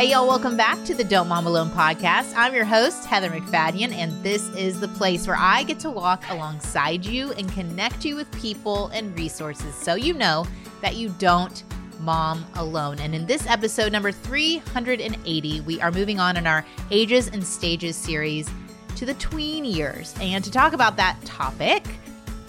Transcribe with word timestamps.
Hey, 0.00 0.12
y'all, 0.12 0.26
welcome 0.26 0.56
back 0.56 0.82
to 0.86 0.94
the 0.94 1.04
Don't 1.04 1.28
Mom 1.28 1.46
Alone 1.46 1.68
podcast. 1.68 2.32
I'm 2.34 2.54
your 2.54 2.64
host, 2.64 3.04
Heather 3.04 3.28
MacFadyen, 3.28 3.92
and 3.92 4.10
this 4.24 4.48
is 4.56 4.80
the 4.80 4.88
place 4.88 5.26
where 5.26 5.36
I 5.36 5.62
get 5.62 5.78
to 5.80 5.90
walk 5.90 6.24
alongside 6.30 7.04
you 7.04 7.32
and 7.32 7.52
connect 7.52 8.06
you 8.06 8.16
with 8.16 8.32
people 8.32 8.86
and 8.94 9.14
resources 9.14 9.74
so 9.74 9.96
you 9.96 10.14
know 10.14 10.46
that 10.80 10.96
you 10.96 11.10
don't 11.18 11.62
mom 12.00 12.46
alone. 12.54 12.98
And 12.98 13.14
in 13.14 13.26
this 13.26 13.46
episode, 13.46 13.92
number 13.92 14.10
380, 14.10 15.60
we 15.60 15.78
are 15.82 15.92
moving 15.92 16.18
on 16.18 16.38
in 16.38 16.46
our 16.46 16.64
Ages 16.90 17.28
and 17.28 17.46
Stages 17.46 17.94
series 17.94 18.48
to 18.96 19.04
the 19.04 19.12
tween 19.12 19.66
years. 19.66 20.14
And 20.18 20.42
to 20.42 20.50
talk 20.50 20.72
about 20.72 20.96
that 20.96 21.22
topic, 21.26 21.84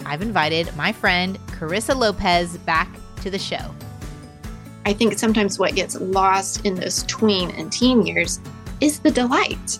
I've 0.06 0.22
invited 0.22 0.74
my 0.74 0.90
friend 0.90 1.38
Charissa 1.48 1.94
Lopez 1.94 2.56
back 2.56 2.88
to 3.16 3.28
the 3.28 3.38
show. 3.38 3.74
I 4.84 4.92
think 4.92 5.18
sometimes 5.18 5.58
what 5.58 5.74
gets 5.74 5.96
lost 5.96 6.64
in 6.66 6.74
those 6.74 7.04
tween 7.04 7.50
and 7.52 7.72
teen 7.72 8.06
years 8.06 8.40
is 8.80 8.98
the 9.00 9.10
delight. 9.10 9.78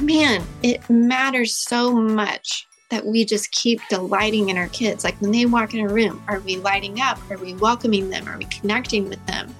Man, 0.00 0.42
it 0.62 0.88
matters 0.90 1.56
so 1.56 1.92
much 1.92 2.66
that 2.90 3.06
we 3.06 3.24
just 3.24 3.50
keep 3.52 3.80
delighting 3.88 4.50
in 4.50 4.58
our 4.58 4.68
kids. 4.68 5.02
Like 5.04 5.20
when 5.20 5.32
they 5.32 5.46
walk 5.46 5.74
in 5.74 5.80
a 5.80 5.88
room, 5.88 6.22
are 6.28 6.40
we 6.40 6.56
lighting 6.56 7.00
up? 7.00 7.18
Are 7.30 7.38
we 7.38 7.54
welcoming 7.54 8.10
them? 8.10 8.28
Are 8.28 8.38
we 8.38 8.44
connecting 8.44 9.08
with 9.08 9.24
them? 9.26 9.54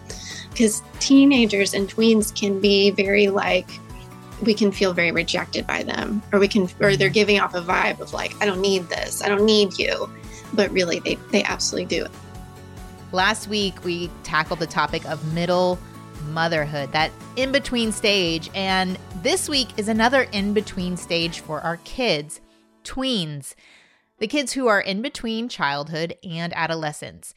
Because 0.50 0.82
teenagers 1.00 1.74
and 1.74 1.88
tweens 1.88 2.34
can 2.38 2.60
be 2.60 2.90
very 2.90 3.28
like, 3.28 3.68
we 4.42 4.54
can 4.54 4.70
feel 4.70 4.92
very 4.92 5.10
rejected 5.10 5.66
by 5.66 5.82
them, 5.82 6.22
or 6.32 6.38
we 6.38 6.46
can, 6.46 6.64
or 6.80 6.96
they're 6.96 7.08
mm-hmm. 7.08 7.12
giving 7.12 7.40
off 7.40 7.54
a 7.54 7.62
vibe 7.62 8.00
of 8.00 8.12
like, 8.12 8.34
I 8.42 8.46
don't 8.46 8.60
need 8.60 8.88
this, 8.88 9.22
I 9.22 9.28
don't 9.28 9.44
need 9.44 9.78
you. 9.78 10.08
But 10.52 10.70
really, 10.70 11.00
they, 11.00 11.16
they 11.32 11.42
absolutely 11.42 11.86
do. 11.86 12.06
Last 13.14 13.46
week, 13.46 13.84
we 13.84 14.10
tackled 14.24 14.58
the 14.58 14.66
topic 14.66 15.08
of 15.08 15.32
middle 15.32 15.78
motherhood, 16.30 16.90
that 16.90 17.12
in 17.36 17.52
between 17.52 17.92
stage. 17.92 18.50
And 18.56 18.98
this 19.22 19.48
week 19.48 19.68
is 19.76 19.86
another 19.86 20.22
in 20.32 20.52
between 20.52 20.96
stage 20.96 21.38
for 21.38 21.60
our 21.60 21.76
kids, 21.84 22.40
tweens, 22.82 23.54
the 24.18 24.26
kids 24.26 24.54
who 24.54 24.66
are 24.66 24.80
in 24.80 25.00
between 25.00 25.48
childhood 25.48 26.16
and 26.24 26.52
adolescence. 26.54 27.34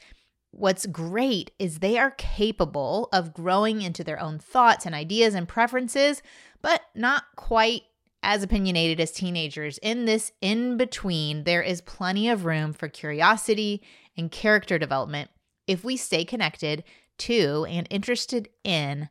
What's 0.50 0.88
great 0.88 1.52
is 1.60 1.78
they 1.78 2.00
are 2.00 2.10
capable 2.10 3.08
of 3.14 3.32
growing 3.32 3.84
into 3.84 4.04
their 4.04 4.20
own 4.20 4.40
thoughts 4.40 4.84
and 4.84 4.96
ideas 4.96 5.36
and 5.36 5.48
preferences, 5.48 6.24
but 6.60 6.82
not 6.96 7.26
quite 7.36 7.84
as 8.24 8.42
opinionated 8.42 9.00
as 9.00 9.12
teenagers. 9.12 9.78
In 9.84 10.06
this 10.06 10.32
in 10.42 10.76
between, 10.76 11.44
there 11.44 11.62
is 11.62 11.82
plenty 11.82 12.30
of 12.30 12.46
room 12.46 12.74
for 12.74 12.88
curiosity 12.88 13.84
and 14.18 14.32
character 14.32 14.80
development 14.80 15.30
if 15.68 15.84
we 15.84 15.98
stay 15.98 16.26
connected 16.26 16.84
to 17.20 17.66
and 17.70 17.88
interested 17.90 18.50
in 18.64 19.10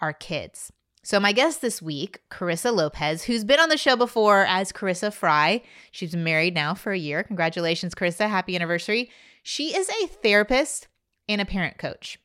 our 0.00 0.12
kids. 0.12 0.72
So, 1.02 1.18
my 1.18 1.32
guest 1.32 1.62
this 1.62 1.80
week, 1.80 2.20
Charissa 2.30 2.74
Lopez, 2.74 3.24
who's 3.24 3.44
been 3.44 3.58
on 3.58 3.70
the 3.70 3.78
show 3.78 3.96
before 3.96 4.44
as 4.44 4.70
Charissa 4.70 5.12
Fry. 5.12 5.62
She's 5.90 6.14
married 6.14 6.54
now 6.54 6.74
for 6.74 6.92
a 6.92 6.98
year. 6.98 7.22
Congratulations, 7.22 7.94
Charissa. 7.94 8.28
Happy 8.28 8.54
anniversary. 8.54 9.10
She 9.42 9.74
is 9.74 9.88
a 9.88 10.06
therapist 10.08 10.88
and 11.26 11.40
a 11.40 11.46
parent 11.46 11.78
coach. 11.78 12.18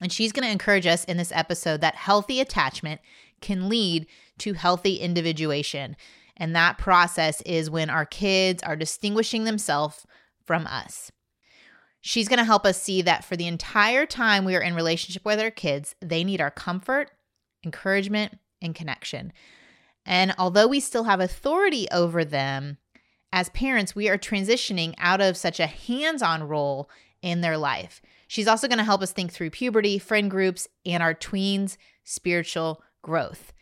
And 0.00 0.12
she's 0.12 0.32
going 0.32 0.44
to 0.44 0.52
encourage 0.52 0.86
us 0.86 1.04
in 1.04 1.16
this 1.16 1.32
episode 1.32 1.80
that 1.80 1.94
healthy 1.94 2.40
attachment 2.40 3.00
can 3.40 3.68
lead 3.68 4.06
to 4.38 4.52
healthy 4.52 4.96
individuation. 4.96 5.96
And 6.36 6.54
that 6.54 6.78
process 6.78 7.40
is 7.42 7.70
when 7.70 7.90
our 7.90 8.04
kids 8.04 8.62
are 8.62 8.76
distinguishing 8.76 9.44
themselves 9.44 10.06
from 10.44 10.66
us. 10.66 11.10
She's 12.00 12.28
going 12.28 12.38
to 12.38 12.44
help 12.44 12.64
us 12.64 12.80
see 12.80 13.02
that 13.02 13.24
for 13.24 13.36
the 13.36 13.46
entire 13.46 14.06
time 14.06 14.44
we 14.44 14.54
are 14.56 14.60
in 14.60 14.74
relationship 14.74 15.24
with 15.24 15.40
our 15.40 15.50
kids, 15.50 15.94
they 16.00 16.24
need 16.24 16.40
our 16.40 16.50
comfort, 16.50 17.10
encouragement, 17.64 18.38
and 18.62 18.74
connection. 18.74 19.32
And 20.06 20.34
although 20.38 20.68
we 20.68 20.80
still 20.80 21.04
have 21.04 21.20
authority 21.20 21.86
over 21.90 22.24
them, 22.24 22.78
as 23.32 23.50
parents, 23.50 23.94
we 23.94 24.08
are 24.08 24.16
transitioning 24.16 24.94
out 24.98 25.20
of 25.20 25.36
such 25.36 25.60
a 25.60 25.66
hands 25.66 26.22
on 26.22 26.48
role 26.48 26.88
in 27.20 27.40
their 27.40 27.58
life. 27.58 28.00
She's 28.26 28.48
also 28.48 28.68
going 28.68 28.78
to 28.78 28.84
help 28.84 29.02
us 29.02 29.12
think 29.12 29.32
through 29.32 29.50
puberty, 29.50 29.98
friend 29.98 30.30
groups, 30.30 30.68
and 30.86 31.02
our 31.02 31.14
tweens' 31.14 31.76
spiritual 32.04 32.82
growth. 33.02 33.52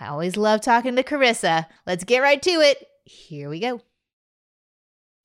I 0.00 0.06
always 0.06 0.36
love 0.36 0.60
talking 0.60 0.96
to 0.96 1.02
Charissa. 1.02 1.66
Let's 1.86 2.04
get 2.04 2.22
right 2.22 2.42
to 2.42 2.50
it. 2.50 2.86
Here 3.04 3.48
we 3.48 3.60
go. 3.60 3.80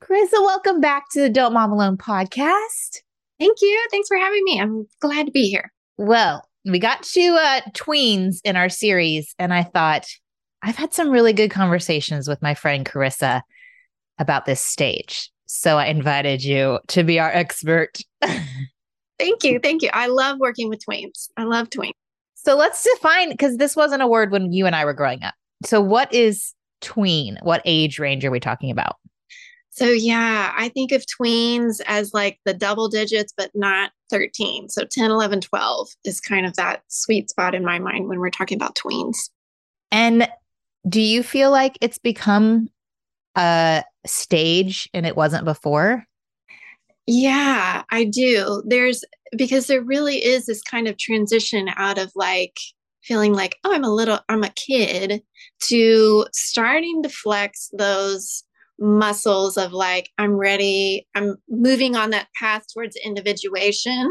Charissa, 0.03 0.39
welcome 0.39 0.79
back 0.79 1.03
to 1.11 1.21
the 1.21 1.29
Don't 1.29 1.53
Mom 1.53 1.71
Alone 1.71 1.97
podcast. 1.97 3.01
Thank 3.37 3.57
you. 3.61 3.87
Thanks 3.91 4.07
for 4.07 4.17
having 4.17 4.43
me. 4.45 4.59
I'm 4.59 4.87
glad 5.01 5.25
to 5.25 5.31
be 5.31 5.49
here. 5.49 5.71
Well, 5.97 6.43
we 6.65 6.79
got 6.79 7.03
to 7.03 7.37
uh, 7.39 7.61
tweens 7.71 8.37
in 8.43 8.55
our 8.55 8.69
series, 8.69 9.35
and 9.37 9.53
I 9.53 9.63
thought 9.63 10.05
I've 10.63 10.77
had 10.77 10.93
some 10.93 11.09
really 11.09 11.33
good 11.33 11.51
conversations 11.51 12.27
with 12.27 12.41
my 12.41 12.53
friend 12.53 12.85
Charissa 12.85 13.41
about 14.17 14.45
this 14.45 14.61
stage. 14.61 15.29
So 15.47 15.77
I 15.77 15.85
invited 15.85 16.43
you 16.43 16.79
to 16.87 17.03
be 17.03 17.19
our 17.19 17.31
expert. 17.31 17.97
Thank 18.21 19.43
you. 19.43 19.59
Thank 19.59 19.81
you. 19.81 19.89
I 19.93 20.07
love 20.07 20.37
working 20.39 20.69
with 20.69 20.81
tweens. 20.85 21.27
I 21.35 21.43
love 21.43 21.69
tweens. 21.69 21.91
So 22.35 22.55
let's 22.55 22.83
define 22.83 23.31
because 23.31 23.57
this 23.57 23.75
wasn't 23.75 24.01
a 24.01 24.07
word 24.07 24.31
when 24.31 24.53
you 24.53 24.65
and 24.65 24.75
I 24.75 24.85
were 24.85 24.93
growing 24.93 25.23
up. 25.23 25.33
So, 25.65 25.81
what 25.81 26.13
is 26.13 26.53
tween? 26.79 27.37
What 27.43 27.61
age 27.65 27.99
range 27.99 28.23
are 28.23 28.31
we 28.31 28.39
talking 28.39 28.71
about? 28.71 28.95
So, 29.79 29.85
yeah, 29.85 30.51
I 30.57 30.67
think 30.67 30.91
of 30.91 31.05
tweens 31.05 31.79
as 31.87 32.13
like 32.13 32.37
the 32.43 32.53
double 32.53 32.89
digits, 32.89 33.33
but 33.35 33.49
not 33.53 33.91
13. 34.09 34.67
So, 34.67 34.83
10, 34.83 35.09
11, 35.09 35.39
12 35.39 35.87
is 36.03 36.19
kind 36.19 36.45
of 36.45 36.53
that 36.57 36.81
sweet 36.89 37.29
spot 37.29 37.55
in 37.55 37.63
my 37.63 37.79
mind 37.79 38.09
when 38.09 38.19
we're 38.19 38.29
talking 38.29 38.57
about 38.57 38.75
tweens. 38.75 39.29
And 39.89 40.27
do 40.89 40.99
you 40.99 41.23
feel 41.23 41.49
like 41.49 41.77
it's 41.79 41.97
become 41.97 42.67
a 43.37 43.85
stage 44.05 44.89
and 44.93 45.05
it 45.05 45.15
wasn't 45.15 45.45
before? 45.45 46.05
Yeah, 47.07 47.83
I 47.89 48.03
do. 48.03 48.61
There's 48.67 49.05
because 49.37 49.67
there 49.67 49.81
really 49.81 50.17
is 50.17 50.45
this 50.45 50.61
kind 50.61 50.89
of 50.89 50.97
transition 50.97 51.69
out 51.77 51.97
of 51.97 52.11
like 52.17 52.57
feeling 53.01 53.31
like, 53.31 53.55
oh, 53.63 53.73
I'm 53.73 53.85
a 53.85 53.95
little, 53.95 54.19
I'm 54.27 54.43
a 54.43 54.49
kid 54.49 55.23
to 55.67 56.25
starting 56.33 57.01
to 57.03 57.09
flex 57.09 57.69
those 57.71 58.43
muscles 58.79 59.57
of 59.57 59.73
like 59.73 60.09
i'm 60.17 60.33
ready 60.33 61.05
i'm 61.15 61.35
moving 61.49 61.95
on 61.95 62.11
that 62.11 62.27
path 62.39 62.63
towards 62.73 62.95
individuation. 62.97 64.09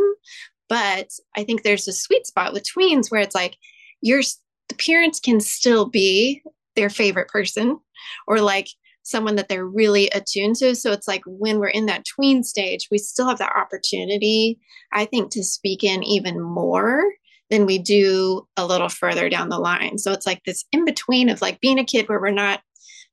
But 0.68 1.08
i 1.36 1.44
think 1.44 1.62
there's 1.62 1.88
a 1.88 1.92
sweet 1.92 2.26
spot 2.26 2.52
with 2.52 2.64
tweens 2.64 3.10
where 3.10 3.20
it's 3.20 3.34
like 3.34 3.56
your 4.00 4.20
the 4.68 4.74
parents 4.74 5.18
can 5.18 5.40
still 5.40 5.86
be 5.86 6.42
their 6.76 6.90
favorite 6.90 7.28
person 7.28 7.78
or 8.26 8.40
like 8.40 8.68
someone 9.02 9.36
that 9.36 9.48
they're 9.48 9.66
really 9.66 10.10
attuned 10.10 10.56
to. 10.56 10.74
So 10.74 10.92
it's 10.92 11.08
like 11.08 11.22
when 11.24 11.58
we're 11.58 11.68
in 11.68 11.86
that 11.86 12.04
tween 12.04 12.44
stage 12.44 12.88
we 12.90 12.98
still 12.98 13.28
have 13.28 13.38
that 13.38 13.56
opportunity 13.56 14.58
i 14.92 15.04
think 15.06 15.30
to 15.32 15.42
speak 15.42 15.82
in 15.82 16.02
even 16.04 16.40
more 16.40 17.02
than 17.50 17.66
we 17.66 17.78
do 17.78 18.46
a 18.56 18.66
little 18.66 18.88
further 18.88 19.28
down 19.28 19.48
the 19.48 19.58
line. 19.58 19.98
So 19.98 20.12
it's 20.12 20.26
like 20.26 20.42
this 20.44 20.64
in 20.72 20.84
between 20.84 21.28
of 21.28 21.40
like 21.40 21.60
being 21.60 21.78
a 21.78 21.84
kid 21.84 22.08
where 22.08 22.20
we're 22.20 22.30
not 22.30 22.60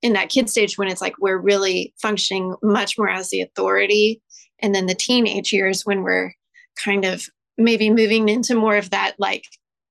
in 0.01 0.13
that 0.13 0.29
kid 0.29 0.49
stage 0.49 0.77
when 0.77 0.87
it's 0.87 1.01
like 1.01 1.15
we're 1.19 1.37
really 1.37 1.93
functioning 2.01 2.55
much 2.61 2.97
more 2.97 3.09
as 3.09 3.29
the 3.29 3.41
authority 3.41 4.21
and 4.59 4.73
then 4.73 4.85
the 4.85 4.95
teenage 4.95 5.51
years 5.51 5.85
when 5.85 6.03
we're 6.03 6.33
kind 6.83 7.05
of 7.05 7.25
maybe 7.57 7.89
moving 7.89 8.29
into 8.29 8.55
more 8.55 8.75
of 8.75 8.89
that 8.89 9.15
like 9.17 9.45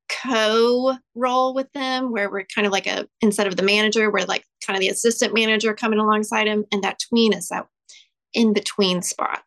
co 0.09 0.95
role 1.15 1.55
with 1.55 1.71
them 1.73 2.13
where 2.13 2.31
we're 2.31 2.45
kind 2.55 2.67
of 2.67 2.73
like 2.73 2.87
a 2.87 3.07
instead 3.21 3.47
of 3.47 3.57
the 3.57 3.63
manager 3.63 4.11
we're 4.11 4.27
like 4.27 4.45
kind 4.65 4.77
of 4.77 4.81
the 4.81 4.89
assistant 4.89 5.35
manager 5.35 5.75
coming 5.75 5.99
alongside 5.99 6.47
him 6.47 6.65
and 6.71 6.85
that 6.85 6.99
tween 7.09 7.33
is 7.33 7.49
that 7.49 7.67
in 8.35 8.53
between 8.53 9.01
spot. 9.01 9.43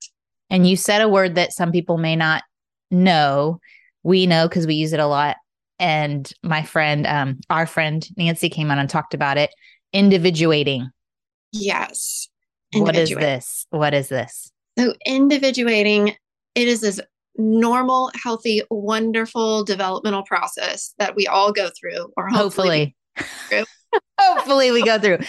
And 0.49 0.67
you 0.67 0.77
said 0.77 1.01
a 1.01 1.09
word 1.09 1.35
that 1.35 1.53
some 1.53 1.71
people 1.71 1.97
may 1.97 2.15
not 2.15 2.43
know. 2.89 3.59
We 4.03 4.25
know 4.25 4.47
because 4.47 4.65
we 4.65 4.75
use 4.75 4.93
it 4.93 4.99
a 4.99 5.07
lot. 5.07 5.35
And 5.77 6.31
my 6.41 6.63
friend 6.63 7.05
um 7.05 7.39
our 7.49 7.67
friend 7.67 8.07
nancy 8.17 8.49
came 8.49 8.71
on 8.71 8.79
and 8.79 8.89
talked 8.89 9.13
about 9.13 9.37
it 9.37 9.51
individuating. 9.97 10.89
Yes. 11.51 12.29
What 12.73 12.95
is 12.95 13.09
this? 13.09 13.65
What 13.71 13.93
is 13.93 14.09
this? 14.09 14.51
So, 14.77 14.93
individuating, 15.05 16.09
it 16.53 16.67
is 16.67 16.81
this 16.81 17.01
normal, 17.37 18.11
healthy, 18.21 18.61
wonderful 18.69 19.63
developmental 19.63 20.23
process 20.23 20.93
that 20.99 21.15
we 21.15 21.25
all 21.25 21.51
go 21.51 21.69
through, 21.79 22.11
or 22.15 22.27
hopefully, 22.27 22.95
hopefully, 23.17 23.65
hopefully 24.19 24.71
we 24.71 24.83
go 24.83 24.99
through. 24.99 25.19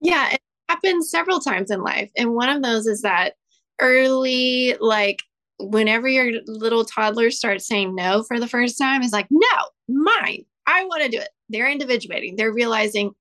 Yeah, 0.00 0.32
it 0.32 0.40
happens 0.68 1.10
several 1.10 1.40
times 1.40 1.70
in 1.70 1.82
life. 1.82 2.10
And 2.16 2.34
one 2.34 2.50
of 2.50 2.62
those 2.62 2.86
is 2.86 3.02
that 3.02 3.34
early, 3.80 4.76
like, 4.80 5.20
whenever 5.58 6.08
your 6.08 6.32
little 6.46 6.84
toddler 6.84 7.30
starts 7.30 7.66
saying 7.66 7.94
no 7.94 8.24
for 8.24 8.38
the 8.38 8.48
first 8.48 8.76
time, 8.76 9.02
is 9.02 9.12
like, 9.12 9.28
no, 9.30 9.46
mine. 9.88 10.44
I 10.66 10.84
want 10.84 11.02
to 11.04 11.08
do 11.08 11.18
it. 11.18 11.28
They're 11.48 11.70
individuating. 11.70 12.36
They're 12.36 12.52
realizing 12.52 13.12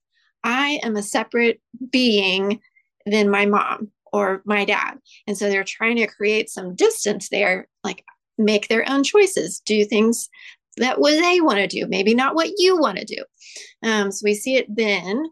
I 0.44 0.80
am 0.84 0.96
a 0.96 1.04
separate 1.04 1.62
being 1.92 2.60
than 3.06 3.30
my 3.30 3.46
mom 3.46 3.92
or 4.12 4.42
my 4.46 4.66
dad. 4.66 4.98
And 5.28 5.38
so 5.38 5.50
they're 5.50 5.64
trying 5.64 5.98
to 5.98 6.08
create 6.08 6.50
some 6.50 6.76
distance 6.76 7.30
there, 7.30 7.68
like 7.84 8.04
make 8.38 8.68
their 8.68 8.90
own 8.90 9.04
choices, 9.04 9.60
do 9.66 9.84
things 9.86 10.30
that 10.78 11.00
what 11.00 11.20
they 11.20 11.42
want 11.42 11.60
to 11.60 11.68
do, 11.68 11.88
maybe 11.88 12.14
not 12.14 12.36
what 12.36 12.52
you 12.58 12.78
want 12.78 12.98
to 12.98 13.06
do. 13.06 13.24
Um, 13.84 14.12
so 14.12 14.24
we 14.24 14.34
see 14.34 14.56
it 14.56 14.68
then. 14.74 15.26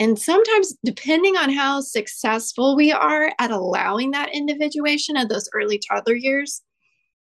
And 0.00 0.18
sometimes, 0.18 0.74
depending 0.84 1.36
on 1.36 1.52
how 1.52 1.80
successful 1.80 2.74
we 2.74 2.90
are 2.90 3.32
at 3.38 3.50
allowing 3.50 4.10
that 4.10 4.34
individuation 4.34 5.16
of 5.16 5.28
those 5.28 5.48
early 5.54 5.78
toddler 5.78 6.16
years, 6.16 6.62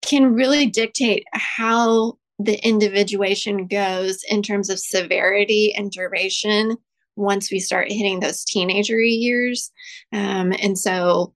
can 0.03 0.33
really 0.33 0.67
dictate 0.67 1.23
how 1.33 2.17
the 2.37 2.63
individuation 2.65 3.67
goes 3.67 4.23
in 4.29 4.41
terms 4.41 4.69
of 4.69 4.79
severity 4.79 5.73
and 5.75 5.91
duration 5.91 6.77
once 7.19 7.51
we 7.51 7.59
start 7.59 7.91
hitting 7.91 8.19
those 8.19 8.43
teenager 8.43 8.99
years. 8.99 9.71
Um, 10.13 10.53
and 10.59 10.77
so 10.77 11.33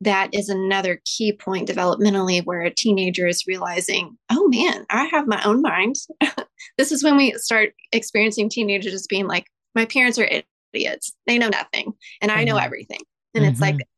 that 0.00 0.30
is 0.34 0.48
another 0.48 1.00
key 1.04 1.32
point 1.32 1.68
developmentally 1.68 2.44
where 2.44 2.62
a 2.62 2.74
teenager 2.74 3.28
is 3.28 3.46
realizing, 3.46 4.18
oh 4.30 4.48
man, 4.48 4.84
I 4.90 5.04
have 5.04 5.28
my 5.28 5.40
own 5.44 5.62
mind. 5.62 5.94
this 6.76 6.90
is 6.90 7.04
when 7.04 7.16
we 7.16 7.32
start 7.34 7.72
experiencing 7.92 8.48
teenagers 8.48 9.06
being 9.06 9.28
like, 9.28 9.46
my 9.76 9.86
parents 9.86 10.18
are 10.18 10.28
idiots. 10.74 11.12
They 11.26 11.38
know 11.38 11.48
nothing 11.48 11.92
and 12.20 12.32
I 12.32 12.42
know 12.42 12.56
mm-hmm. 12.56 12.64
everything. 12.64 13.00
And 13.34 13.44
mm-hmm. 13.44 13.52
it's 13.52 13.60
like, 13.60 13.76
mm-hmm. 13.76 13.91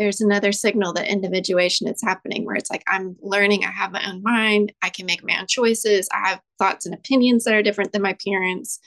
There's 0.00 0.22
another 0.22 0.50
signal 0.50 0.94
that 0.94 1.12
individuation 1.12 1.86
is 1.86 2.00
happening 2.02 2.46
where 2.46 2.56
it's 2.56 2.70
like, 2.70 2.82
I'm 2.88 3.16
learning, 3.20 3.66
I 3.66 3.70
have 3.70 3.92
my 3.92 4.02
own 4.10 4.22
mind, 4.22 4.72
I 4.80 4.88
can 4.88 5.04
make 5.04 5.22
my 5.22 5.38
own 5.38 5.46
choices, 5.46 6.08
I 6.10 6.30
have 6.30 6.40
thoughts 6.58 6.86
and 6.86 6.94
opinions 6.94 7.44
that 7.44 7.52
are 7.52 7.62
different 7.62 7.92
than 7.92 8.00
my 8.00 8.16
parents, 8.26 8.80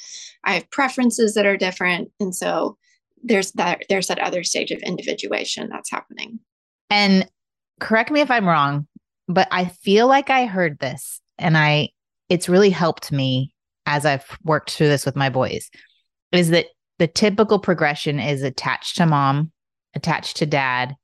I 0.44 0.56
have 0.56 0.72
preferences 0.72 1.36
that 1.36 1.46
are 1.46 1.56
different. 1.56 2.10
And 2.20 2.36
so 2.36 2.78
there's 3.24 3.52
that 3.52 3.86
there's 3.90 4.08
that 4.08 4.18
other 4.18 4.44
stage 4.44 4.72
of 4.72 4.80
individuation 4.80 5.70
that's 5.70 5.92
happening. 5.92 6.40
And 6.90 7.30
correct 7.80 8.10
me 8.10 8.22
if 8.22 8.32
I'm 8.32 8.48
wrong, 8.48 8.88
but 9.28 9.48
I 9.52 9.66
feel 9.66 10.08
like 10.08 10.32
I 10.32 10.48
heard 10.48 10.80
this 10.80 11.22
and 11.38 11.56
I 11.56 11.90
it's 12.28 12.50
really 12.50 12.72
helped 12.72 13.12
me 13.12 13.54
as 13.86 14.08
I've 14.08 14.26
worked 14.44 14.72
through 14.72 14.88
this 14.88 15.06
with 15.06 15.16
my 15.16 15.30
boys 15.30 15.70
is 16.32 16.50
that 16.50 16.66
the 16.98 17.06
typical 17.06 17.60
progression 17.60 18.20
is 18.20 18.42
attached 18.42 18.98
to 18.98 19.06
mom, 19.06 19.52
attached 19.94 20.38
to 20.38 20.48
dad, 20.48 20.96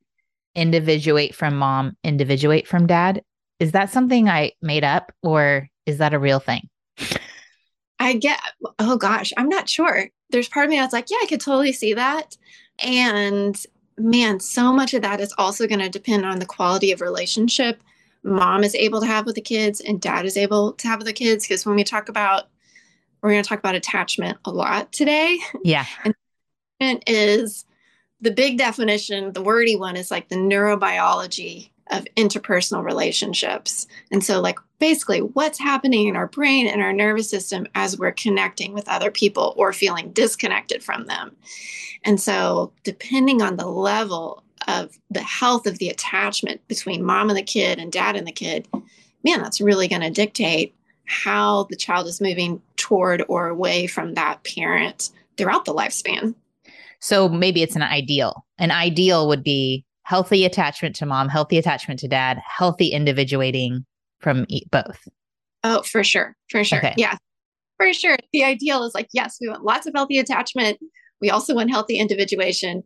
individuate 0.56 1.36
from 1.36 1.56
mom, 1.56 1.96
individuate 2.04 2.68
from 2.68 2.88
dad. 2.88 3.22
Is 3.60 3.72
that 3.74 3.90
something 3.90 4.30
I 4.30 4.54
made 4.62 4.84
up 4.84 5.12
or 5.22 5.68
is 5.86 5.98
that 5.98 6.14
a 6.14 6.20
real 6.20 6.40
thing? 6.40 6.70
I 8.00 8.14
get, 8.14 8.40
oh 8.80 8.98
gosh, 8.98 9.34
I'm 9.38 9.50
not 9.50 9.70
sure. 9.70 10.10
There's 10.30 10.48
part 10.48 10.66
of 10.66 10.70
me 10.70 10.78
that's 10.78 10.94
like, 10.94 11.10
yeah, 11.10 11.18
I 11.22 11.28
could 11.28 11.42
totally 11.42 11.74
see 11.74 11.94
that. 11.94 12.38
And 12.80 13.62
man, 13.98 14.40
so 14.40 14.72
much 14.72 14.94
of 14.94 15.02
that 15.02 15.20
is 15.20 15.34
also 15.38 15.68
going 15.68 15.80
to 15.80 15.90
depend 15.90 16.26
on 16.26 16.40
the 16.40 16.46
quality 16.46 16.92
of 16.92 17.02
relationship 17.02 17.82
mom 18.24 18.64
is 18.64 18.76
able 18.76 19.00
to 19.02 19.08
have 19.08 19.26
with 19.26 19.36
the 19.36 19.42
kids 19.42 19.82
and 19.82 20.02
dad 20.02 20.26
is 20.26 20.38
able 20.38 20.74
to 20.74 20.88
have 20.88 21.00
with 21.00 21.08
the 21.08 21.14
kids. 21.14 21.48
Because 21.48 21.66
when 21.66 21.76
we 21.76 21.84
talk 21.84 22.10
about, 22.10 22.48
we're 23.22 23.32
going 23.32 23.44
to 23.44 23.48
talk 23.48 23.60
about 23.60 23.76
attachment 23.76 24.38
a 24.46 24.52
lot 24.52 24.92
today. 24.92 25.40
Yeah. 25.64 25.86
and 26.80 27.04
is 27.08 27.66
the 28.22 28.32
big 28.32 28.58
definition, 28.58 29.34
the 29.34 29.42
wordy 29.42 29.76
one 29.76 29.96
is 29.96 30.12
like 30.12 30.30
the 30.30 30.36
neurobiology 30.36 31.70
of 31.92 32.06
interpersonal 32.16 32.84
relationships. 32.84 33.88
And 34.12 34.24
so, 34.24 34.40
like, 34.40 34.60
basically, 34.80 35.20
what's 35.20 35.60
happening 35.60 36.08
in 36.08 36.16
our 36.16 36.28
brain 36.28 36.68
and 36.68 36.82
our 36.82 36.94
nervous 36.94 37.30
system 37.30 37.68
as 37.76 37.98
we're 37.98 38.12
connecting 38.12 38.74
with 38.74 38.88
other 38.88 39.12
people 39.12 39.54
or 39.58 39.74
feeling 39.74 40.12
disconnected 40.12 40.84
from 40.84 41.06
them. 41.06 41.36
And 42.04 42.20
so, 42.20 42.72
depending 42.84 43.42
on 43.42 43.58
the 43.58 43.68
level 43.68 44.44
of 44.68 44.98
the 45.10 45.24
health 45.24 45.66
of 45.66 45.80
the 45.80 45.90
attachment 45.90 46.66
between 46.68 47.04
mom 47.04 47.30
and 47.30 47.38
the 47.38 47.44
kid 47.44 47.80
and 47.80 47.92
dad 47.92 48.16
and 48.16 48.28
the 48.28 48.32
kid, 48.32 48.68
man, 49.24 49.42
that's 49.42 49.62
really 49.62 49.88
going 49.88 50.02
to 50.02 50.10
dictate 50.10 50.76
how 51.06 51.64
the 51.72 51.76
child 51.76 52.06
is 52.08 52.22
moving 52.22 52.62
toward 52.76 53.24
or 53.28 53.48
away 53.48 53.88
from 53.88 54.14
that 54.14 54.44
parent 54.44 55.10
throughout 55.38 55.66
the 55.66 55.74
lifespan. 55.74 56.36
So 57.00 57.30
maybe 57.30 57.64
it's 57.64 57.76
an 57.76 57.84
ideal. 57.84 58.46
An 58.58 58.72
ideal 58.72 59.28
would 59.28 59.44
be 59.44 59.86
healthy 60.04 60.46
attachment 60.46 60.96
to 60.98 61.06
mom, 61.06 61.30
healthy 61.30 61.58
attachment 61.58 62.00
to 62.02 62.08
dad, 62.08 62.42
healthy 62.46 62.88
individuating 62.88 63.86
from 64.20 64.46
both. 64.72 65.08
Oh, 65.64 65.82
for 65.84 66.04
sure. 66.04 66.36
For 66.50 66.64
sure. 66.64 66.80
Okay. 66.80 66.94
Yeah. 66.98 67.18
For 67.78 67.94
sure. 67.94 68.18
The 68.34 68.44
ideal 68.44 68.84
is 68.84 68.94
like, 68.94 69.08
yes, 69.14 69.38
we 69.40 69.48
want 69.48 69.64
lots 69.64 69.88
of 69.88 69.94
healthy 69.96 70.18
attachment 70.18 70.80
we 71.22 71.30
also 71.30 71.54
want 71.54 71.70
healthy 71.70 71.98
individuation, 71.98 72.84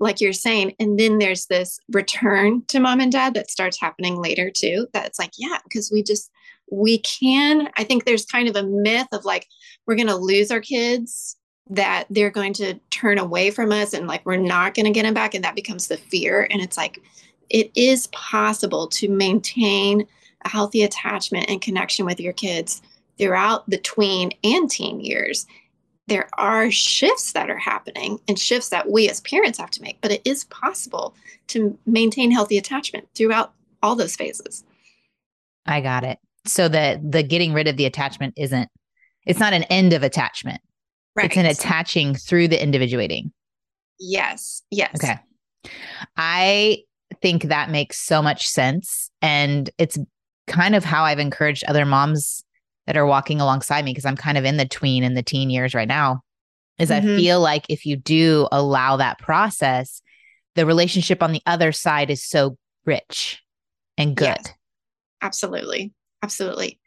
like 0.00 0.20
you're 0.20 0.32
saying. 0.32 0.74
And 0.78 0.98
then 0.98 1.18
there's 1.18 1.46
this 1.46 1.78
return 1.92 2.64
to 2.66 2.80
mom 2.80 3.00
and 3.00 3.12
dad 3.12 3.34
that 3.34 3.50
starts 3.50 3.80
happening 3.80 4.20
later 4.20 4.50
too. 4.50 4.88
That's 4.92 5.18
like, 5.18 5.32
yeah, 5.38 5.58
because 5.64 5.90
we 5.92 6.02
just, 6.02 6.30
we 6.70 6.98
can. 6.98 7.68
I 7.76 7.84
think 7.84 8.04
there's 8.04 8.24
kind 8.24 8.48
of 8.48 8.56
a 8.56 8.66
myth 8.66 9.08
of 9.12 9.24
like, 9.24 9.46
we're 9.86 9.96
going 9.96 10.08
to 10.08 10.16
lose 10.16 10.50
our 10.50 10.60
kids, 10.60 11.36
that 11.68 12.06
they're 12.10 12.30
going 12.30 12.52
to 12.54 12.74
turn 12.90 13.18
away 13.18 13.50
from 13.50 13.72
us 13.72 13.92
and 13.92 14.06
like, 14.06 14.24
we're 14.24 14.36
not 14.36 14.74
going 14.74 14.86
to 14.86 14.92
get 14.92 15.02
them 15.02 15.14
back. 15.14 15.34
And 15.34 15.44
that 15.44 15.56
becomes 15.56 15.88
the 15.88 15.96
fear. 15.96 16.46
And 16.50 16.62
it's 16.62 16.76
like, 16.76 17.00
it 17.50 17.70
is 17.74 18.06
possible 18.08 18.86
to 18.88 19.08
maintain 19.08 20.06
a 20.44 20.48
healthy 20.48 20.82
attachment 20.82 21.48
and 21.48 21.60
connection 21.60 22.04
with 22.04 22.20
your 22.20 22.32
kids 22.32 22.82
throughout 23.18 23.68
the 23.68 23.78
tween 23.78 24.32
and 24.44 24.70
teen 24.70 25.00
years 25.00 25.46
there 26.08 26.28
are 26.34 26.70
shifts 26.70 27.32
that 27.32 27.50
are 27.50 27.58
happening 27.58 28.18
and 28.28 28.38
shifts 28.38 28.68
that 28.68 28.90
we 28.90 29.08
as 29.08 29.20
parents 29.22 29.58
have 29.58 29.70
to 29.72 29.82
make, 29.82 30.00
but 30.00 30.12
it 30.12 30.22
is 30.24 30.44
possible 30.44 31.14
to 31.48 31.76
maintain 31.86 32.30
healthy 32.30 32.58
attachment 32.58 33.08
throughout 33.14 33.52
all 33.82 33.96
those 33.96 34.16
phases. 34.16 34.64
I 35.66 35.80
got 35.80 36.04
it. 36.04 36.18
So 36.46 36.68
the 36.68 37.00
the 37.02 37.22
getting 37.24 37.52
rid 37.52 37.66
of 37.66 37.76
the 37.76 37.86
attachment 37.86 38.34
isn't 38.36 38.68
it's 39.26 39.40
not 39.40 39.52
an 39.52 39.64
end 39.64 39.92
of 39.92 40.04
attachment. 40.04 40.60
Right. 41.16 41.26
It's 41.26 41.36
an 41.36 41.46
attaching 41.46 42.14
through 42.14 42.48
the 42.48 42.62
individuating. 42.62 43.32
Yes. 43.98 44.62
Yes. 44.70 44.94
Okay. 44.96 45.18
I 46.16 46.82
think 47.22 47.44
that 47.44 47.70
makes 47.70 47.98
so 47.98 48.20
much 48.20 48.46
sense 48.46 49.10
and 49.22 49.70
it's 49.78 49.98
kind 50.46 50.74
of 50.74 50.84
how 50.84 51.04
I've 51.04 51.18
encouraged 51.18 51.64
other 51.64 51.84
moms 51.86 52.44
that 52.86 52.96
are 52.96 53.06
walking 53.06 53.40
alongside 53.40 53.84
me 53.84 53.92
because 53.92 54.04
I'm 54.04 54.16
kind 54.16 54.38
of 54.38 54.44
in 54.44 54.58
the 54.58 54.66
tween 54.66 55.02
and 55.02 55.16
the 55.16 55.22
teen 55.22 55.50
years 55.50 55.74
right 55.74 55.88
now 55.88 56.20
is 56.78 56.90
mm-hmm. 56.90 57.14
I 57.14 57.16
feel 57.16 57.40
like 57.40 57.64
if 57.68 57.86
you 57.86 57.96
do 57.96 58.48
allow 58.52 58.96
that 58.98 59.18
process, 59.18 60.02
the 60.54 60.66
relationship 60.66 61.22
on 61.22 61.32
the 61.32 61.42
other 61.46 61.72
side 61.72 62.10
is 62.10 62.22
so 62.22 62.56
rich 62.84 63.42
and 63.96 64.14
good. 64.14 64.26
Yes, 64.26 64.52
absolutely. 65.22 65.92
Absolutely. 66.22 66.78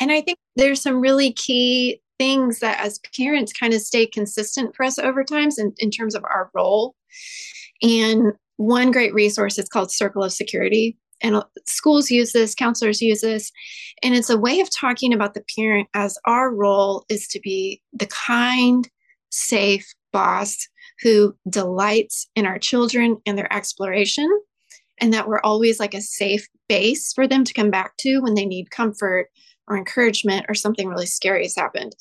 And 0.00 0.10
I 0.10 0.20
think 0.20 0.38
there's 0.56 0.82
some 0.82 1.00
really 1.00 1.32
key 1.32 2.00
things 2.18 2.60
that 2.60 2.80
as 2.80 3.00
parents 3.16 3.52
kind 3.52 3.74
of 3.74 3.80
stay 3.80 4.06
consistent 4.06 4.74
for 4.74 4.84
us 4.84 4.98
over 4.98 5.24
times 5.24 5.58
in, 5.58 5.72
in 5.78 5.90
terms 5.90 6.14
of 6.14 6.24
our 6.24 6.50
role. 6.54 6.94
And 7.82 8.32
one 8.56 8.90
great 8.90 9.12
resource 9.12 9.58
is 9.58 9.68
called 9.68 9.90
Circle 9.90 10.22
of 10.22 10.32
Security 10.32 10.96
and 11.24 11.36
uh, 11.36 11.44
schools 11.66 12.10
use 12.10 12.32
this, 12.32 12.54
counselors 12.54 13.00
use 13.00 13.22
this. 13.22 13.50
And 14.02 14.14
it's 14.14 14.30
a 14.30 14.38
way 14.38 14.60
of 14.60 14.68
talking 14.70 15.12
about 15.12 15.34
the 15.34 15.44
parent 15.56 15.88
as 15.94 16.18
our 16.26 16.54
role 16.54 17.04
is 17.08 17.26
to 17.28 17.40
be 17.40 17.80
the 17.92 18.06
kind, 18.06 18.88
safe 19.30 19.86
boss 20.12 20.68
who 21.00 21.34
delights 21.48 22.28
in 22.36 22.46
our 22.46 22.58
children 22.58 23.16
and 23.26 23.36
their 23.36 23.52
exploration, 23.52 24.28
and 25.00 25.12
that 25.12 25.26
we're 25.26 25.40
always 25.40 25.80
like 25.80 25.94
a 25.94 26.00
safe 26.00 26.46
base 26.68 27.12
for 27.12 27.26
them 27.26 27.42
to 27.42 27.54
come 27.54 27.70
back 27.70 27.96
to 27.98 28.20
when 28.20 28.34
they 28.34 28.46
need 28.46 28.70
comfort 28.70 29.28
or 29.68 29.76
encouragement 29.76 30.46
or 30.48 30.54
something 30.54 30.88
really 30.88 31.06
scary 31.06 31.42
has 31.42 31.56
happened. 31.56 31.94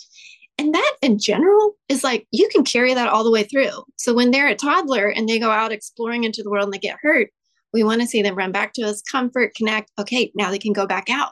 And 0.57 0.73
that 0.73 0.95
in 1.01 1.17
general 1.17 1.75
is 1.89 2.03
like 2.03 2.27
you 2.31 2.47
can 2.49 2.63
carry 2.63 2.93
that 2.93 3.09
all 3.09 3.23
the 3.23 3.31
way 3.31 3.43
through. 3.43 3.83
So 3.97 4.13
when 4.13 4.31
they're 4.31 4.47
a 4.47 4.55
toddler 4.55 5.09
and 5.09 5.27
they 5.27 5.39
go 5.39 5.49
out 5.49 5.71
exploring 5.71 6.23
into 6.23 6.43
the 6.43 6.49
world 6.49 6.65
and 6.65 6.73
they 6.73 6.79
get 6.79 6.99
hurt, 7.01 7.29
we 7.73 7.83
want 7.83 8.01
to 8.01 8.07
see 8.07 8.21
them 8.21 8.35
run 8.35 8.51
back 8.51 8.73
to 8.73 8.83
us, 8.83 9.01
comfort, 9.01 9.55
connect. 9.55 9.91
Okay, 9.99 10.31
now 10.35 10.51
they 10.51 10.59
can 10.59 10.73
go 10.73 10.85
back 10.85 11.09
out. 11.09 11.31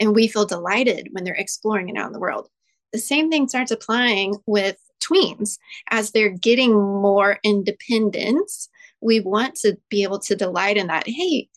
And 0.00 0.14
we 0.14 0.26
feel 0.26 0.44
delighted 0.44 1.08
when 1.12 1.24
they're 1.24 1.34
exploring 1.34 1.88
and 1.88 1.96
out 1.96 2.08
in 2.08 2.12
the 2.12 2.18
world. 2.18 2.48
The 2.92 2.98
same 2.98 3.30
thing 3.30 3.48
starts 3.48 3.70
applying 3.70 4.36
with 4.46 4.76
tweens 5.00 5.58
as 5.90 6.10
they're 6.10 6.30
getting 6.30 6.72
more 6.72 7.38
independence. 7.44 8.68
We 9.00 9.20
want 9.20 9.54
to 9.56 9.76
be 9.90 10.02
able 10.02 10.18
to 10.20 10.34
delight 10.34 10.76
in 10.76 10.88
that. 10.88 11.06
Hey, 11.06 11.48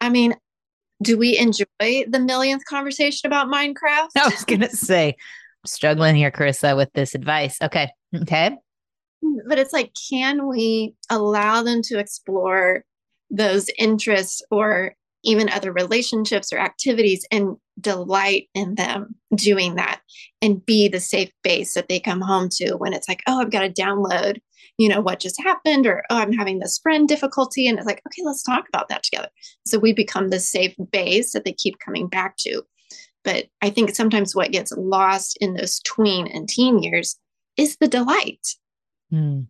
I 0.00 0.10
mean, 0.10 0.34
do 1.02 1.18
we 1.18 1.38
enjoy 1.38 1.66
the 2.08 2.20
millionth 2.20 2.64
conversation 2.64 3.26
about 3.26 3.48
Minecraft? 3.48 4.08
I 4.16 4.28
was 4.28 4.44
going 4.44 4.60
to 4.60 4.70
say, 4.70 5.08
I'm 5.08 5.66
struggling 5.66 6.16
here, 6.16 6.30
Charissa, 6.30 6.76
with 6.76 6.92
this 6.94 7.14
advice. 7.14 7.58
Okay. 7.62 7.90
Okay. 8.14 8.56
Mm, 9.24 9.38
but 9.48 9.58
it's 9.58 9.72
like, 9.72 9.92
can 10.10 10.48
we 10.48 10.94
allow 11.10 11.62
them 11.62 11.82
to 11.82 11.98
explore 11.98 12.84
those 13.30 13.68
interests 13.78 14.42
or 14.50 14.94
even 15.24 15.48
other 15.48 15.72
relationships 15.72 16.52
or 16.52 16.58
activities 16.58 17.26
and 17.32 17.56
delight 17.80 18.48
in 18.54 18.76
them 18.76 19.14
doing 19.34 19.74
that 19.74 20.00
and 20.40 20.64
be 20.64 20.88
the 20.88 21.00
safe 21.00 21.30
base 21.42 21.74
that 21.74 21.88
they 21.88 21.98
come 21.98 22.20
home 22.20 22.48
to 22.48 22.74
when 22.76 22.92
it's 22.92 23.08
like, 23.08 23.22
oh, 23.26 23.40
I've 23.40 23.50
got 23.50 23.62
to 23.62 23.82
download, 23.82 24.38
you 24.78 24.88
know, 24.88 25.00
what 25.00 25.20
just 25.20 25.40
happened, 25.40 25.86
or 25.86 26.02
oh, 26.10 26.16
I'm 26.16 26.32
having 26.32 26.58
this 26.58 26.78
friend 26.78 27.08
difficulty. 27.08 27.66
And 27.66 27.78
it's 27.78 27.86
like, 27.86 28.02
okay, 28.06 28.22
let's 28.24 28.42
talk 28.42 28.68
about 28.68 28.88
that 28.88 29.02
together. 29.02 29.28
So 29.66 29.78
we 29.78 29.92
become 29.92 30.28
the 30.28 30.40
safe 30.40 30.74
base 30.90 31.32
that 31.32 31.44
they 31.44 31.52
keep 31.52 31.78
coming 31.78 32.08
back 32.08 32.36
to. 32.38 32.62
But 33.24 33.46
I 33.62 33.70
think 33.70 33.94
sometimes 33.94 34.36
what 34.36 34.52
gets 34.52 34.72
lost 34.76 35.38
in 35.40 35.54
those 35.54 35.80
tween 35.80 36.26
and 36.28 36.48
teen 36.48 36.82
years 36.82 37.18
is 37.56 37.76
the 37.78 37.88
delight. 37.88 38.46
Mm. 39.12 39.46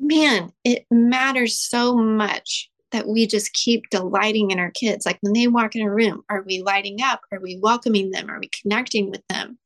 Man, 0.00 0.52
it 0.64 0.86
matters 0.90 1.58
so 1.58 1.96
much 1.96 2.70
that 2.92 3.08
we 3.08 3.26
just 3.26 3.52
keep 3.52 3.88
delighting 3.90 4.50
in 4.50 4.58
our 4.58 4.70
kids. 4.70 5.04
Like 5.04 5.18
when 5.20 5.32
they 5.34 5.48
walk 5.48 5.74
in 5.74 5.82
a 5.82 5.90
room, 5.90 6.22
are 6.30 6.42
we 6.46 6.62
lighting 6.62 7.02
up? 7.02 7.20
Are 7.32 7.40
we 7.40 7.58
welcoming 7.60 8.10
them? 8.10 8.30
Are 8.30 8.40
we 8.40 8.48
connecting 8.62 9.10
with 9.10 9.22
them? 9.28 9.58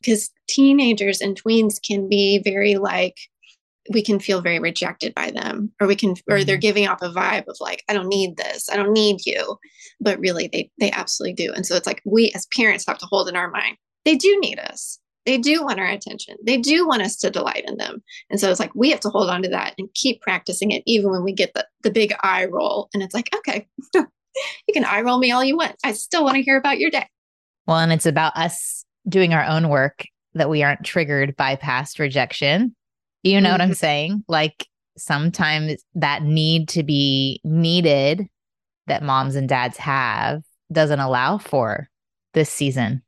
Because 0.00 0.30
teenagers 0.48 1.20
and 1.20 1.40
tweens 1.40 1.80
can 1.80 2.08
be 2.08 2.40
very 2.42 2.76
like, 2.76 3.16
we 3.90 4.02
can 4.02 4.20
feel 4.20 4.40
very 4.40 4.58
rejected 4.58 5.14
by 5.14 5.30
them 5.30 5.72
or 5.80 5.86
we 5.86 5.96
can 5.96 6.14
or 6.30 6.44
they're 6.44 6.56
mm-hmm. 6.56 6.60
giving 6.60 6.88
off 6.88 7.02
a 7.02 7.08
vibe 7.08 7.44
of 7.48 7.56
like 7.60 7.82
i 7.88 7.92
don't 7.92 8.08
need 8.08 8.36
this 8.36 8.68
i 8.70 8.76
don't 8.76 8.92
need 8.92 9.24
you. 9.26 9.58
But 10.00 10.18
really 10.18 10.48
they 10.52 10.70
they 10.78 10.90
absolutely 10.90 11.34
do. 11.34 11.52
And 11.52 11.66
so 11.66 11.76
it's 11.76 11.86
like 11.86 12.02
we 12.04 12.32
as 12.34 12.46
parents 12.56 12.84
have 12.86 12.98
to 12.98 13.06
hold 13.06 13.28
in 13.28 13.36
our 13.36 13.50
mind 13.50 13.76
they 14.04 14.16
do 14.16 14.36
need 14.40 14.58
us. 14.58 14.98
They 15.26 15.38
do 15.38 15.62
want 15.62 15.78
our 15.78 15.86
attention. 15.86 16.36
They 16.44 16.56
do 16.56 16.86
want 16.86 17.02
us 17.02 17.16
to 17.18 17.30
delight 17.30 17.64
in 17.68 17.76
them. 17.76 18.02
And 18.28 18.40
so 18.40 18.50
it's 18.50 18.58
like 18.58 18.74
we 18.74 18.90
have 18.90 18.98
to 19.00 19.10
hold 19.10 19.30
on 19.30 19.42
to 19.42 19.48
that 19.50 19.74
and 19.78 19.88
keep 19.94 20.20
practicing 20.20 20.72
it 20.72 20.82
even 20.86 21.12
when 21.12 21.22
we 21.22 21.32
get 21.32 21.54
the, 21.54 21.64
the 21.84 21.92
big 21.92 22.12
eye 22.24 22.46
roll. 22.46 22.88
And 22.92 23.02
it's 23.02 23.14
like 23.14 23.30
okay 23.36 23.66
you 23.94 24.74
can 24.74 24.84
eye 24.84 25.02
roll 25.02 25.18
me 25.18 25.30
all 25.30 25.44
you 25.44 25.56
want. 25.56 25.76
I 25.84 25.92
still 25.92 26.24
want 26.24 26.36
to 26.36 26.42
hear 26.42 26.56
about 26.56 26.78
your 26.78 26.90
day. 26.90 27.06
Well 27.66 27.78
and 27.78 27.92
it's 27.92 28.06
about 28.06 28.36
us 28.36 28.84
doing 29.08 29.34
our 29.34 29.44
own 29.44 29.68
work 29.68 30.04
that 30.34 30.48
we 30.50 30.62
aren't 30.62 30.84
triggered 30.84 31.36
by 31.36 31.56
past 31.56 31.98
rejection 31.98 32.74
you 33.22 33.40
know 33.40 33.48
mm-hmm. 33.48 33.52
what 33.52 33.60
I'm 33.60 33.68
mm-hmm. 33.68 33.74
saying? 33.74 34.24
Like 34.28 34.66
sometimes 34.96 35.82
that 35.94 36.22
need 36.22 36.68
to 36.70 36.82
be 36.82 37.40
needed 37.44 38.26
that 38.86 39.02
moms 39.02 39.36
and 39.36 39.48
dads 39.48 39.76
have 39.78 40.42
doesn't 40.70 41.00
allow 41.00 41.38
for 41.38 41.88
this 42.34 42.50
season. 42.50 43.02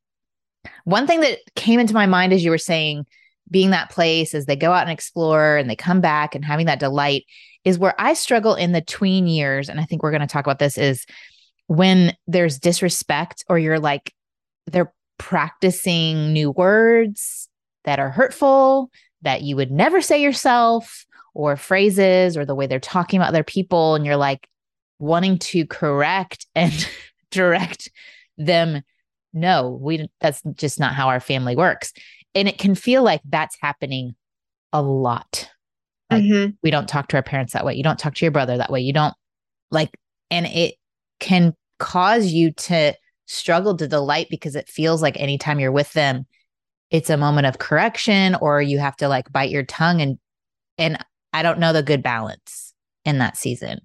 One 0.84 1.06
thing 1.06 1.20
that 1.20 1.38
came 1.56 1.80
into 1.80 1.94
my 1.94 2.06
mind 2.06 2.32
as 2.32 2.44
you 2.44 2.50
were 2.50 2.58
saying, 2.58 3.06
being 3.50 3.70
that 3.70 3.90
place 3.90 4.34
as 4.34 4.46
they 4.46 4.56
go 4.56 4.72
out 4.72 4.82
and 4.82 4.90
explore 4.90 5.56
and 5.56 5.68
they 5.68 5.76
come 5.76 6.00
back 6.00 6.34
and 6.34 6.44
having 6.44 6.66
that 6.66 6.80
delight 6.80 7.24
is 7.64 7.78
where 7.78 7.94
I 7.98 8.14
struggle 8.14 8.54
in 8.54 8.72
the 8.72 8.80
tween 8.80 9.26
years. 9.26 9.68
And 9.68 9.80
I 9.80 9.84
think 9.84 10.02
we're 10.02 10.10
going 10.10 10.20
to 10.20 10.26
talk 10.26 10.46
about 10.46 10.58
this 10.58 10.78
is 10.78 11.04
when 11.66 12.16
there's 12.26 12.58
disrespect 12.58 13.44
or 13.48 13.58
you're 13.58 13.80
like, 13.80 14.12
they're 14.66 14.92
practicing 15.18 16.32
new 16.32 16.50
words 16.50 17.48
that 17.84 17.98
are 17.98 18.10
hurtful, 18.10 18.90
that 19.24 19.42
you 19.42 19.56
would 19.56 19.70
never 19.70 20.00
say 20.00 20.22
yourself 20.22 21.04
or 21.34 21.56
phrases 21.56 22.36
or 22.36 22.44
the 22.44 22.54
way 22.54 22.66
they're 22.66 22.78
talking 22.78 23.18
about 23.18 23.28
other 23.28 23.42
people 23.42 23.94
and 23.94 24.06
you're 24.06 24.16
like 24.16 24.48
wanting 24.98 25.38
to 25.38 25.66
correct 25.66 26.46
and 26.54 26.88
direct 27.30 27.90
them. 28.38 28.82
No 29.32 29.70
we 29.80 30.08
that's 30.20 30.42
just 30.54 30.78
not 30.78 30.94
how 30.94 31.08
our 31.08 31.20
family 31.20 31.56
works. 31.56 31.92
And 32.34 32.48
it 32.48 32.58
can 32.58 32.74
feel 32.74 33.02
like 33.02 33.20
that's 33.24 33.56
happening 33.60 34.14
a 34.72 34.80
lot. 34.80 35.48
Like 36.10 36.22
mm-hmm. 36.22 36.50
we 36.62 36.70
don't 36.70 36.88
talk 36.88 37.08
to 37.08 37.16
our 37.16 37.22
parents 37.22 37.52
that 37.54 37.64
way. 37.64 37.74
You 37.74 37.82
don't 37.82 37.98
talk 37.98 38.14
to 38.14 38.24
your 38.24 38.32
brother 38.32 38.56
that 38.56 38.70
way. 38.70 38.80
You 38.80 38.92
don't 38.92 39.14
like 39.70 39.90
and 40.30 40.46
it 40.46 40.76
can 41.18 41.54
cause 41.78 42.26
you 42.26 42.52
to 42.52 42.94
struggle 43.26 43.76
to 43.76 43.88
delight 43.88 44.28
because 44.30 44.54
it 44.54 44.68
feels 44.68 45.02
like 45.02 45.18
anytime 45.18 45.58
you're 45.58 45.72
with 45.72 45.92
them 45.92 46.26
it's 46.90 47.10
a 47.10 47.16
moment 47.16 47.46
of 47.46 47.58
correction 47.58 48.36
or 48.36 48.62
you 48.62 48.78
have 48.78 48.96
to 48.96 49.08
like 49.08 49.32
bite 49.32 49.50
your 49.50 49.64
tongue 49.64 50.00
and 50.00 50.18
and 50.78 50.98
I 51.32 51.42
don't 51.42 51.58
know 51.58 51.72
the 51.72 51.82
good 51.82 52.02
balance 52.02 52.74
in 53.04 53.18
that 53.18 53.36
season. 53.36 53.80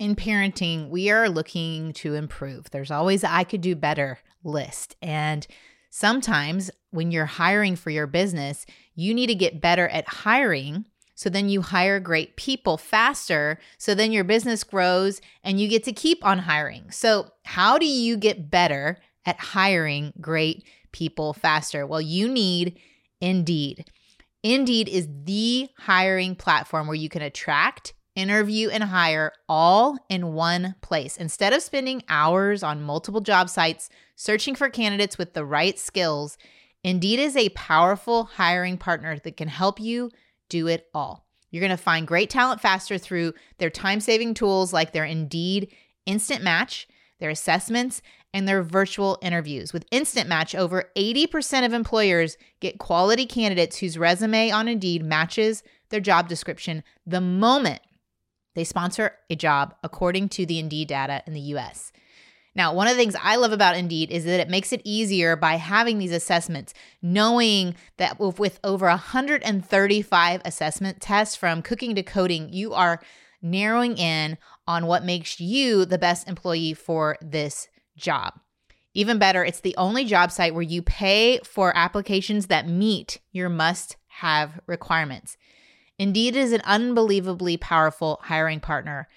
In 0.00 0.16
parenting, 0.16 0.90
we 0.90 1.10
are 1.10 1.28
looking 1.28 1.92
to 1.94 2.14
improve. 2.14 2.70
There's 2.70 2.90
always 2.90 3.22
I 3.24 3.44
could 3.44 3.60
do 3.60 3.76
better 3.76 4.18
list. 4.42 4.96
And 5.00 5.46
sometimes 5.90 6.70
when 6.90 7.10
you're 7.10 7.26
hiring 7.26 7.76
for 7.76 7.90
your 7.90 8.06
business, 8.06 8.66
you 8.94 9.14
need 9.14 9.28
to 9.28 9.34
get 9.34 9.60
better 9.60 9.88
at 9.88 10.08
hiring 10.08 10.86
so 11.24 11.30
then 11.30 11.48
you 11.48 11.62
hire 11.62 12.00
great 12.00 12.36
people 12.36 12.76
faster. 12.76 13.58
So 13.78 13.94
then 13.94 14.12
your 14.12 14.24
business 14.24 14.62
grows 14.62 15.22
and 15.42 15.58
you 15.58 15.68
get 15.68 15.82
to 15.84 15.92
keep 15.94 16.22
on 16.22 16.40
hiring. 16.40 16.90
So, 16.90 17.30
how 17.44 17.78
do 17.78 17.86
you 17.86 18.18
get 18.18 18.50
better 18.50 18.98
at 19.24 19.40
hiring 19.40 20.12
great 20.20 20.64
people 20.92 21.32
faster? 21.32 21.86
Well, 21.86 22.02
you 22.02 22.28
need 22.28 22.78
Indeed. 23.22 23.90
Indeed 24.42 24.86
is 24.86 25.08
the 25.24 25.70
hiring 25.78 26.36
platform 26.36 26.88
where 26.88 26.94
you 26.94 27.08
can 27.08 27.22
attract, 27.22 27.94
interview, 28.14 28.68
and 28.68 28.84
hire 28.84 29.32
all 29.48 29.96
in 30.10 30.34
one 30.34 30.74
place. 30.82 31.16
Instead 31.16 31.54
of 31.54 31.62
spending 31.62 32.02
hours 32.06 32.62
on 32.62 32.82
multiple 32.82 33.22
job 33.22 33.48
sites 33.48 33.88
searching 34.14 34.54
for 34.54 34.68
candidates 34.68 35.16
with 35.16 35.32
the 35.32 35.46
right 35.46 35.78
skills, 35.78 36.36
Indeed 36.82 37.18
is 37.18 37.34
a 37.34 37.48
powerful 37.48 38.24
hiring 38.24 38.76
partner 38.76 39.18
that 39.20 39.38
can 39.38 39.48
help 39.48 39.80
you 39.80 40.10
do 40.48 40.66
it 40.66 40.88
all. 40.94 41.26
You're 41.50 41.60
going 41.60 41.70
to 41.70 41.76
find 41.76 42.06
great 42.06 42.30
talent 42.30 42.60
faster 42.60 42.98
through 42.98 43.34
their 43.58 43.70
time 43.70 44.00
saving 44.00 44.34
tools 44.34 44.72
like 44.72 44.92
their 44.92 45.04
Indeed 45.04 45.72
Instant 46.06 46.42
Match, 46.42 46.88
their 47.20 47.30
assessments, 47.30 48.02
and 48.32 48.48
their 48.48 48.62
virtual 48.64 49.18
interviews. 49.22 49.72
With 49.72 49.86
Instant 49.92 50.28
Match, 50.28 50.54
over 50.54 50.90
80% 50.96 51.64
of 51.64 51.72
employers 51.72 52.36
get 52.58 52.78
quality 52.78 53.26
candidates 53.26 53.78
whose 53.78 53.96
resume 53.96 54.50
on 54.50 54.66
Indeed 54.66 55.04
matches 55.04 55.62
their 55.90 56.00
job 56.00 56.28
description 56.28 56.82
the 57.06 57.20
moment 57.20 57.80
they 58.54 58.64
sponsor 58.64 59.12
a 59.30 59.36
job, 59.36 59.74
according 59.82 60.28
to 60.30 60.46
the 60.46 60.58
Indeed 60.58 60.88
data 60.88 61.22
in 61.26 61.34
the 61.34 61.40
US. 61.40 61.92
Now, 62.56 62.72
one 62.72 62.86
of 62.86 62.92
the 62.92 62.98
things 62.98 63.16
I 63.20 63.36
love 63.36 63.52
about 63.52 63.76
Indeed 63.76 64.10
is 64.10 64.24
that 64.24 64.40
it 64.40 64.48
makes 64.48 64.72
it 64.72 64.80
easier 64.84 65.34
by 65.34 65.56
having 65.56 65.98
these 65.98 66.12
assessments, 66.12 66.72
knowing 67.02 67.74
that 67.96 68.18
with 68.20 68.60
over 68.62 68.86
135 68.86 70.42
assessment 70.44 71.00
tests 71.00 71.34
from 71.34 71.62
cooking 71.62 71.94
to 71.96 72.02
coding, 72.02 72.52
you 72.52 72.72
are 72.72 73.00
narrowing 73.42 73.96
in 73.98 74.38
on 74.66 74.86
what 74.86 75.04
makes 75.04 75.40
you 75.40 75.84
the 75.84 75.98
best 75.98 76.28
employee 76.28 76.74
for 76.74 77.16
this 77.20 77.68
job. 77.96 78.34
Even 78.94 79.18
better, 79.18 79.44
it's 79.44 79.60
the 79.60 79.76
only 79.76 80.04
job 80.04 80.30
site 80.30 80.54
where 80.54 80.62
you 80.62 80.80
pay 80.80 81.40
for 81.44 81.76
applications 81.76 82.46
that 82.46 82.68
meet 82.68 83.18
your 83.32 83.48
must 83.48 83.96
have 84.06 84.60
requirements. 84.66 85.36
Indeed 85.98 86.36
is 86.36 86.52
an 86.52 86.62
unbelievably 86.64 87.56
powerful 87.56 88.20
hiring 88.22 88.60
partner. 88.60 89.08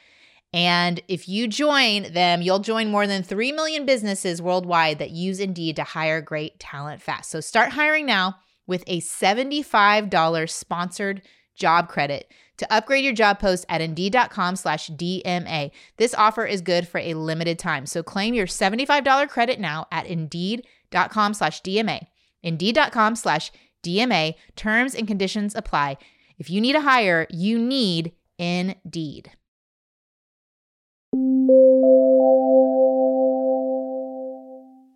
And 0.54 1.02
if 1.08 1.28
you 1.28 1.48
join 1.48 2.14
them, 2.14 2.42
you'll 2.42 2.60
join 2.60 2.90
more 2.90 3.06
than 3.06 3.22
3 3.22 3.52
million 3.52 3.86
businesses 3.86 4.42
worldwide 4.42 5.00
that 5.00 5.12
use 5.12 5.40
Indeed 5.40 5.76
to 5.76 5.84
hire 5.84 6.22
great 6.22 6.60
talent 6.60 7.02
fast. 7.02 7.30
So 7.30 7.42
start 7.42 7.72
hiring 7.72 8.06
now 8.06 8.38
with 8.66 8.84
a 8.88 9.02
$75 9.02 10.50
sponsored 10.50 11.22
job 11.56 11.90
credit 11.90 12.32
to 12.58 12.72
upgrade 12.74 13.04
your 13.04 13.14
job 13.14 13.40
post 13.40 13.66
at 13.70 13.82
indeed.com 13.82 14.56
slash 14.56 14.90
DMA. 14.90 15.72
This 15.98 16.14
offer 16.16 16.46
is 16.46 16.62
good 16.62 16.88
for 16.88 17.00
a 17.00 17.14
limited 17.14 17.60
time. 17.60 17.86
So 17.86 18.04
claim 18.04 18.34
your 18.34 18.48
$75 18.48 19.30
credit 19.30 19.60
now 19.60 19.88
at 19.92 20.06
indeed.com 20.06 21.34
slash 21.34 21.62
DMA. 21.62 22.08
Indeed.com 22.44 23.16
slash 23.16 23.52
DMA. 23.84 24.36
Terms 24.56 24.96
and 24.96 25.08
conditions 25.08 25.56
apply. 25.56 25.98
If 26.38 26.50
you 26.50 26.62
need 26.62 26.76
a 26.76 26.82
hire, 26.82 27.28
you 27.30 27.58
need 27.58 28.14
Indeed. 28.38 29.32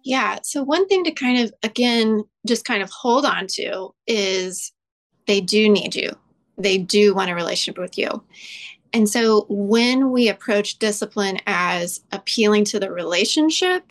Yeah. 0.03 0.39
So, 0.43 0.63
one 0.63 0.87
thing 0.87 1.03
to 1.05 1.11
kind 1.11 1.39
of, 1.39 1.53
again, 1.63 2.23
just 2.47 2.65
kind 2.65 2.81
of 2.81 2.89
hold 2.89 3.25
on 3.25 3.47
to 3.51 3.93
is 4.07 4.71
they 5.27 5.41
do 5.41 5.69
need 5.69 5.95
you. 5.95 6.11
They 6.57 6.77
do 6.77 7.13
want 7.13 7.29
a 7.29 7.35
relationship 7.35 7.79
with 7.79 7.97
you. 7.97 8.23
And 8.93 9.07
so, 9.07 9.45
when 9.47 10.11
we 10.11 10.27
approach 10.27 10.79
discipline 10.79 11.39
as 11.47 12.01
appealing 12.11 12.65
to 12.65 12.79
the 12.79 12.91
relationship 12.91 13.85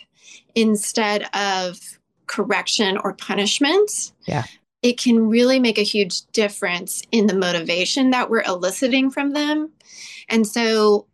instead 0.54 1.28
of 1.34 1.78
correction 2.26 2.98
or 2.98 3.14
punishment, 3.14 4.12
yeah. 4.26 4.44
it 4.82 4.98
can 4.98 5.28
really 5.28 5.58
make 5.58 5.78
a 5.78 5.82
huge 5.82 6.22
difference 6.32 7.02
in 7.12 7.26
the 7.28 7.34
motivation 7.34 8.10
that 8.10 8.30
we're 8.30 8.42
eliciting 8.42 9.10
from 9.10 9.32
them. 9.32 9.70
And 10.28 10.46
so, 10.46 11.06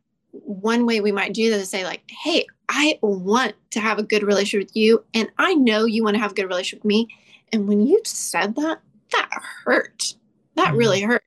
one 0.45 0.87
way 0.87 1.01
we 1.01 1.13
might 1.13 1.35
do 1.35 1.51
that 1.51 1.61
is 1.61 1.71
say 1.71 1.85
like 1.85 2.03
hey 2.11 2.47
i 2.69 2.99
want 3.03 3.55
to 3.71 3.81
have 3.81 3.99
a 3.99 4.03
good 4.03 4.23
relationship 4.23 4.69
with 4.69 4.77
you 4.77 5.05
and 5.15 5.29
i 5.39 5.55
know 5.55 5.85
you 5.85 6.03
want 6.03 6.15
to 6.15 6.21
have 6.21 6.33
a 6.33 6.35
good 6.35 6.49
relationship 6.49 6.83
with 6.83 6.89
me. 6.89 7.09
And 7.53 7.69
when 7.69 7.87
you 7.87 8.01
said 8.05 8.57
that 8.57 8.81
that 9.13 9.31
hurt. 9.65 10.15
That 10.57 10.69
mm-hmm. 10.69 10.77
really 10.77 11.01
hurt. 11.01 11.23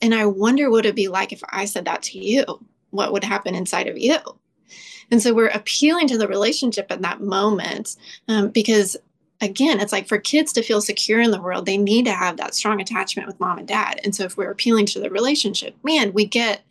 And 0.00 0.14
i 0.14 0.26
wonder 0.26 0.70
what 0.70 0.84
it'd 0.84 0.94
be 0.94 1.08
like 1.08 1.32
if 1.32 1.42
i 1.50 1.64
said 1.64 1.84
that 1.86 2.02
to 2.04 2.18
you. 2.18 2.44
What 2.90 3.12
would 3.12 3.24
happen 3.24 3.54
inside 3.54 3.86
of 3.86 3.98
you? 3.98 4.16
And 5.10 5.22
so 5.22 5.34
we're 5.34 5.48
appealing 5.48 6.08
to 6.08 6.18
the 6.18 6.28
relationship 6.28 6.90
in 6.90 7.02
that 7.02 7.20
moment 7.20 7.96
um, 8.28 8.48
because 8.48 8.96
again, 9.40 9.80
it's 9.80 9.92
like 9.92 10.08
for 10.08 10.18
kids 10.18 10.52
to 10.52 10.62
feel 10.62 10.80
secure 10.80 11.20
in 11.20 11.30
the 11.30 11.40
world, 11.40 11.66
they 11.66 11.76
need 11.76 12.04
to 12.06 12.12
have 12.12 12.36
that 12.36 12.54
strong 12.54 12.80
attachment 12.80 13.28
with 13.28 13.40
mom 13.40 13.58
and 13.58 13.68
dad. 13.68 14.00
And 14.04 14.14
so 14.14 14.24
if 14.24 14.36
we're 14.36 14.50
appealing 14.50 14.86
to 14.86 15.00
the 15.00 15.10
relationship, 15.10 15.76
man, 15.82 16.12
we 16.12 16.26
get 16.26 16.62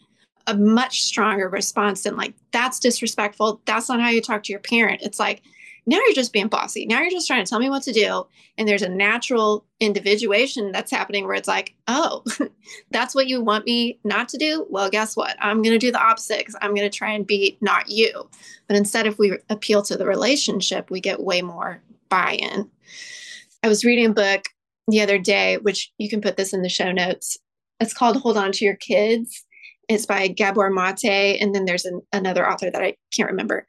a 0.48 0.56
much 0.56 1.04
stronger 1.04 1.50
response 1.50 2.04
than 2.04 2.16
like, 2.16 2.34
that's 2.52 2.80
disrespectful. 2.80 3.62
That's 3.66 3.90
not 3.90 4.02
how 4.02 4.10
you 4.10 4.22
talk 4.22 4.44
to 4.44 4.54
your 4.54 4.60
parent. 4.60 5.02
It's 5.04 5.20
like, 5.20 5.44
now 5.86 5.98
you're 5.98 6.14
just 6.14 6.34
being 6.34 6.50
bossy. 6.50 6.86
Now 6.86 7.00
you're 7.00 7.10
just 7.10 7.28
trying 7.28 7.44
to 7.46 7.50
tell 7.50 7.60
me 7.60 7.70
what 7.70 7.84
to 7.84 7.94
do. 7.94 8.28
And 8.58 8.68
there's 8.68 8.82
a 8.82 8.90
natural 8.90 9.66
individuation 9.80 10.74
that's 10.74 10.92
happening 10.92 11.26
where 11.26 11.36
it's 11.36 11.48
like, 11.48 11.76
oh, 11.88 12.24
that's 12.92 13.16
what 13.16 13.28
you 13.28 13.42
want 13.42 13.66
me 13.66 13.98
not 14.04 14.28
to 14.30 14.38
do? 14.38 14.66
Well, 14.70 14.90
guess 14.90 15.16
what? 15.16 15.38
I'm 15.40 15.62
going 15.62 15.74
to 15.74 15.86
do 15.86 15.92
the 15.92 16.04
opposite 16.04 16.40
because 16.40 16.58
I'm 16.62 16.76
going 16.76 16.90
to 16.90 16.98
try 16.98 17.12
and 17.12 17.26
be 17.26 17.58
not 17.62 17.90
you. 17.90 18.30
But 18.68 18.76
instead, 18.76 19.08
if 19.08 19.18
we 19.18 19.38
appeal 19.50 19.82
to 19.84 19.96
the 19.96 20.06
relationship, 20.06 20.90
we 20.90 21.00
get 21.00 21.24
way 21.24 21.42
more 21.42 21.82
buy 22.10 22.34
in. 22.34 22.70
I 23.64 23.70
was 23.70 23.86
reading 23.86 24.08
a 24.08 24.14
book 24.14 24.46
the 24.90 25.02
other 25.02 25.18
day, 25.18 25.58
which 25.58 25.92
you 25.98 26.10
can 26.10 26.20
put 26.20 26.36
this 26.36 26.54
in 26.54 26.64
the 26.64 26.70
show 26.70 26.92
notes. 26.92 27.38
It's 27.80 27.94
called 27.94 28.18
Hold 28.18 28.38
On 28.38 28.52
to 28.52 28.66
Your 28.66 28.76
Kids. 28.76 29.46
It's 29.90 30.06
by 30.06 30.28
Gabor 30.28 30.70
Mate. 30.70 31.40
And 31.42 31.56
then 31.56 31.66
there's 31.66 31.86
an, 31.86 32.02
another 32.12 32.50
author 32.50 32.70
that 32.70 32.84
I 32.84 32.96
can't 33.14 33.30
remember. 33.30 33.66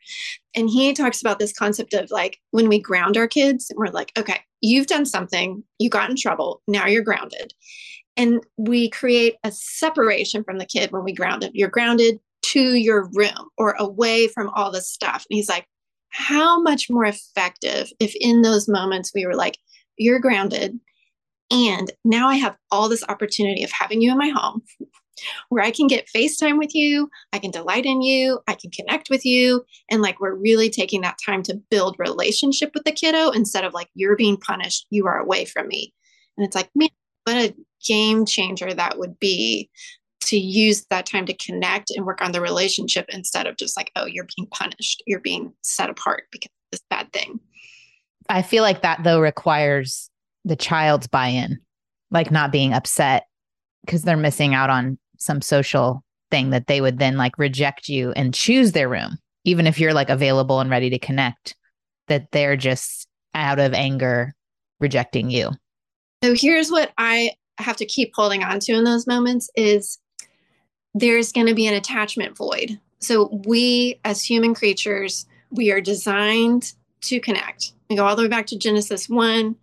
And 0.55 0.69
he 0.69 0.93
talks 0.93 1.21
about 1.21 1.39
this 1.39 1.53
concept 1.53 1.95
of 1.95 2.11
like 2.11 2.39
when 2.51 2.69
we 2.69 2.81
ground 2.81 3.17
our 3.17 3.29
kids, 3.29 3.71
and 3.71 3.79
we're 3.79 3.93
like, 3.93 4.13
okay, 4.19 4.41
you've 4.61 4.89
done 4.89 5.07
something, 5.07 5.63
you 5.79 5.89
got 5.89 6.11
in 6.11 6.17
trouble, 6.17 6.63
now 6.67 6.87
you're 6.87 7.03
grounded. 7.03 7.55
And 8.17 8.45
we 8.57 8.91
create 8.91 9.37
a 9.45 9.53
separation 9.53 10.43
from 10.43 10.59
the 10.59 10.67
kid 10.67 10.91
when 10.91 11.05
we 11.05 11.13
ground 11.13 11.45
it. 11.45 11.53
You're 11.55 11.69
grounded 11.69 12.19
to 12.47 12.75
your 12.75 13.09
room 13.13 13.49
or 13.57 13.77
away 13.79 14.27
from 14.27 14.49
all 14.51 14.73
the 14.73 14.81
stuff. 14.81 15.25
And 15.31 15.37
he's 15.37 15.49
like, 15.49 15.67
how 16.11 16.61
much 16.61 16.91
more 16.91 17.05
effective 17.05 17.91
if 18.01 18.15
in 18.19 18.43
those 18.43 18.67
moments 18.69 19.13
we 19.15 19.27
were 19.27 19.37
like, 19.37 19.59
you're 19.97 20.19
grounded. 20.19 20.79
And 21.51 21.93
now 22.05 22.29
I 22.29 22.37
have 22.37 22.57
all 22.71 22.89
this 22.89 23.05
opportunity 23.09 23.63
of 23.63 23.71
having 23.71 24.03
you 24.03 24.11
in 24.11 24.19
my 24.19 24.31
home 24.31 24.63
where 25.49 25.65
I 25.65 25.71
can 25.71 25.87
get 25.87 26.09
FaceTime 26.15 26.59
with 26.59 26.75
you, 26.75 27.11
I 27.33 27.39
can 27.39 27.51
delight 27.51 27.87
in 27.87 28.03
you, 28.03 28.41
I 28.47 28.55
can 28.55 28.71
connect 28.71 29.11
with 29.11 29.25
you. 29.25 29.65
And 29.91 30.03
like 30.03 30.21
we're 30.21 30.35
really 30.35 30.71
taking 30.71 31.01
that 31.03 31.19
time 31.25 31.43
to 31.45 31.61
build 31.71 31.97
relationship 31.99 32.73
with 32.75 32.85
the 32.85 32.93
kiddo 32.93 33.31
instead 33.31 33.65
of 33.65 33.75
like 33.75 33.89
you're 33.95 34.17
being 34.17 34.37
punished, 34.37 34.87
you 34.91 35.07
are 35.07 35.19
away 35.19 35.45
from 35.45 35.69
me. 35.69 35.93
And 36.37 36.47
it's 36.47 36.57
like, 36.57 36.71
man, 36.75 36.89
what 37.25 37.37
a 37.37 37.55
game 37.87 38.27
changer 38.27 38.73
that 38.73 38.99
would 38.99 39.19
be 39.19 39.71
to 40.21 40.37
use 40.37 40.85
that 40.91 41.07
time 41.07 41.27
to 41.27 41.35
connect 41.35 41.91
and 41.91 42.05
work 42.05 42.21
on 42.21 42.33
the 42.33 42.41
relationship 42.41 43.07
instead 43.09 43.47
of 43.47 43.57
just 43.57 43.77
like, 43.77 43.91
oh, 43.97 44.07
you're 44.07 44.27
being 44.37 44.49
punished, 44.51 45.03
you're 45.07 45.21
being 45.21 45.53
set 45.63 45.91
apart 45.91 46.25
because 46.31 46.51
of 46.51 46.73
this 46.73 46.83
bad 46.91 47.13
thing. 47.13 47.41
I 48.29 48.43
feel 48.43 48.63
like 48.63 48.83
that 48.83 49.05
though 49.05 49.21
requires 49.21 50.11
the 50.45 50.57
child's 50.57 51.07
buy 51.07 51.29
in, 51.29 51.59
like 52.11 52.31
not 52.31 52.53
being 52.53 52.73
upset 52.73 53.27
because 53.85 54.03
they're 54.03 54.17
missing 54.17 54.55
out 54.55 54.71
on 54.71 54.99
some 55.19 55.43
social 55.43 56.03
thing 56.31 56.51
that 56.51 56.67
they 56.67 56.81
would 56.81 56.99
then 56.99 57.17
like 57.17 57.39
reject 57.39 57.89
you 57.89 58.13
and 58.13 58.35
choose 58.35 58.73
their 58.73 58.89
room, 58.89 59.19
even 59.45 59.67
if 59.67 59.79
you're 59.79 59.95
like 59.95 60.11
available 60.11 60.61
and 60.61 60.71
ready 60.71 60.91
to 60.91 60.99
connect, 60.99 61.55
that 62.09 62.31
they're 62.33 62.57
just 62.57 63.07
out 63.35 63.59
of 63.59 63.75
anger 63.75 64.35
rejecting 64.81 65.31
you. 65.31 65.51
So 66.23 66.35
here's 66.35 66.71
what 66.71 66.93
I 66.99 67.33
have 67.59 67.77
to 67.77 67.87
keep 67.87 68.13
holding 68.15 68.43
on 68.43 68.61
to 68.61 68.73
in 68.73 68.85
those 68.85 69.07
moments 69.07 69.51
is 69.55 69.99
there's 70.95 71.33
going 71.33 71.47
to 71.47 71.55
be 71.55 71.67
an 71.67 71.75
attachment 71.75 72.37
void. 72.37 72.79
So 73.01 73.41
we 73.47 74.01
as 74.05 74.23
human 74.23 74.55
creatures, 74.55 75.27
we 75.51 75.71
are 75.71 75.81
designed 75.81 76.73
to 77.03 77.21
connect. 77.21 77.73
We 77.89 77.97
go 77.97 78.07
all 78.07 78.17
the 78.17 78.23
way 78.23 78.29
back 78.29 78.47
to 78.49 78.59
Genesis 78.59 79.09
1 79.09 79.57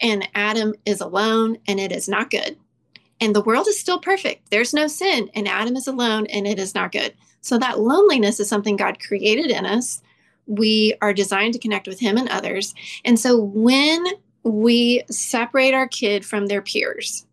and 0.00 0.28
Adam 0.34 0.74
is 0.86 1.00
alone 1.00 1.58
and 1.68 1.78
it 1.78 1.92
is 1.92 2.08
not 2.08 2.30
good 2.30 2.56
and 3.20 3.34
the 3.34 3.42
world 3.42 3.68
is 3.68 3.78
still 3.78 3.98
perfect. 3.98 4.50
There's 4.50 4.74
no 4.74 4.86
sin, 4.86 5.30
and 5.34 5.46
Adam 5.46 5.76
is 5.76 5.86
alone, 5.86 6.26
and 6.26 6.46
it 6.46 6.58
is 6.58 6.74
not 6.74 6.92
good. 6.92 7.14
So, 7.42 7.58
that 7.58 7.80
loneliness 7.80 8.40
is 8.40 8.48
something 8.48 8.76
God 8.76 9.00
created 9.00 9.50
in 9.50 9.66
us. 9.66 10.02
We 10.46 10.94
are 11.00 11.12
designed 11.12 11.54
to 11.54 11.60
connect 11.60 11.86
with 11.86 12.00
Him 12.00 12.16
and 12.16 12.28
others. 12.28 12.74
And 13.04 13.18
so, 13.18 13.38
when 13.38 14.04
we 14.42 15.02
separate 15.10 15.74
our 15.74 15.88
kid 15.88 16.24
from 16.24 16.46
their 16.46 16.62
peers, 16.62 17.26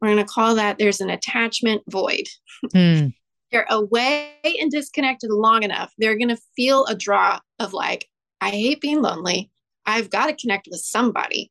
we're 0.00 0.08
going 0.08 0.18
to 0.18 0.24
call 0.24 0.54
that 0.54 0.78
there's 0.78 1.00
an 1.00 1.10
attachment 1.10 1.82
void. 1.88 2.28
Mm. 2.74 3.14
they're 3.50 3.66
away 3.70 4.34
and 4.44 4.70
disconnected 4.70 5.30
long 5.30 5.62
enough, 5.62 5.92
they're 5.98 6.18
going 6.18 6.28
to 6.28 6.40
feel 6.56 6.84
a 6.86 6.94
draw 6.94 7.40
of 7.58 7.72
like, 7.72 8.06
I 8.40 8.50
hate 8.50 8.80
being 8.80 9.02
lonely. 9.02 9.50
I've 9.90 10.10
got 10.10 10.26
to 10.26 10.36
connect 10.36 10.68
with 10.70 10.80
somebody. 10.80 11.50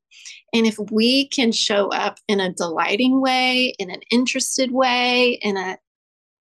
And 0.54 0.66
if 0.66 0.78
we 0.92 1.28
can 1.28 1.52
show 1.52 1.90
up 1.92 2.18
in 2.28 2.40
a 2.40 2.54
delighting 2.54 3.22
way, 3.22 3.76
in 3.80 3.90
an 3.90 4.02
interested 4.12 4.72
way, 4.72 5.40
in 5.42 5.58
a 5.58 5.78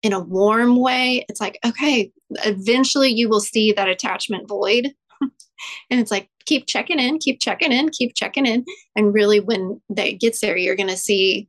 in 0.04 0.12
a 0.12 0.20
warm 0.20 0.76
way, 0.76 1.26
it's 1.28 1.40
like, 1.40 1.58
okay, 1.66 2.12
eventually 2.44 3.11
you 3.11 3.28
will 3.28 3.40
see 3.40 3.72
that 3.72 3.88
attachment 3.88 4.48
void. 4.48 4.92
and 5.20 6.00
it's 6.00 6.12
like, 6.12 6.28
keep 6.46 6.66
checking 6.66 7.00
in, 7.00 7.18
keep 7.18 7.40
checking 7.40 7.72
in, 7.72 7.88
keep 7.90 8.14
checking 8.14 8.46
in. 8.46 8.64
And 8.94 9.12
really, 9.12 9.40
when 9.40 9.80
that 9.90 10.20
gets 10.20 10.40
there, 10.40 10.56
you're 10.56 10.76
going 10.76 10.88
to 10.88 10.96
see 10.96 11.48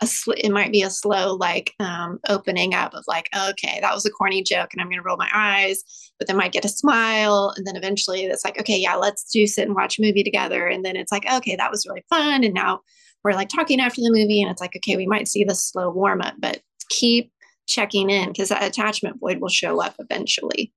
a 0.00 0.06
sl- 0.06 0.32
it 0.32 0.50
might 0.50 0.72
be 0.72 0.82
a 0.82 0.90
slow 0.90 1.34
like 1.34 1.74
um, 1.78 2.18
opening 2.28 2.74
up 2.74 2.94
of 2.94 3.04
like 3.06 3.28
okay 3.48 3.78
that 3.80 3.94
was 3.94 4.06
a 4.06 4.10
corny 4.10 4.42
joke 4.42 4.70
and 4.72 4.80
i'm 4.80 4.88
going 4.88 4.98
to 4.98 5.02
roll 5.02 5.16
my 5.16 5.28
eyes 5.32 5.82
but 6.18 6.26
then 6.26 6.36
might 6.36 6.52
get 6.52 6.64
a 6.64 6.68
smile 6.68 7.52
and 7.56 7.66
then 7.66 7.76
eventually 7.76 8.24
it's 8.24 8.44
like 8.44 8.58
okay 8.58 8.78
yeah 8.78 8.94
let's 8.94 9.24
do 9.24 9.46
sit 9.46 9.66
and 9.66 9.74
watch 9.74 9.98
a 9.98 10.02
movie 10.02 10.22
together 10.22 10.66
and 10.66 10.84
then 10.84 10.96
it's 10.96 11.12
like 11.12 11.30
okay 11.32 11.56
that 11.56 11.70
was 11.70 11.86
really 11.86 12.04
fun 12.08 12.44
and 12.44 12.54
now 12.54 12.80
we're 13.22 13.32
like 13.32 13.48
talking 13.48 13.80
after 13.80 14.00
the 14.00 14.10
movie 14.10 14.40
and 14.40 14.50
it's 14.50 14.60
like 14.60 14.74
okay 14.76 14.96
we 14.96 15.06
might 15.06 15.28
see 15.28 15.44
the 15.44 15.54
slow 15.54 15.90
warm 15.90 16.20
up 16.22 16.34
but 16.38 16.60
keep 16.88 17.32
checking 17.68 18.10
in 18.10 18.28
because 18.28 18.48
that 18.48 18.64
attachment 18.64 19.20
void 19.20 19.38
will 19.40 19.48
show 19.48 19.80
up 19.80 19.94
eventually. 19.98 20.72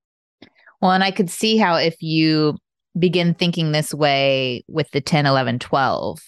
Well 0.82 0.92
and 0.92 1.04
i 1.04 1.12
could 1.12 1.30
see 1.30 1.58
how 1.58 1.76
if 1.76 1.96
you 2.02 2.58
begin 3.00 3.34
thinking 3.34 3.72
this 3.72 3.94
way 3.94 4.64
with 4.68 4.92
the 4.92 5.02
10 5.02 5.26
11 5.26 5.58
12 5.60 6.20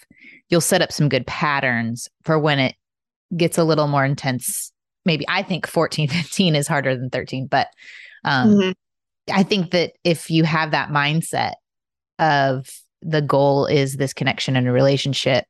you'll 0.49 0.62
set 0.62 0.81
up 0.81 0.91
some 0.91 1.10
good 1.10 1.27
patterns 1.27 2.08
for 2.23 2.39
when 2.39 2.60
it 2.60 2.75
gets 3.35 3.57
a 3.57 3.63
little 3.63 3.88
more 3.88 4.05
intense 4.05 4.71
maybe 5.05 5.25
i 5.27 5.41
think 5.41 5.67
14 5.67 6.07
15 6.09 6.55
is 6.55 6.67
harder 6.67 6.95
than 6.95 7.09
13 7.09 7.47
but 7.47 7.67
um, 8.23 8.49
mm-hmm. 8.49 8.71
i 9.33 9.43
think 9.43 9.71
that 9.71 9.93
if 10.03 10.29
you 10.29 10.43
have 10.43 10.71
that 10.71 10.89
mindset 10.89 11.53
of 12.19 12.69
the 13.01 13.21
goal 13.21 13.65
is 13.65 13.97
this 13.97 14.13
connection 14.13 14.55
and 14.55 14.67
a 14.67 14.71
relationship 14.71 15.45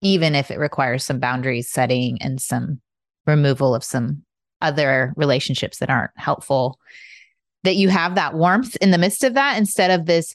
even 0.00 0.34
if 0.34 0.50
it 0.50 0.58
requires 0.58 1.04
some 1.04 1.18
boundaries 1.18 1.70
setting 1.70 2.18
and 2.20 2.40
some 2.40 2.80
removal 3.26 3.74
of 3.74 3.82
some 3.82 4.22
other 4.60 5.12
relationships 5.16 5.78
that 5.78 5.90
aren't 5.90 6.10
helpful 6.16 6.78
that 7.64 7.76
you 7.76 7.88
have 7.88 8.14
that 8.14 8.34
warmth 8.34 8.76
in 8.76 8.90
the 8.90 8.98
midst 8.98 9.24
of 9.24 9.34
that 9.34 9.56
instead 9.56 9.90
of 9.90 10.06
this 10.06 10.34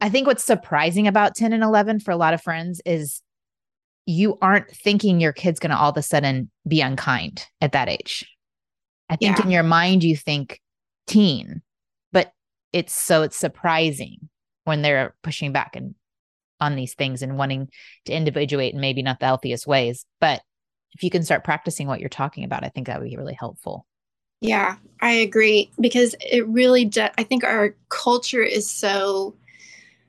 i 0.00 0.08
think 0.08 0.26
what's 0.26 0.44
surprising 0.44 1.06
about 1.06 1.34
10 1.34 1.52
and 1.52 1.62
11 1.62 2.00
for 2.00 2.10
a 2.10 2.16
lot 2.16 2.34
of 2.34 2.42
friends 2.42 2.80
is 2.84 3.22
you 4.06 4.38
aren't 4.42 4.70
thinking 4.70 5.20
your 5.20 5.32
kid's 5.32 5.60
going 5.60 5.70
to 5.70 5.76
all 5.76 5.90
of 5.90 5.96
a 5.96 6.02
sudden 6.02 6.50
be 6.66 6.80
unkind 6.80 7.46
at 7.60 7.72
that 7.72 7.88
age. 7.88 8.26
I 9.08 9.16
think 9.16 9.38
yeah. 9.38 9.44
in 9.44 9.50
your 9.50 9.62
mind, 9.62 10.02
you 10.02 10.16
think 10.16 10.60
teen, 11.06 11.62
but 12.12 12.32
it's 12.72 12.94
so 12.94 13.22
it's 13.22 13.36
surprising 13.36 14.28
when 14.64 14.82
they're 14.82 15.14
pushing 15.22 15.52
back 15.52 15.76
and 15.76 15.94
on 16.60 16.76
these 16.76 16.94
things 16.94 17.22
and 17.22 17.36
wanting 17.36 17.68
to 18.06 18.12
individuate 18.12 18.72
in 18.72 18.80
maybe 18.80 19.02
not 19.02 19.20
the 19.20 19.26
healthiest 19.26 19.66
ways. 19.66 20.06
But 20.20 20.40
if 20.94 21.02
you 21.02 21.10
can 21.10 21.24
start 21.24 21.44
practicing 21.44 21.86
what 21.86 22.00
you're 22.00 22.08
talking 22.08 22.44
about, 22.44 22.64
I 22.64 22.68
think 22.68 22.86
that 22.86 23.00
would 23.00 23.10
be 23.10 23.16
really 23.16 23.36
helpful. 23.38 23.86
Yeah, 24.40 24.76
I 25.00 25.12
agree 25.12 25.70
because 25.80 26.14
it 26.20 26.46
really 26.48 26.84
does. 26.84 27.10
I 27.16 27.22
think 27.22 27.44
our 27.44 27.76
culture 27.90 28.42
is 28.42 28.70
so 28.70 29.36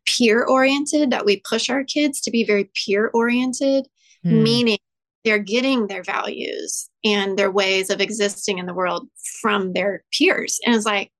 peer 0.06 0.44
oriented, 0.44 1.12
that 1.12 1.26
we 1.26 1.42
push 1.48 1.70
our 1.70 1.84
kids 1.84 2.22
to 2.22 2.32
be 2.32 2.44
very 2.44 2.70
peer 2.86 3.10
oriented, 3.13 3.88
mm. 4.26 4.42
meaning 4.44 4.78
they're 5.24 5.39
getting 5.39 5.88
their 5.88 6.04
values 6.04 6.89
and 7.04 7.38
their 7.38 7.52
ways 7.52 7.89
of 7.89 8.02
existing 8.02 8.58
in 8.58 8.66
the 8.66 8.74
world 8.74 9.08
from 9.42 9.74
their 9.74 10.04
peers. 10.12 10.60
And 10.66 10.76
it's 10.76 10.86
like, 10.86 11.12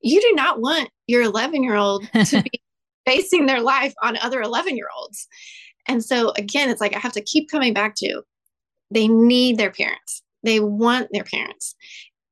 you 0.00 0.20
do 0.20 0.32
not 0.34 0.60
want 0.60 0.90
your 1.06 1.22
11 1.22 1.62
year 1.62 1.74
old 1.74 2.08
to 2.26 2.42
be 2.42 2.62
basing 3.04 3.46
their 3.46 3.60
life 3.60 3.94
on 4.02 4.16
other 4.18 4.40
11 4.40 4.76
year 4.76 4.88
olds. 4.96 5.26
And 5.86 6.04
so, 6.04 6.32
again, 6.36 6.68
it's 6.68 6.80
like 6.80 6.94
I 6.94 6.98
have 6.98 7.14
to 7.14 7.22
keep 7.22 7.50
coming 7.50 7.72
back 7.72 7.94
to 7.96 8.22
they 8.90 9.08
need 9.08 9.58
their 9.58 9.70
parents, 9.70 10.22
they 10.42 10.60
want 10.60 11.08
their 11.12 11.24
parents. 11.24 11.74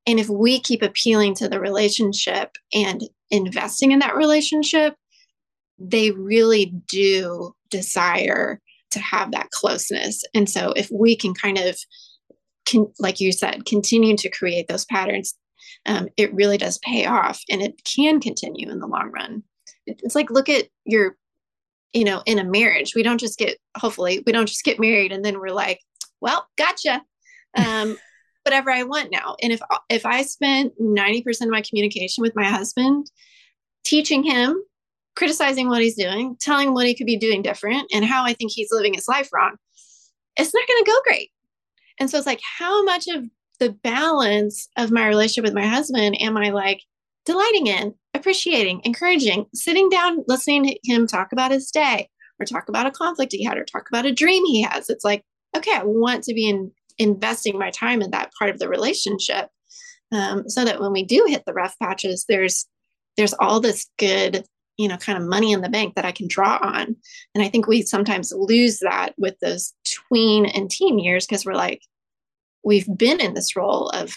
And 0.06 0.20
if 0.20 0.28
we 0.28 0.60
keep 0.60 0.82
appealing 0.82 1.34
to 1.36 1.48
the 1.48 1.58
relationship 1.58 2.52
and 2.72 3.02
investing 3.30 3.90
in 3.90 3.98
that 3.98 4.14
relationship, 4.14 4.94
they 5.78 6.10
really 6.10 6.66
do 6.66 7.54
desire 7.70 8.60
to 8.90 9.00
have 9.00 9.32
that 9.32 9.50
closeness. 9.50 10.24
And 10.34 10.48
so 10.48 10.72
if 10.72 10.90
we 10.90 11.16
can 11.16 11.34
kind 11.34 11.58
of, 11.58 11.76
can, 12.64 12.86
like 12.98 13.20
you 13.20 13.32
said, 13.32 13.66
continue 13.66 14.16
to 14.16 14.30
create 14.30 14.68
those 14.68 14.84
patterns, 14.86 15.34
um, 15.86 16.08
it 16.16 16.34
really 16.34 16.58
does 16.58 16.78
pay 16.78 17.06
off 17.06 17.40
and 17.50 17.62
it 17.62 17.82
can 17.84 18.20
continue 18.20 18.70
in 18.70 18.80
the 18.80 18.86
long 18.86 19.10
run. 19.12 19.42
It's 19.86 20.14
like, 20.14 20.30
look 20.30 20.48
at 20.48 20.66
your, 20.84 21.16
you 21.92 22.04
know, 22.04 22.22
in 22.26 22.38
a 22.38 22.44
marriage, 22.44 22.94
we 22.94 23.02
don't 23.02 23.20
just 23.20 23.38
get, 23.38 23.58
hopefully, 23.76 24.22
we 24.26 24.32
don't 24.32 24.48
just 24.48 24.64
get 24.64 24.80
married 24.80 25.12
and 25.12 25.24
then 25.24 25.38
we're 25.38 25.48
like, 25.48 25.80
well, 26.20 26.46
gotcha. 26.56 27.02
Um, 27.56 27.96
whatever 28.46 28.70
I 28.70 28.84
want 28.84 29.10
now. 29.10 29.36
And 29.42 29.52
if 29.52 29.60
if 29.90 30.06
I 30.06 30.22
spent 30.22 30.78
90% 30.80 31.42
of 31.42 31.48
my 31.48 31.62
communication 31.62 32.22
with 32.22 32.36
my 32.36 32.44
husband 32.44 33.10
teaching 33.82 34.22
him, 34.22 34.62
criticizing 35.16 35.68
what 35.68 35.82
he's 35.82 35.96
doing, 35.96 36.36
telling 36.40 36.74
what 36.74 36.86
he 36.86 36.94
could 36.94 37.06
be 37.06 37.16
doing 37.16 37.42
different 37.42 37.90
and 37.92 38.04
how 38.04 38.24
I 38.24 38.34
think 38.34 38.52
he's 38.52 38.70
living 38.70 38.94
his 38.94 39.08
life 39.08 39.28
wrong, 39.32 39.56
it's 40.36 40.54
not 40.54 40.68
going 40.68 40.84
to 40.84 40.90
go 40.90 41.00
great. 41.04 41.30
And 41.98 42.10
so 42.10 42.18
it's 42.18 42.26
like 42.26 42.40
how 42.58 42.84
much 42.84 43.08
of 43.08 43.24
the 43.58 43.70
balance 43.70 44.68
of 44.76 44.90
my 44.90 45.06
relationship 45.08 45.44
with 45.44 45.54
my 45.54 45.66
husband 45.66 46.20
am 46.20 46.36
I 46.36 46.50
like 46.50 46.82
delighting 47.24 47.66
in, 47.66 47.94
appreciating, 48.14 48.82
encouraging, 48.84 49.46
sitting 49.54 49.88
down, 49.88 50.24
listening 50.28 50.64
to 50.64 50.78
him 50.84 51.06
talk 51.06 51.32
about 51.32 51.50
his 51.50 51.70
day 51.70 52.08
or 52.38 52.44
talk 52.44 52.68
about 52.68 52.86
a 52.86 52.90
conflict 52.90 53.32
he 53.32 53.44
had 53.44 53.56
or 53.56 53.64
talk 53.64 53.88
about 53.88 54.06
a 54.06 54.12
dream 54.12 54.44
he 54.44 54.62
has. 54.62 54.90
It's 54.90 55.04
like, 55.04 55.24
okay, 55.56 55.72
I 55.72 55.82
want 55.84 56.24
to 56.24 56.34
be 56.34 56.48
in, 56.48 56.70
investing 56.98 57.58
my 57.58 57.70
time 57.70 58.02
in 58.02 58.10
that 58.10 58.30
part 58.38 58.50
of 58.50 58.58
the 58.58 58.68
relationship 58.68 59.48
um, 60.12 60.48
so 60.48 60.64
that 60.64 60.80
when 60.80 60.92
we 60.92 61.02
do 61.02 61.24
hit 61.26 61.44
the 61.46 61.54
rough 61.54 61.76
patches, 61.78 62.24
there's 62.28 62.66
there's 63.16 63.34
all 63.34 63.60
this 63.60 63.86
good 63.98 64.44
you 64.76 64.88
know 64.88 64.96
kind 64.96 65.18
of 65.18 65.28
money 65.28 65.52
in 65.52 65.60
the 65.60 65.68
bank 65.68 65.94
that 65.94 66.04
i 66.04 66.12
can 66.12 66.28
draw 66.28 66.58
on 66.62 66.96
and 67.34 67.44
i 67.44 67.48
think 67.48 67.66
we 67.66 67.82
sometimes 67.82 68.32
lose 68.36 68.78
that 68.80 69.14
with 69.18 69.38
those 69.40 69.72
tween 69.84 70.46
and 70.46 70.70
teen 70.70 70.98
years 70.98 71.26
because 71.26 71.44
we're 71.44 71.54
like 71.54 71.82
we've 72.64 72.88
been 72.96 73.20
in 73.20 73.34
this 73.34 73.56
role 73.56 73.88
of 73.90 74.16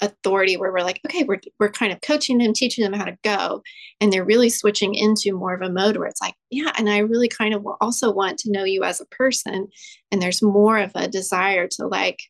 authority 0.00 0.56
where 0.56 0.72
we're 0.72 0.80
like, 0.80 1.00
okay, 1.06 1.24
we're, 1.24 1.40
we're 1.58 1.70
kind 1.70 1.92
of 1.92 2.00
coaching 2.00 2.38
them, 2.38 2.52
teaching 2.52 2.84
them 2.84 2.92
how 2.92 3.04
to 3.04 3.18
go. 3.22 3.62
And 4.00 4.12
they're 4.12 4.24
really 4.24 4.48
switching 4.48 4.94
into 4.94 5.36
more 5.36 5.54
of 5.54 5.62
a 5.62 5.70
mode 5.70 5.96
where 5.96 6.06
it's 6.06 6.20
like, 6.20 6.34
yeah, 6.50 6.72
and 6.78 6.88
I 6.88 6.98
really 6.98 7.28
kind 7.28 7.54
of 7.54 7.66
also 7.80 8.10
want 8.10 8.38
to 8.40 8.50
know 8.50 8.64
you 8.64 8.82
as 8.82 9.00
a 9.00 9.06
person. 9.06 9.68
And 10.10 10.20
there's 10.20 10.42
more 10.42 10.78
of 10.78 10.92
a 10.94 11.08
desire 11.08 11.68
to 11.72 11.86
like 11.86 12.20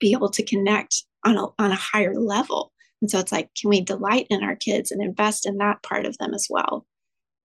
be 0.00 0.12
able 0.12 0.30
to 0.30 0.42
connect 0.42 1.04
on 1.24 1.36
a, 1.36 1.46
on 1.58 1.72
a 1.72 1.76
higher 1.76 2.14
level. 2.14 2.72
And 3.02 3.10
so 3.10 3.18
it's 3.18 3.32
like, 3.32 3.50
can 3.60 3.68
we 3.68 3.82
delight 3.82 4.28
in 4.30 4.42
our 4.42 4.56
kids 4.56 4.92
and 4.92 5.02
invest 5.02 5.44
in 5.44 5.58
that 5.58 5.82
part 5.82 6.06
of 6.06 6.16
them 6.18 6.32
as 6.32 6.46
well? 6.48 6.86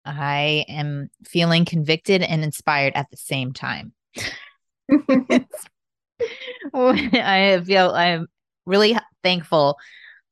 I 0.06 0.66
am 0.70 1.10
feeling 1.26 1.66
convicted 1.66 2.22
and 2.22 2.44
inspired 2.44 2.94
at 2.96 3.10
the 3.10 3.18
same 3.18 3.52
time. 3.52 3.92
I 6.74 7.62
feel 7.66 7.90
I'm 7.90 8.28
really 8.66 8.98
thankful 9.24 9.78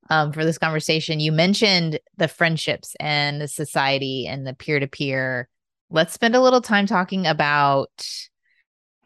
um, 0.09 0.31
for 0.31 0.45
this 0.45 0.59
conversation. 0.59 1.19
You 1.19 1.31
mentioned 1.31 1.99
the 2.17 2.27
friendships 2.27 2.95
and 2.99 3.41
the 3.41 3.47
society 3.47 4.27
and 4.27 4.45
the 4.45 4.53
peer 4.53 4.79
to 4.79 4.87
peer. 4.87 5.49
Let's 5.89 6.13
spend 6.13 6.35
a 6.35 6.41
little 6.41 6.61
time 6.61 6.85
talking 6.85 7.25
about 7.25 7.89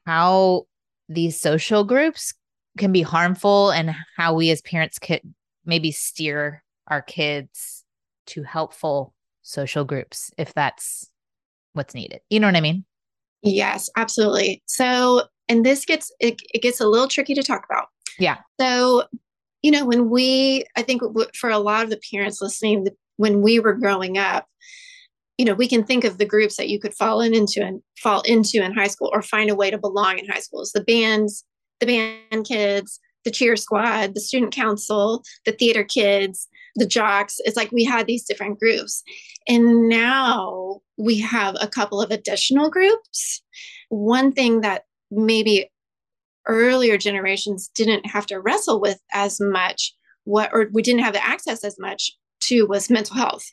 how 0.05 0.65
these 1.07 1.39
social 1.39 1.85
groups 1.85 2.33
can 2.77 2.91
be 2.91 3.01
harmful 3.01 3.71
and 3.71 3.95
how 4.17 4.33
we 4.35 4.51
as 4.51 4.61
parents 4.61 4.99
could 4.99 5.21
maybe 5.69 5.91
steer 5.91 6.63
our 6.87 7.01
kids 7.01 7.85
to 8.27 8.43
helpful 8.43 9.13
social 9.41 9.85
groups 9.85 10.31
if 10.37 10.53
that's 10.53 11.09
what's 11.73 11.95
needed. 11.95 12.21
You 12.29 12.39
know 12.39 12.47
what 12.47 12.55
I 12.55 12.61
mean? 12.61 12.85
Yes, 13.41 13.89
absolutely. 13.95 14.61
So, 14.65 15.23
and 15.47 15.65
this 15.65 15.85
gets 15.85 16.11
it, 16.19 16.41
it 16.53 16.61
gets 16.61 16.81
a 16.81 16.87
little 16.87 17.07
tricky 17.07 17.33
to 17.35 17.43
talk 17.43 17.65
about. 17.69 17.87
Yeah. 18.19 18.37
So, 18.59 19.05
you 19.61 19.71
know, 19.71 19.85
when 19.85 20.09
we, 20.09 20.65
I 20.75 20.81
think 20.81 21.01
for 21.35 21.49
a 21.49 21.57
lot 21.57 21.83
of 21.83 21.89
the 21.89 22.01
parents 22.11 22.41
listening, 22.41 22.87
when 23.17 23.41
we 23.41 23.59
were 23.59 23.73
growing 23.73 24.17
up, 24.17 24.45
you 25.37 25.45
know, 25.45 25.53
we 25.53 25.69
can 25.69 25.85
think 25.85 26.03
of 26.03 26.17
the 26.17 26.25
groups 26.25 26.57
that 26.57 26.67
you 26.67 26.79
could 26.79 26.93
fall 26.93 27.21
in 27.21 27.33
into 27.33 27.63
and 27.63 27.81
fall 27.97 28.21
into 28.21 28.61
in 28.61 28.73
high 28.73 28.87
school 28.87 29.09
or 29.13 29.21
find 29.21 29.49
a 29.49 29.55
way 29.55 29.71
to 29.71 29.77
belong 29.77 30.19
in 30.19 30.25
high 30.25 30.39
school. 30.39 30.65
schools. 30.65 30.71
The 30.73 30.83
bands, 30.83 31.45
the 31.79 31.85
band 31.85 32.45
kids, 32.45 32.99
the 33.25 33.31
cheer 33.31 33.55
squad, 33.55 34.13
the 34.13 34.21
student 34.21 34.53
council, 34.53 35.23
the 35.45 35.51
theater 35.51 35.83
kids, 35.83 36.47
the 36.75 36.85
jocks. 36.85 37.37
It's 37.39 37.57
like 37.57 37.71
we 37.71 37.83
had 37.83 38.07
these 38.07 38.25
different 38.25 38.59
groups. 38.59 39.03
And 39.47 39.89
now 39.89 40.81
we 40.97 41.19
have 41.19 41.55
a 41.59 41.67
couple 41.67 42.01
of 42.01 42.11
additional 42.11 42.69
groups. 42.69 43.41
One 43.89 44.31
thing 44.31 44.61
that 44.61 44.83
maybe 45.11 45.69
earlier 46.47 46.97
generations 46.97 47.69
didn't 47.73 48.05
have 48.05 48.25
to 48.27 48.39
wrestle 48.39 48.79
with 48.79 48.99
as 49.13 49.39
much 49.39 49.93
what 50.25 50.49
or 50.53 50.67
we 50.73 50.81
didn't 50.81 51.03
have 51.03 51.13
the 51.13 51.25
access 51.25 51.63
as 51.63 51.77
much 51.79 52.11
to 52.41 52.65
was 52.65 52.89
mental 52.89 53.15
health 53.15 53.51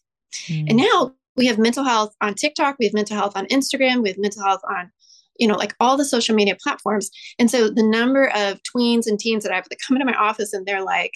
mm. 0.49 0.65
and 0.69 0.77
now 0.77 1.13
we 1.37 1.47
have 1.47 1.59
mental 1.59 1.85
health 1.85 2.15
on 2.21 2.35
tiktok 2.35 2.77
we 2.79 2.87
have 2.87 2.95
mental 2.95 3.17
health 3.17 3.37
on 3.37 3.47
instagram 3.47 4.03
we 4.03 4.09
have 4.09 4.19
mental 4.19 4.43
health 4.43 4.63
on 4.71 4.91
you 5.39 5.47
know 5.47 5.57
like 5.57 5.75
all 5.81 5.97
the 5.97 6.05
social 6.05 6.35
media 6.35 6.57
platforms 6.63 7.11
and 7.39 7.51
so 7.51 7.69
the 7.69 7.83
number 7.83 8.29
of 8.29 8.61
tweens 8.63 9.07
and 9.07 9.19
teens 9.19 9.43
that 9.43 9.53
i 9.53 9.57
have 9.57 9.69
that 9.69 9.79
come 9.87 9.97
into 9.97 10.07
my 10.07 10.19
office 10.19 10.53
and 10.53 10.67
they're 10.67 10.85
like 10.85 11.13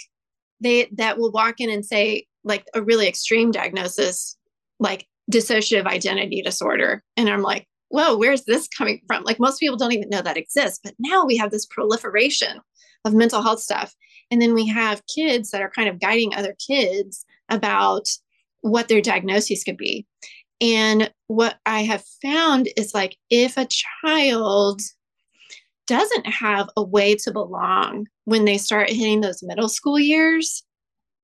they 0.60 0.88
that 0.92 1.18
will 1.18 1.32
walk 1.32 1.56
in 1.58 1.70
and 1.70 1.84
say 1.84 2.26
like 2.44 2.64
a 2.74 2.82
really 2.82 3.06
extreme 3.06 3.50
diagnosis 3.50 4.36
like 4.78 5.06
dissociative 5.30 5.86
identity 5.86 6.42
disorder 6.42 7.02
and 7.16 7.28
i'm 7.28 7.42
like 7.42 7.66
whoa, 7.90 8.16
where's 8.16 8.44
this 8.44 8.68
coming 8.68 9.00
from? 9.06 9.24
Like 9.24 9.38
most 9.38 9.60
people 9.60 9.76
don't 9.76 9.92
even 9.92 10.08
know 10.08 10.22
that 10.22 10.36
exists. 10.36 10.80
But 10.82 10.94
now 10.98 11.24
we 11.26 11.36
have 11.36 11.50
this 11.50 11.66
proliferation 11.66 12.60
of 13.04 13.14
mental 13.14 13.42
health 13.42 13.60
stuff. 13.60 13.94
And 14.30 14.40
then 14.40 14.54
we 14.54 14.66
have 14.68 15.02
kids 15.12 15.50
that 15.50 15.60
are 15.60 15.70
kind 15.70 15.88
of 15.88 16.00
guiding 16.00 16.34
other 16.34 16.54
kids 16.66 17.24
about 17.48 18.08
what 18.62 18.88
their 18.88 19.00
diagnoses 19.00 19.64
could 19.64 19.76
be. 19.76 20.06
And 20.60 21.10
what 21.26 21.58
I 21.64 21.82
have 21.82 22.04
found 22.22 22.68
is 22.76 22.94
like 22.94 23.16
if 23.30 23.56
a 23.56 23.68
child 24.04 24.82
doesn't 25.86 26.26
have 26.26 26.68
a 26.76 26.82
way 26.82 27.16
to 27.16 27.32
belong 27.32 28.06
when 28.24 28.44
they 28.44 28.58
start 28.58 28.90
hitting 28.90 29.20
those 29.20 29.42
middle 29.42 29.68
school 29.68 29.98
years, 29.98 30.62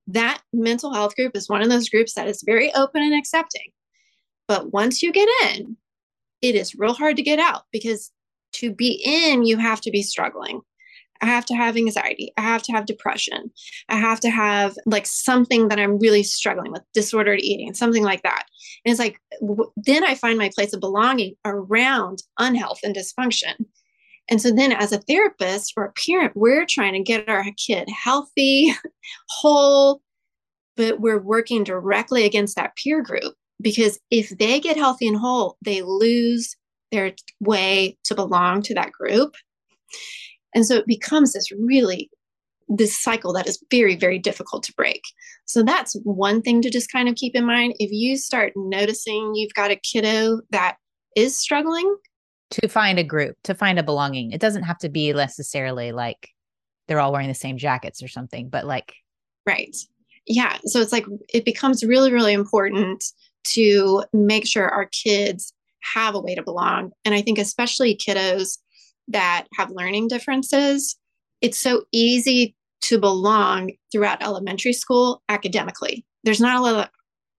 that 0.09 0.41
mental 0.53 0.93
health 0.93 1.15
group 1.15 1.37
is 1.37 1.49
one 1.49 1.63
of 1.63 1.69
those 1.69 1.89
groups 1.89 2.15
that 2.15 2.29
is 2.29 2.43
very 2.45 2.73
open 2.75 3.03
and 3.03 3.15
accepting. 3.15 3.71
But 4.49 4.73
once 4.73 5.03
you 5.03 5.13
get 5.13 5.29
in, 5.45 5.77
it 6.43 6.55
is 6.55 6.75
real 6.75 6.95
hard 6.95 7.17
to 7.17 7.23
get 7.23 7.39
out 7.39 7.63
because 7.73 8.11
to 8.55 8.73
be 8.73 9.03
in, 9.05 9.45
you 9.45 9.59
have 9.59 9.81
to 9.83 9.91
be 9.91 10.03
struggling. 10.03 10.61
I 11.23 11.27
have 11.27 11.47
to 11.47 11.55
have 11.55 11.77
anxiety. 11.77 12.33
I 12.37 12.43
have 12.43 12.63
to 12.65 12.73
have 12.73 12.87
depression. 12.87 13.51
I 13.89 13.97
have 13.97 14.21
to 14.21 14.31
have 14.31 14.77
like 14.87 15.07
something 15.07 15.69
that 15.69 15.79
I'm 15.79 15.99
really 15.99 16.23
struggling 16.23 16.73
with, 16.73 16.83
disordered 16.95 17.41
eating, 17.41 17.75
something 17.75 18.03
like 18.03 18.23
that. 18.23 18.45
And 18.85 18.93
it's 18.93 19.01
like, 19.01 19.19
w- 19.41 19.71
then 19.77 20.05
I 20.05 20.15
find 20.15 20.39
my 20.39 20.51
place 20.55 20.73
of 20.73 20.81
belonging 20.81 21.35
around 21.45 22.23
unhealth 22.39 22.81
and 22.83 22.95
dysfunction. 22.95 23.55
And 24.29 24.43
so 24.43 24.51
then, 24.51 24.73
as 24.73 24.93
a 24.93 24.99
therapist 24.99 25.73
or 25.77 25.85
a 25.85 25.93
parent, 25.93 26.33
we're 26.35 26.67
trying 26.67 26.95
to 26.95 27.01
get 27.01 27.29
our 27.29 27.45
kid 27.57 27.89
healthy, 27.89 28.75
whole, 29.29 30.01
but 30.77 31.01
we're 31.01 31.21
working 31.21 31.63
directly 31.63 32.25
against 32.25 32.57
that 32.57 32.75
peer 32.77 33.03
group 33.03 33.35
because 33.61 33.99
if 34.11 34.31
they 34.31 34.61
get 34.61 34.77
healthy 34.77 35.07
and 35.07 35.17
whole, 35.17 35.57
they 35.63 35.83
lose 35.83 36.57
their 36.93 37.13
way 37.41 37.97
to 38.05 38.15
belong 38.15 38.63
to 38.63 38.75
that 38.75 38.93
group. 38.93 39.35
And 40.57 40.67
so 40.67 40.77
it 40.77 40.87
becomes 40.87 41.35
this 41.35 41.53
really 41.53 42.11
this 42.69 43.01
cycle 43.01 43.33
that 43.33 43.47
is 43.47 43.63
very 43.71 43.95
very 43.95 44.19
difficult 44.19 44.65
to 44.65 44.73
break. 44.73 45.03
So 45.45 45.63
that's 45.63 45.95
one 46.03 46.43
thing 46.43 46.63
to 46.63 46.71
just 46.71 46.91
kind 46.91 47.09
of 47.09 47.15
keep 47.15 47.37
in 47.37 47.47
mind 47.47 47.75
if 47.79 47.93
you 47.93 48.17
start 48.17 48.55
noticing 48.57 49.35
you've 49.37 49.55
got 49.55 49.71
a 49.71 49.77
kiddo 49.77 50.41
that 50.51 50.79
is 51.15 51.39
struggling 51.39 51.95
to 52.51 52.69
find 52.69 52.99
a 52.99 53.05
group, 53.05 53.37
to 53.45 53.55
find 53.55 53.79
a 53.79 53.83
belonging. 53.83 54.33
It 54.33 54.41
doesn't 54.41 54.63
have 54.65 54.79
to 54.79 54.89
be 54.89 55.13
necessarily 55.13 55.93
like 55.93 56.31
they're 56.89 57.01
all 57.01 57.13
wearing 57.13 57.29
the 57.29 57.35
same 57.35 57.59
jackets 57.59 58.03
or 58.03 58.09
something, 58.09 58.49
but 58.49 58.65
like 58.65 58.95
right. 59.47 59.77
Yeah, 60.27 60.59
so 60.65 60.81
it's 60.81 60.93
like 60.93 61.07
it 61.33 61.45
becomes 61.45 61.85
really 61.85 62.13
really 62.13 62.33
important 62.33 63.05
to 63.45 64.03
make 64.13 64.47
sure 64.47 64.69
our 64.69 64.87
kids 64.87 65.53
have 65.95 66.15
a 66.15 66.21
way 66.21 66.35
to 66.35 66.43
belong. 66.43 66.91
And 67.05 67.15
I 67.15 67.23
think, 67.23 67.39
especially 67.39 67.97
kiddos 67.97 68.59
that 69.09 69.47
have 69.55 69.71
learning 69.71 70.09
differences, 70.09 70.97
it's 71.41 71.59
so 71.59 71.85
easy 71.93 72.55
to 72.83 72.99
belong 72.99 73.73
throughout 73.93 74.23
elementary 74.23 74.73
school 74.73 75.23
academically. 75.29 76.05
There's 76.25 76.41
not 76.41 76.57
a 76.57 76.63
lot 76.63 76.75
of 76.77 76.91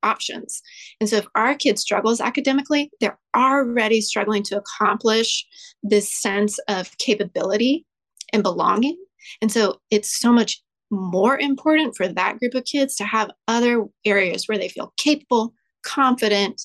options. 0.03 0.61
And 0.99 1.09
so, 1.09 1.17
if 1.17 1.27
our 1.35 1.55
kid 1.55 1.79
struggles 1.79 2.21
academically, 2.21 2.89
they're 2.99 3.19
already 3.35 4.01
struggling 4.01 4.43
to 4.43 4.57
accomplish 4.57 5.45
this 5.83 6.13
sense 6.13 6.59
of 6.67 6.97
capability 6.97 7.85
and 8.33 8.43
belonging. 8.43 8.97
And 9.41 9.51
so, 9.51 9.81
it's 9.91 10.19
so 10.19 10.31
much 10.31 10.61
more 10.89 11.37
important 11.37 11.95
for 11.95 12.07
that 12.07 12.39
group 12.39 12.53
of 12.53 12.63
kids 12.63 12.95
to 12.95 13.03
have 13.03 13.31
other 13.47 13.85
areas 14.05 14.47
where 14.47 14.57
they 14.57 14.69
feel 14.69 14.93
capable, 14.97 15.53
confident 15.83 16.61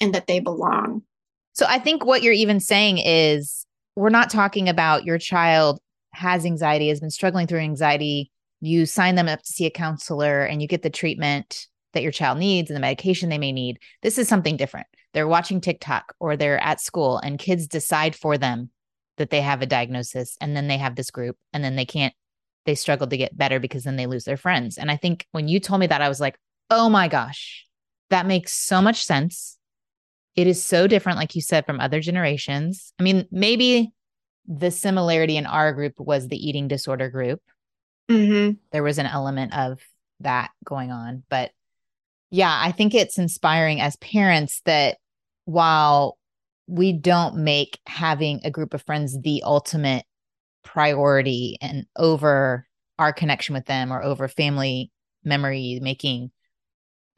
and 0.00 0.14
that 0.14 0.26
they 0.26 0.40
belong. 0.40 1.02
So 1.52 1.66
I 1.68 1.78
think 1.78 2.04
what 2.04 2.22
you're 2.22 2.32
even 2.32 2.60
saying 2.60 2.98
is 2.98 3.65
we're 3.96 4.10
not 4.10 4.30
talking 4.30 4.68
about 4.68 5.04
your 5.04 5.18
child 5.18 5.80
has 6.12 6.46
anxiety, 6.46 6.88
has 6.88 7.00
been 7.00 7.10
struggling 7.10 7.46
through 7.46 7.60
anxiety. 7.60 8.30
You 8.60 8.86
sign 8.86 9.16
them 9.16 9.28
up 9.28 9.42
to 9.42 9.52
see 9.52 9.66
a 9.66 9.70
counselor 9.70 10.42
and 10.42 10.62
you 10.62 10.68
get 10.68 10.82
the 10.82 10.90
treatment 10.90 11.66
that 11.92 12.02
your 12.02 12.12
child 12.12 12.38
needs 12.38 12.70
and 12.70 12.76
the 12.76 12.80
medication 12.80 13.28
they 13.28 13.38
may 13.38 13.52
need. 13.52 13.78
This 14.02 14.18
is 14.18 14.28
something 14.28 14.56
different. 14.56 14.86
They're 15.14 15.26
watching 15.26 15.60
TikTok 15.60 16.14
or 16.20 16.36
they're 16.36 16.62
at 16.62 16.80
school 16.80 17.18
and 17.18 17.38
kids 17.38 17.66
decide 17.66 18.14
for 18.14 18.36
them 18.36 18.70
that 19.16 19.30
they 19.30 19.40
have 19.40 19.62
a 19.62 19.66
diagnosis 19.66 20.36
and 20.40 20.54
then 20.54 20.68
they 20.68 20.76
have 20.76 20.94
this 20.94 21.10
group 21.10 21.36
and 21.52 21.64
then 21.64 21.76
they 21.76 21.86
can't 21.86 22.14
they 22.66 22.74
struggle 22.74 23.06
to 23.06 23.16
get 23.16 23.36
better 23.36 23.60
because 23.60 23.84
then 23.84 23.96
they 23.96 24.06
lose 24.06 24.24
their 24.24 24.36
friends. 24.36 24.76
And 24.76 24.90
I 24.90 24.96
think 24.96 25.24
when 25.30 25.48
you 25.48 25.60
told 25.60 25.80
me 25.80 25.86
that, 25.86 26.02
I 26.02 26.08
was 26.08 26.20
like, 26.20 26.36
oh 26.68 26.88
my 26.88 27.08
gosh, 27.08 27.64
that 28.10 28.26
makes 28.26 28.52
so 28.52 28.82
much 28.82 29.04
sense. 29.04 29.55
It 30.36 30.46
is 30.46 30.62
so 30.62 30.86
different, 30.86 31.18
like 31.18 31.34
you 31.34 31.40
said, 31.40 31.66
from 31.66 31.80
other 31.80 32.00
generations. 32.00 32.92
I 33.00 33.02
mean, 33.02 33.26
maybe 33.30 33.90
the 34.46 34.70
similarity 34.70 35.36
in 35.36 35.46
our 35.46 35.72
group 35.72 35.94
was 35.98 36.28
the 36.28 36.36
eating 36.36 36.68
disorder 36.68 37.08
group. 37.08 37.40
Mm-hmm. 38.10 38.52
There 38.70 38.82
was 38.82 38.98
an 38.98 39.06
element 39.06 39.56
of 39.56 39.80
that 40.20 40.50
going 40.64 40.92
on. 40.92 41.24
But 41.28 41.50
yeah, 42.30 42.56
I 42.60 42.72
think 42.72 42.94
it's 42.94 43.18
inspiring 43.18 43.80
as 43.80 43.96
parents 43.96 44.60
that 44.64 44.98
while 45.46 46.18
we 46.66 46.92
don't 46.92 47.38
make 47.38 47.78
having 47.86 48.40
a 48.44 48.50
group 48.50 48.74
of 48.74 48.82
friends 48.82 49.18
the 49.20 49.42
ultimate 49.44 50.04
priority 50.64 51.56
and 51.60 51.86
over 51.96 52.66
our 52.98 53.12
connection 53.12 53.54
with 53.54 53.66
them 53.66 53.92
or 53.92 54.02
over 54.02 54.28
family 54.28 54.90
memory 55.24 55.78
making, 55.80 56.30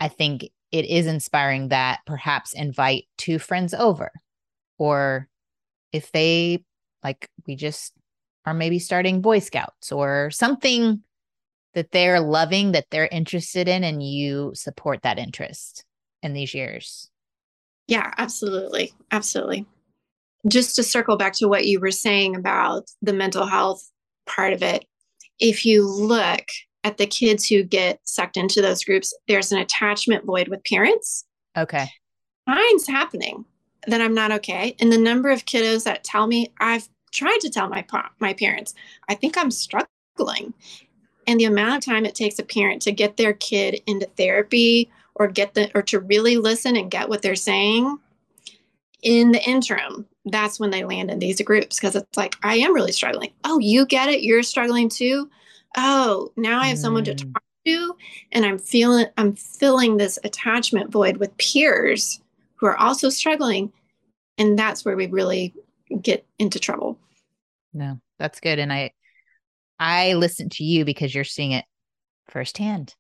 I 0.01 0.09
think 0.09 0.49
it 0.73 0.85
is 0.85 1.07
inspiring 1.07 1.69
that 1.69 2.01
perhaps 2.07 2.53
invite 2.53 3.07
two 3.17 3.39
friends 3.39 3.75
over. 3.75 4.11
Or 4.79 5.29
if 5.93 6.13
they 6.13 6.65
like 7.03 7.29
we 7.47 7.57
just 7.57 7.93
are 8.45 8.55
maybe 8.55 8.79
starting 8.79 9.21
boy 9.21 9.39
scouts 9.39 9.93
or 9.93 10.31
something 10.31 11.03
that 11.75 11.91
they're 11.91 12.21
loving 12.21 12.73
that 12.73 12.87
they're 12.91 13.09
interested 13.09 13.69
in 13.69 13.85
and 13.85 14.03
you 14.03 14.53
support 14.55 15.03
that 15.03 15.19
interest 15.19 15.85
in 16.23 16.33
these 16.33 16.55
years. 16.55 17.11
Yeah 17.87 18.13
absolutely. 18.19 18.93
Absolutely. 19.11 19.67
Just 20.47 20.77
to 20.77 20.83
circle 20.83 21.17
back 21.17 21.33
to 21.35 21.49
what 21.49 21.67
you 21.67 21.81
were 21.81 21.91
saying 21.91 22.37
about 22.37 22.85
the 23.03 23.13
mental 23.13 23.47
health 23.47 23.83
part 24.27 24.53
of 24.53 24.63
it 24.63 24.85
if 25.39 25.65
you 25.65 25.89
look 25.89 26.45
at 26.89 26.97
the 26.97 27.07
kids 27.07 27.47
who 27.47 27.63
get 27.63 28.01
sucked 28.05 28.39
into 28.39 28.63
those 28.63 28.83
groups 28.83 29.13
there's 29.29 29.53
an 29.53 29.59
attachment 29.59 30.25
void 30.25 30.49
with 30.49 30.65
parents. 30.65 31.27
Okay. 31.57 31.91
Mine's 32.47 32.87
happening 32.89 33.45
that 33.87 34.01
i'm 34.01 34.15
not 34.15 34.33
okay. 34.33 34.75
And 34.81 34.91
the 34.91 34.99
number 34.99 35.31
of 35.31 35.45
kiddos 35.45 35.85
that 35.85 36.03
tell 36.03 36.27
me 36.27 36.51
i've 36.61 36.89
tried 37.13 37.39
to 37.41 37.51
tell 37.51 37.69
my 37.69 37.85
my 38.21 38.33
parents 38.33 38.75
i 39.09 39.15
think 39.15 39.37
i'm 39.37 39.51
struggling. 39.51 40.55
And 41.27 41.39
the 41.39 41.45
amount 41.45 41.77
of 41.77 41.85
time 41.85 42.07
it 42.07 42.15
takes 42.15 42.39
a 42.39 42.43
parent 42.43 42.81
to 42.83 42.93
get 42.93 43.19
their 43.19 43.35
kid 43.35 43.83
into 43.87 44.07
therapy 44.17 44.91
or 45.15 45.29
get 45.29 45.53
the 45.53 45.71
or 45.75 45.83
to 45.83 46.01
really 46.01 46.39
listen 46.39 46.75
and 46.75 46.91
get 46.91 47.11
what 47.11 47.21
they're 47.21 47.37
saying 47.37 47.99
in 49.03 49.33
the 49.33 49.43
interim 49.47 50.07
that's 50.25 50.59
when 50.59 50.71
they 50.71 50.85
land 50.85 51.11
in 51.11 51.19
these 51.19 51.41
groups 51.43 51.77
because 51.79 51.95
it's 51.95 52.17
like 52.17 52.37
i 52.43 52.57
am 52.57 52.75
really 52.75 52.93
struggling. 52.93 53.31
Oh 53.45 53.59
you 53.59 53.85
get 53.85 54.09
it 54.09 54.23
you're 54.23 54.43
struggling 54.43 54.89
too 54.89 55.29
oh 55.79 56.31
now 56.37 56.61
i 56.61 56.67
have 56.67 56.79
mm. 56.79 56.81
someone 56.83 57.05
to 57.05 57.15
mm. 57.15 57.33
talk 57.33 57.43
to 57.67 57.97
and 58.33 58.45
i'm 58.45 58.59
feeling 58.59 59.07
i'm 59.17 59.35
filling 59.35 59.97
this 59.97 60.19
attachment 60.25 60.91
void 60.91 61.17
with 61.17 61.37
peers 61.39 62.21
who 62.57 62.67
are 62.67 62.77
also 62.77 63.09
struggling 63.09 63.73
and 64.37 64.59
that's 64.59 64.85
where 64.85 64.97
we 64.97 65.07
really 65.07 65.55
get 66.03 66.27
into 66.39 66.59
trouble 66.59 66.99
no 67.73 67.99
that's 68.19 68.41
good 68.41 68.59
and 68.59 68.73
i 68.73 68.91
I 69.79 70.15
listen 70.15 70.49
to 70.51 70.65
you 70.65 70.85
because 70.85 71.15
you're 71.15 71.25
seeing 71.25 71.53
it 71.53 71.65
firsthand. 72.29 72.95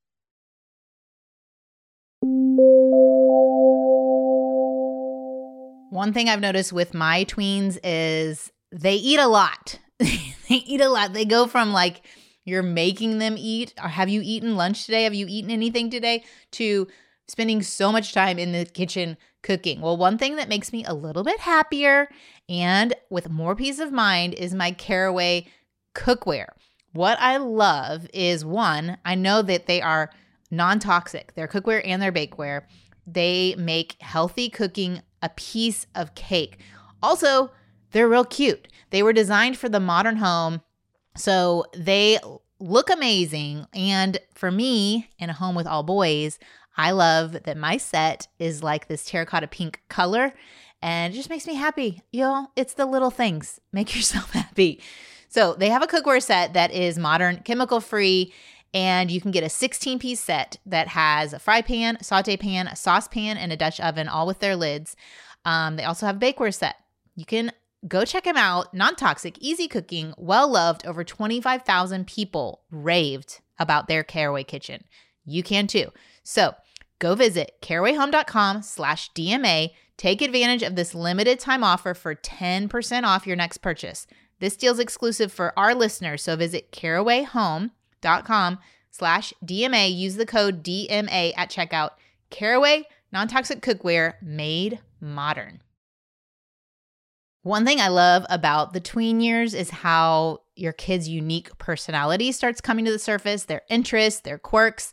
One 5.91 6.12
thing 6.12 6.29
I've 6.29 6.41
noticed 6.41 6.73
with 6.73 6.95
my 6.95 7.25
tweens 7.25 7.79
is 7.83 8.53
they 8.71 8.95
eat 8.95 9.19
a 9.19 9.27
lot. 9.27 9.79
they 9.99 10.29
eat 10.49 10.81
a 10.81 10.88
lot. 10.88 11.12
They 11.12 11.25
go 11.25 11.47
from 11.47 11.73
like 11.73 12.03
you're 12.49 12.63
making 12.63 13.19
them 13.19 13.37
eat, 13.39 13.75
uh, 13.79 13.89
have 13.89 14.09
you 14.09 14.21
eaten 14.25 14.57
lunch 14.57 14.87
today? 14.87 15.05
Have 15.05 15.15
you 15.15 15.27
eaten 15.29 15.51
anything 15.51 15.91
today? 15.91 16.25
To 16.53 16.89
spending 17.29 17.63
so 17.63 17.93
much 17.93 18.13
time 18.13 18.39
in 18.39 18.53
the 18.53 18.65
kitchen 18.65 19.17
cooking. 19.43 19.81
Well, 19.81 19.97
one 19.97 20.19
thing 20.19 20.37
that 20.37 20.49
makes 20.49 20.73
me 20.73 20.85
a 20.85 20.95
little 20.95 21.23
bit 21.23 21.41
happier 21.41 22.09
and 22.49 22.95
with 23.11 23.29
more 23.29 23.55
peace 23.55 23.79
of 23.79 23.93
mind 23.93 24.35
is 24.35 24.55
my 24.55 24.73
Caraway 24.73 25.47
cookware. 25.95 26.49
What 26.93 27.19
I 27.21 27.37
love 27.37 28.09
is 28.15 28.45
one, 28.45 28.97
I 29.05 29.15
know 29.15 29.43
that 29.43 29.67
they 29.67 29.83
are 29.83 30.11
non 30.51 30.79
toxic, 30.79 31.35
their 31.35 31.47
cookware 31.47 31.83
and 31.85 32.01
their 32.01 32.13
bakeware. 32.13 32.63
They 33.07 33.55
make 33.59 33.97
healthy 34.01 34.49
cooking 34.49 35.03
a 35.23 35.29
piece 35.31 35.87
of 35.95 36.15
cake. 36.15 36.59
Also, 37.03 37.51
they're 37.93 38.09
real 38.09 38.25
cute. 38.25 38.69
They 38.91 39.03
were 39.03 39.13
designed 39.13 39.57
for 39.57 39.69
the 39.69 39.81
modern 39.81 40.17
home, 40.17 40.63
so 41.18 41.64
they 41.74 42.18
look 42.61 42.90
amazing. 42.90 43.66
And 43.74 44.18
for 44.35 44.50
me, 44.50 45.11
in 45.18 45.31
a 45.31 45.35
home 45.35 45.54
with 45.54 45.66
all 45.66 45.83
boys, 45.83 46.38
I 46.76 46.92
love 46.92 47.42
that 47.44 47.57
my 47.57 47.76
set 47.76 48.28
is 48.38 48.62
like 48.62 48.87
this 48.87 49.04
terracotta 49.04 49.48
pink 49.48 49.83
color 49.88 50.33
and 50.81 51.12
it 51.12 51.16
just 51.16 51.31
makes 51.31 51.46
me 51.46 51.54
happy. 51.54 52.02
Y'all, 52.12 52.52
it's 52.54 52.74
the 52.74 52.87
little 52.87 53.11
things. 53.11 53.61
Make 53.72 53.94
yourself 53.94 54.33
happy. 54.33 54.81
So 55.28 55.54
they 55.54 55.68
have 55.68 55.83
a 55.83 55.87
cookware 55.87 56.22
set 56.22 56.54
that 56.54 56.72
is 56.72 56.98
modern, 56.98 57.38
chemical 57.44 57.81
free, 57.81 58.33
and 58.72 59.11
you 59.11 59.20
can 59.20 59.31
get 59.31 59.44
a 59.44 59.48
16 59.48 59.98
piece 59.98 60.20
set 60.20 60.59
that 60.66 60.88
has 60.88 61.33
a 61.33 61.38
fry 61.38 61.62
pan, 61.62 61.98
saute 62.02 62.37
pan, 62.37 62.66
a 62.66 62.76
saucepan, 62.76 63.37
and 63.37 63.52
a 63.52 63.57
Dutch 63.57 63.81
oven, 63.81 64.09
all 64.09 64.26
with 64.26 64.38
their 64.38 64.57
lids. 64.57 64.96
Um, 65.44 65.76
they 65.76 65.85
also 65.85 66.07
have 66.07 66.16
a 66.16 66.18
bakeware 66.18 66.54
set. 66.54 66.76
You 67.14 67.26
can 67.26 67.52
go 67.87 68.05
check 68.05 68.25
them 68.25 68.37
out. 68.37 68.75
Non 68.75 68.97
toxic, 68.97 69.38
easy 69.38 69.69
cooking, 69.69 70.14
well 70.17 70.49
loved. 70.49 70.87
Over 70.87 71.05
25,000 71.05 72.07
people 72.07 72.62
raved 72.71 73.41
about 73.59 73.88
their 73.88 74.03
Caraway 74.03 74.45
kitchen. 74.45 74.85
You 75.25 75.43
can 75.43 75.67
too. 75.67 75.93
So 76.23 76.55
go 76.99 77.14
visit 77.14 77.53
carawayhome.com 77.62 78.62
slash 78.62 79.11
DMA. 79.12 79.71
Take 79.97 80.23
advantage 80.23 80.62
of 80.62 80.77
this 80.77 80.95
limited 80.95 81.41
time 81.41 81.64
offer 81.64 81.93
for 81.93 82.14
10% 82.14 83.03
off 83.05 83.27
your 83.27 83.37
next 83.37 83.59
purchase. 83.59 84.07
This 84.41 84.57
deal's 84.57 84.79
exclusive 84.79 85.33
for 85.33 85.59
our 85.59 85.75
listeners, 85.75 86.23
so 86.23 86.37
visit 86.37 86.71
carawayhome.com 86.71 88.59
slash 88.91 89.33
DMA. 89.45 89.95
Use 89.95 90.14
the 90.14 90.27
code 90.27 90.62
DMA 90.62 91.33
at 91.37 91.51
checkout. 91.51 91.91
Caraway, 92.31 92.85
non-toxic 93.12 93.61
cookware 93.61 94.14
made 94.23 94.79
modern. 95.01 95.61
One 97.42 97.64
thing 97.64 97.81
I 97.81 97.88
love 97.88 98.27
about 98.29 98.72
the 98.72 98.81
tween 98.81 99.20
years 99.20 99.55
is 99.55 99.70
how 99.70 100.40
your 100.57 100.72
kid's 100.72 101.09
unique 101.09 101.57
personality 101.59 102.33
starts 102.33 102.61
coming 102.61 102.85
to 102.85 102.90
the 102.90 102.98
surface, 102.98 103.44
their 103.44 103.62
interests, 103.70 104.20
their 104.20 104.38
quirks. 104.38 104.92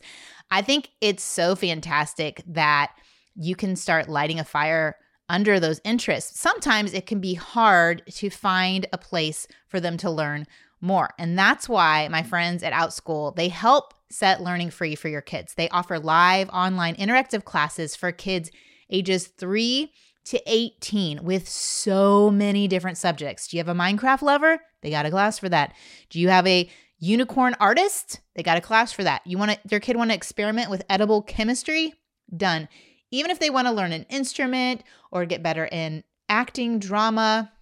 I 0.50 0.62
think 0.62 0.90
it's 1.00 1.24
so 1.24 1.56
fantastic 1.56 2.42
that 2.46 2.92
you 3.34 3.56
can 3.56 3.74
start 3.74 4.08
lighting 4.08 4.38
a 4.38 4.44
fire 4.44 4.96
under 5.28 5.58
those 5.58 5.80
interests. 5.84 6.38
Sometimes 6.38 6.92
it 6.94 7.06
can 7.06 7.20
be 7.20 7.34
hard 7.34 8.02
to 8.06 8.30
find 8.30 8.86
a 8.92 8.98
place 8.98 9.48
for 9.66 9.80
them 9.80 9.96
to 9.98 10.10
learn 10.10 10.46
more. 10.80 11.10
And 11.18 11.36
that's 11.36 11.68
why 11.68 12.06
my 12.08 12.22
friends 12.22 12.62
at 12.62 12.72
Outschool, 12.72 13.34
they 13.34 13.48
help 13.48 13.92
set 14.08 14.40
learning 14.40 14.70
free 14.70 14.94
for 14.94 15.08
your 15.08 15.20
kids. 15.20 15.54
They 15.54 15.68
offer 15.70 15.98
live 15.98 16.48
online 16.50 16.94
interactive 16.94 17.44
classes 17.44 17.96
for 17.96 18.12
kids 18.12 18.52
ages 18.88 19.26
3 19.26 19.90
to 20.26 20.40
18 20.46 21.24
with 21.24 21.48
so 21.48 22.30
many 22.30 22.68
different 22.68 22.98
subjects. 22.98 23.48
Do 23.48 23.56
you 23.56 23.60
have 23.60 23.68
a 23.68 23.78
Minecraft 23.78 24.22
lover? 24.22 24.60
They 24.82 24.90
got 24.90 25.06
a 25.06 25.10
class 25.10 25.38
for 25.38 25.48
that. 25.48 25.74
Do 26.10 26.20
you 26.20 26.28
have 26.28 26.46
a 26.46 26.68
unicorn 26.98 27.54
artist? 27.60 28.20
They 28.34 28.42
got 28.42 28.58
a 28.58 28.62
class 28.62 28.92
for 28.92 29.04
that. 29.04 29.22
You 29.26 29.38
want 29.38 29.52
to 29.52 29.58
your 29.70 29.80
kid 29.80 29.96
want 29.96 30.10
to 30.10 30.16
experiment 30.16 30.70
with 30.70 30.84
edible 30.88 31.22
chemistry? 31.22 31.94
Done 32.36 32.68
even 33.10 33.30
if 33.30 33.38
they 33.38 33.50
want 33.50 33.66
to 33.66 33.72
learn 33.72 33.92
an 33.92 34.06
instrument 34.08 34.82
or 35.10 35.24
get 35.26 35.42
better 35.42 35.66
in 35.70 36.04
acting, 36.28 36.78
drama, 36.78 37.52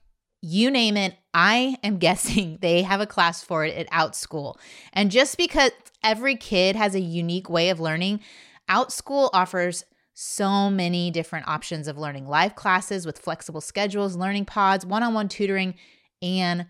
you 0.40 0.70
name 0.70 0.96
it, 0.96 1.14
I 1.32 1.76
am 1.82 1.98
guessing 1.98 2.58
they 2.60 2.82
have 2.82 3.00
a 3.00 3.06
class 3.06 3.42
for 3.42 3.64
it 3.64 3.76
at 3.76 3.90
Outschool. 3.90 4.56
And 4.92 5.10
just 5.10 5.36
because 5.36 5.70
every 6.02 6.36
kid 6.36 6.76
has 6.76 6.94
a 6.94 7.00
unique 7.00 7.48
way 7.48 7.70
of 7.70 7.80
learning, 7.80 8.20
Outschool 8.68 9.30
offers 9.32 9.84
so 10.14 10.70
many 10.70 11.10
different 11.10 11.48
options 11.48 11.88
of 11.88 11.98
learning 11.98 12.26
live 12.26 12.54
classes 12.54 13.04
with 13.04 13.18
flexible 13.18 13.60
schedules, 13.60 14.16
learning 14.16 14.44
pods, 14.46 14.86
one 14.86 15.02
on 15.02 15.12
one 15.12 15.28
tutoring, 15.28 15.74
and 16.22 16.66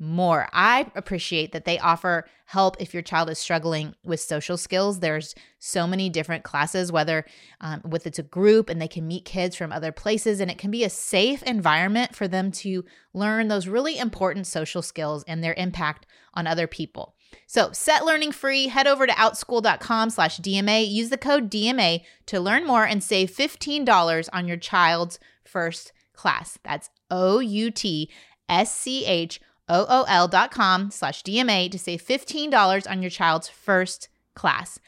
more. 0.00 0.48
I 0.52 0.90
appreciate 0.94 1.52
that 1.52 1.64
they 1.64 1.78
offer 1.78 2.28
help 2.44 2.76
if 2.80 2.94
your 2.94 3.02
child 3.02 3.28
is 3.30 3.38
struggling 3.38 3.94
with 4.04 4.20
social 4.20 4.56
skills. 4.56 5.00
There's 5.00 5.34
so 5.58 5.86
many 5.86 6.08
different 6.08 6.44
classes, 6.44 6.92
whether 6.92 7.24
um, 7.60 7.82
with 7.84 8.06
it's 8.06 8.18
a 8.18 8.22
group 8.24 8.68
and 8.70 8.80
they 8.80 8.88
can 8.88 9.08
meet 9.08 9.24
kids 9.24 9.56
from 9.56 9.72
other 9.72 9.90
places, 9.90 10.40
and 10.40 10.50
it 10.50 10.58
can 10.58 10.70
be 10.70 10.84
a 10.84 10.90
safe 10.90 11.42
environment 11.42 12.14
for 12.14 12.28
them 12.28 12.52
to 12.52 12.84
learn 13.12 13.48
those 13.48 13.66
really 13.66 13.98
important 13.98 14.46
social 14.46 14.82
skills 14.82 15.24
and 15.26 15.42
their 15.42 15.54
impact 15.54 16.06
on 16.34 16.46
other 16.46 16.66
people. 16.66 17.16
So 17.48 17.72
set 17.72 18.04
learning 18.04 18.32
free. 18.32 18.68
Head 18.68 18.86
over 18.86 19.06
to 19.06 19.12
outschool.com 19.14 20.10
slash 20.10 20.38
DMA. 20.38 20.88
Use 20.88 21.08
the 21.08 21.16
code 21.16 21.50
DMA 21.50 22.02
to 22.26 22.38
learn 22.38 22.66
more 22.66 22.84
and 22.84 23.02
save 23.02 23.30
$15 23.30 24.28
on 24.34 24.46
your 24.46 24.58
child's 24.58 25.18
first 25.44 25.92
class. 26.12 26.58
That's 26.62 26.90
O 27.10 27.40
U 27.40 27.70
T 27.70 28.10
S 28.50 28.72
C 28.74 29.06
H 29.06 29.40
OOL.com 29.70 30.90
slash 30.90 31.22
DMA 31.22 31.70
to 31.70 31.78
save 31.78 32.02
$15 32.02 32.90
on 32.90 33.02
your 33.02 33.10
child's 33.10 33.48
first 33.48 34.08
class. 34.34 34.78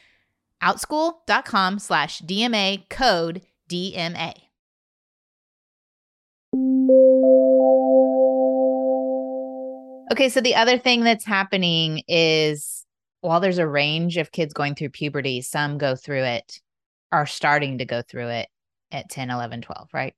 Outschool.com 0.61 1.79
slash 1.79 2.21
DMA 2.21 2.87
code 2.89 3.41
DMA. 3.69 4.33
Okay, 10.11 10.27
so 10.27 10.41
the 10.41 10.55
other 10.55 10.77
thing 10.77 11.05
that's 11.05 11.23
happening 11.23 12.03
is 12.09 12.85
while 13.21 13.39
there's 13.39 13.59
a 13.59 13.67
range 13.67 14.17
of 14.17 14.33
kids 14.33 14.53
going 14.53 14.75
through 14.75 14.89
puberty, 14.89 15.41
some 15.41 15.77
go 15.77 15.95
through 15.95 16.23
it, 16.23 16.59
are 17.13 17.25
starting 17.25 17.77
to 17.77 17.85
go 17.85 18.01
through 18.01 18.27
it 18.27 18.49
at 18.91 19.09
10, 19.09 19.29
11, 19.29 19.61
12, 19.61 19.89
right? 19.93 20.13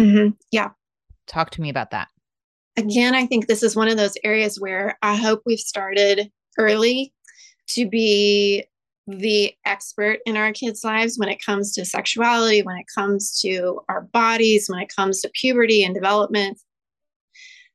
Mm-hmm. 0.00 0.30
Yeah. 0.50 0.70
Talk 1.26 1.50
to 1.50 1.60
me 1.60 1.68
about 1.68 1.90
that. 1.90 2.08
Again, 2.78 3.14
I 3.14 3.26
think 3.26 3.48
this 3.48 3.62
is 3.62 3.76
one 3.76 3.88
of 3.88 3.98
those 3.98 4.14
areas 4.24 4.58
where 4.58 4.96
I 5.02 5.16
hope 5.16 5.42
we've 5.44 5.58
started 5.58 6.30
early 6.56 7.12
to 7.68 7.86
be 7.86 8.64
the 9.06 9.52
expert 9.66 10.20
in 10.24 10.36
our 10.36 10.52
kids' 10.52 10.84
lives 10.84 11.18
when 11.18 11.28
it 11.28 11.44
comes 11.44 11.72
to 11.74 11.84
sexuality, 11.84 12.62
when 12.62 12.76
it 12.76 12.86
comes 12.94 13.38
to 13.40 13.80
our 13.90 14.02
bodies, 14.02 14.70
when 14.70 14.80
it 14.80 14.94
comes 14.94 15.20
to 15.20 15.30
puberty 15.34 15.82
and 15.82 15.94
development. 15.94 16.58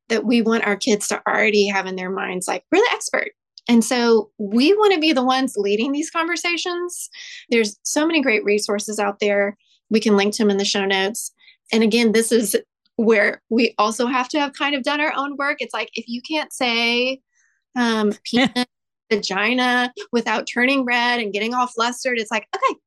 That 0.10 0.26
we 0.26 0.42
want 0.42 0.66
our 0.66 0.76
kids 0.76 1.08
to 1.08 1.22
already 1.28 1.68
have 1.68 1.86
in 1.86 1.96
their 1.96 2.10
minds, 2.10 2.48
like, 2.48 2.64
we're 2.72 2.80
the 2.80 2.90
expert. 2.94 3.30
And 3.70 3.84
so 3.84 4.30
we 4.38 4.74
want 4.74 4.94
to 4.94 5.00
be 5.00 5.14
the 5.14 5.24
ones 5.24 5.56
leading 5.56 5.92
these 5.92 6.12
conversations. 6.12 7.10
There's 7.50 7.80
so 7.84 8.06
many 8.06 8.22
great 8.22 8.44
resources 8.44 9.00
out 9.00 9.20
there. 9.20 9.58
We 9.90 10.00
can 10.00 10.18
link 10.18 10.34
to 10.36 10.44
them 10.44 10.50
in 10.50 10.58
the 10.58 10.66
show 10.66 10.86
notes. 10.86 11.32
And 11.72 11.84
again, 11.84 12.12
this 12.12 12.32
is 12.32 12.58
where 12.98 13.42
we 13.50 13.74
also 13.78 14.06
have 14.08 14.28
to 14.30 14.40
have 14.40 14.54
kind 14.54 14.76
of 14.76 14.84
done 14.84 15.00
our 15.00 15.14
own 15.16 15.38
work. 15.38 15.58
It's 15.60 15.74
like 15.74 15.90
if 15.94 16.06
you 16.08 16.22
can't 16.22 16.52
say 16.52 17.22
um, 17.76 18.14
penis, 18.24 18.66
vagina 19.10 19.94
without 20.12 20.48
turning 20.48 20.86
red 20.86 21.20
and 21.20 21.34
getting 21.34 21.54
all 21.54 21.68
flustered, 21.68 22.20
it's 22.20 22.32
like, 22.32 22.48
okay, 22.56 22.80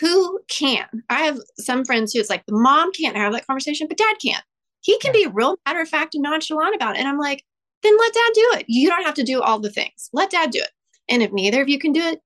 who 0.00 0.40
can? 0.48 0.86
I 1.10 1.22
have 1.22 1.38
some 1.58 1.84
friends 1.84 2.12
who 2.12 2.20
it's 2.20 2.30
like 2.30 2.46
the 2.46 2.56
mom 2.56 2.92
can't 2.92 3.16
have 3.16 3.32
that 3.32 3.46
conversation, 3.46 3.88
but 3.88 3.98
dad 3.98 4.16
can't. 4.24 4.44
He 4.82 4.98
can 4.98 5.12
be 5.12 5.26
real 5.32 5.56
matter 5.66 5.80
of 5.80 5.88
fact 5.88 6.14
and 6.14 6.22
nonchalant 6.22 6.74
about 6.74 6.96
it. 6.96 6.98
And 6.98 7.08
I'm 7.08 7.18
like, 7.18 7.44
then 7.82 7.96
let 7.98 8.12
dad 8.12 8.30
do 8.34 8.50
it. 8.58 8.64
You 8.68 8.88
don't 8.88 9.04
have 9.04 9.14
to 9.14 9.22
do 9.22 9.40
all 9.40 9.58
the 9.58 9.70
things. 9.70 10.10
Let 10.12 10.30
dad 10.30 10.50
do 10.50 10.60
it. 10.60 10.70
And 11.08 11.22
if 11.22 11.32
neither 11.32 11.62
of 11.62 11.68
you 11.68 11.78
can 11.78 11.92
do 11.92 12.00
it, 12.00 12.20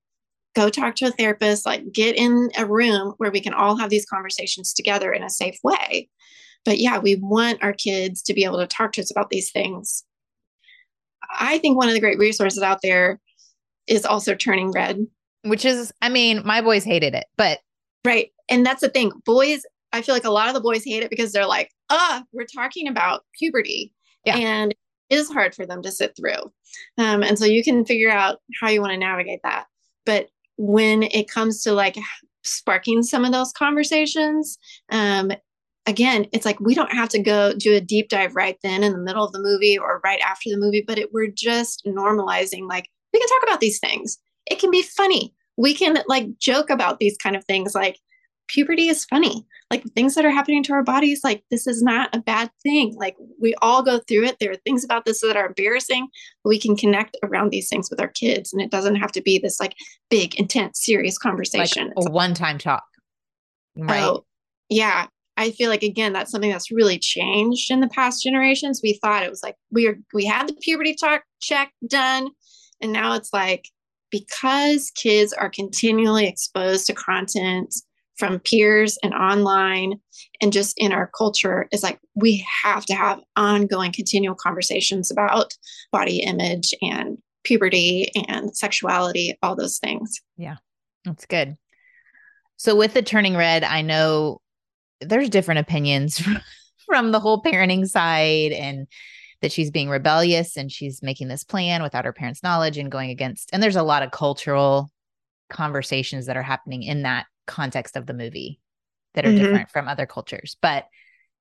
go 0.55 0.69
talk 0.69 0.95
to 0.95 1.05
a 1.05 1.11
therapist, 1.11 1.65
like 1.65 1.91
get 1.91 2.15
in 2.15 2.49
a 2.57 2.65
room 2.65 3.13
where 3.17 3.31
we 3.31 3.41
can 3.41 3.53
all 3.53 3.77
have 3.77 3.89
these 3.89 4.05
conversations 4.05 4.73
together 4.73 5.11
in 5.13 5.23
a 5.23 5.29
safe 5.29 5.57
way. 5.63 6.09
But 6.65 6.79
yeah, 6.79 6.97
we 6.97 7.15
want 7.15 7.63
our 7.63 7.73
kids 7.73 8.21
to 8.23 8.33
be 8.33 8.43
able 8.43 8.57
to 8.57 8.67
talk 8.67 8.91
to 8.93 9.01
us 9.01 9.11
about 9.11 9.29
these 9.29 9.51
things. 9.51 10.03
I 11.39 11.59
think 11.59 11.77
one 11.77 11.87
of 11.87 11.93
the 11.93 11.99
great 11.99 12.17
resources 12.17 12.63
out 12.63 12.79
there 12.81 13.19
is 13.87 14.05
also 14.05 14.33
turning 14.33 14.71
red. 14.71 15.05
Which 15.43 15.63
is, 15.63 15.93
I 16.01 16.09
mean, 16.09 16.41
my 16.43 16.61
boys 16.61 16.83
hated 16.83 17.13
it, 17.13 17.25
but. 17.37 17.59
Right. 18.05 18.31
And 18.49 18.65
that's 18.65 18.81
the 18.81 18.89
thing. 18.89 19.11
Boys, 19.25 19.61
I 19.93 20.01
feel 20.01 20.15
like 20.15 20.25
a 20.25 20.31
lot 20.31 20.47
of 20.47 20.53
the 20.53 20.61
boys 20.61 20.83
hate 20.83 21.03
it 21.03 21.09
because 21.09 21.31
they're 21.31 21.45
like, 21.45 21.71
ah, 21.89 22.23
we're 22.31 22.45
talking 22.45 22.87
about 22.87 23.23
puberty. 23.37 23.93
Yeah. 24.25 24.37
And 24.37 24.75
is 25.09 25.29
hard 25.29 25.55
for 25.55 25.65
them 25.65 25.81
to 25.81 25.91
sit 25.91 26.15
through. 26.15 26.51
Um, 26.97 27.23
and 27.23 27.39
so 27.39 27.45
you 27.45 27.63
can 27.63 27.85
figure 27.85 28.11
out 28.11 28.39
how 28.59 28.69
you 28.69 28.81
want 28.81 28.91
to 28.91 28.97
navigate 28.97 29.39
that. 29.43 29.65
But 30.05 30.29
when 30.57 31.03
it 31.03 31.29
comes 31.29 31.61
to 31.63 31.71
like 31.71 31.97
sparking 32.43 33.03
some 33.03 33.23
of 33.23 33.31
those 33.31 33.51
conversations, 33.51 34.57
um, 34.89 35.31
again, 35.85 36.27
it's 36.33 36.45
like 36.45 36.59
we 36.59 36.75
don't 36.75 36.91
have 36.91 37.09
to 37.09 37.19
go 37.19 37.53
do 37.53 37.75
a 37.75 37.81
deep 37.81 38.09
dive 38.09 38.35
right 38.35 38.57
then 38.63 38.83
in 38.83 38.91
the 38.91 38.99
middle 38.99 39.23
of 39.23 39.31
the 39.31 39.41
movie 39.41 39.77
or 39.77 40.01
right 40.03 40.19
after 40.19 40.49
the 40.49 40.57
movie, 40.57 40.83
but 40.85 40.97
it, 40.97 41.13
we're 41.13 41.31
just 41.31 41.83
normalizing 41.85 42.67
like 42.67 42.89
we 43.13 43.19
can 43.19 43.29
talk 43.29 43.43
about 43.43 43.61
these 43.61 43.79
things. 43.79 44.17
It 44.49 44.59
can 44.59 44.71
be 44.71 44.81
funny. 44.81 45.33
We 45.55 45.73
can 45.73 45.99
like 46.07 46.37
joke 46.37 46.69
about 46.69 46.99
these 46.99 47.17
kind 47.17 47.35
of 47.35 47.45
things 47.45 47.73
like 47.73 47.97
puberty 48.47 48.87
is 48.87 49.05
funny. 49.05 49.45
Like 49.69 49.83
things 49.95 50.15
that 50.15 50.25
are 50.25 50.31
happening 50.31 50.63
to 50.63 50.73
our 50.73 50.83
bodies, 50.83 51.21
like 51.23 51.43
this 51.51 51.67
is 51.67 51.81
not 51.81 52.15
a 52.15 52.19
bad 52.19 52.49
thing. 52.63 52.95
Like 52.97 53.15
we 53.41 53.53
all 53.61 53.83
go 53.83 53.99
through 54.07 54.25
it. 54.25 54.37
There 54.39 54.51
are 54.51 54.57
things 54.65 54.83
about 54.83 55.05
this 55.05 55.21
that 55.21 55.35
are 55.35 55.47
embarrassing, 55.47 56.07
but 56.43 56.49
we 56.49 56.59
can 56.59 56.75
connect 56.75 57.17
around 57.23 57.51
these 57.51 57.67
things 57.69 57.89
with 57.89 57.99
our 57.99 58.07
kids. 58.07 58.53
And 58.53 58.61
it 58.61 58.71
doesn't 58.71 58.95
have 58.95 59.11
to 59.13 59.21
be 59.21 59.39
this 59.39 59.59
like 59.59 59.73
big, 60.09 60.35
intense, 60.35 60.83
serious 60.83 61.17
conversation. 61.17 61.91
Like 61.95 62.07
a 62.07 62.11
one 62.11 62.33
time 62.33 62.57
talk. 62.57 62.83
Right. 63.75 64.03
Oh, 64.03 64.25
yeah. 64.69 65.07
I 65.35 65.51
feel 65.51 65.69
like 65.69 65.83
again, 65.83 66.13
that's 66.13 66.31
something 66.31 66.49
that's 66.49 66.71
really 66.71 66.97
changed 66.97 67.69
in 67.69 67.81
the 67.81 67.89
past 67.89 68.23
generations. 68.23 68.81
We 68.81 68.99
thought 69.03 69.23
it 69.23 69.29
was 69.29 69.43
like 69.43 69.55
we 69.71 69.87
are 69.87 69.97
we 70.13 70.25
had 70.25 70.47
the 70.47 70.55
puberty 70.61 70.95
talk 70.95 71.23
check 71.41 71.71
done. 71.87 72.29
And 72.81 72.91
now 72.91 73.13
it's 73.13 73.33
like 73.33 73.69
because 74.09 74.91
kids 74.95 75.33
are 75.33 75.49
continually 75.49 76.27
exposed 76.27 76.87
to 76.87 76.93
content 76.93 77.73
from 78.17 78.39
peers 78.39 78.97
and 79.03 79.13
online 79.13 79.99
and 80.41 80.51
just 80.51 80.73
in 80.77 80.91
our 80.91 81.09
culture 81.17 81.67
is 81.71 81.83
like 81.83 81.99
we 82.15 82.45
have 82.63 82.85
to 82.85 82.95
have 82.95 83.19
ongoing 83.35 83.91
continual 83.91 84.35
conversations 84.35 85.11
about 85.11 85.53
body 85.91 86.19
image 86.19 86.73
and 86.81 87.17
puberty 87.43 88.11
and 88.27 88.55
sexuality 88.55 89.37
all 89.41 89.55
those 89.55 89.77
things. 89.79 90.19
Yeah 90.35 90.57
that's 91.05 91.25
good. 91.25 91.55
So 92.57 92.75
with 92.75 92.93
the 92.93 93.01
turning 93.01 93.35
red 93.35 93.63
i 93.63 93.81
know 93.81 94.41
there's 94.99 95.29
different 95.29 95.59
opinions 95.59 96.21
from 96.85 97.11
the 97.11 97.19
whole 97.19 97.41
parenting 97.41 97.87
side 97.87 98.51
and 98.51 98.87
that 99.41 99.51
she's 99.51 99.69
being 99.69 99.89
rebellious 99.89 100.57
and 100.57 100.71
she's 100.71 101.03
making 101.03 101.27
this 101.27 101.43
plan 101.43 101.83
without 101.83 102.05
her 102.05 102.13
parents 102.13 102.41
knowledge 102.41 102.77
and 102.77 102.91
going 102.91 103.11
against 103.11 103.49
and 103.53 103.61
there's 103.61 103.75
a 103.75 103.83
lot 103.83 104.01
of 104.01 104.11
cultural 104.11 104.89
conversations 105.49 106.25
that 106.25 106.37
are 106.37 106.43
happening 106.43 106.83
in 106.83 107.03
that 107.03 107.25
context 107.47 107.95
of 107.95 108.05
the 108.05 108.13
movie 108.13 108.59
that 109.13 109.25
are 109.25 109.29
mm-hmm. 109.29 109.43
different 109.43 109.71
from 109.71 109.87
other 109.87 110.05
cultures. 110.05 110.57
But 110.61 110.85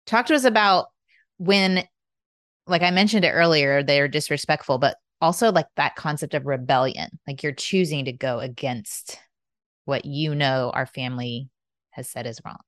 talk 0.07 0.27
to 0.27 0.35
us 0.35 0.45
about 0.45 0.87
when, 1.38 1.87
like 2.66 2.83
I 2.83 2.90
mentioned 2.90 3.25
it 3.25 3.33
earlier, 3.33 3.83
they're 3.83 4.09
disrespectful, 4.09 4.79
but 4.79 4.97
also 5.21 5.53
like 5.53 5.66
that 5.77 5.97
concept 5.97 6.35
of 6.35 6.47
rebellion, 6.47 7.19
like 7.27 7.42
you're 7.42 7.53
choosing 7.53 8.07
to 8.07 8.12
go 8.12 8.38
against 8.38 9.19
what 9.85 10.05
you 10.05 10.35
know 10.35 10.71
our 10.75 10.87
family 10.87 11.49
has 11.90 12.09
said 12.09 12.27
is 12.27 12.40
wrong. 12.45 12.59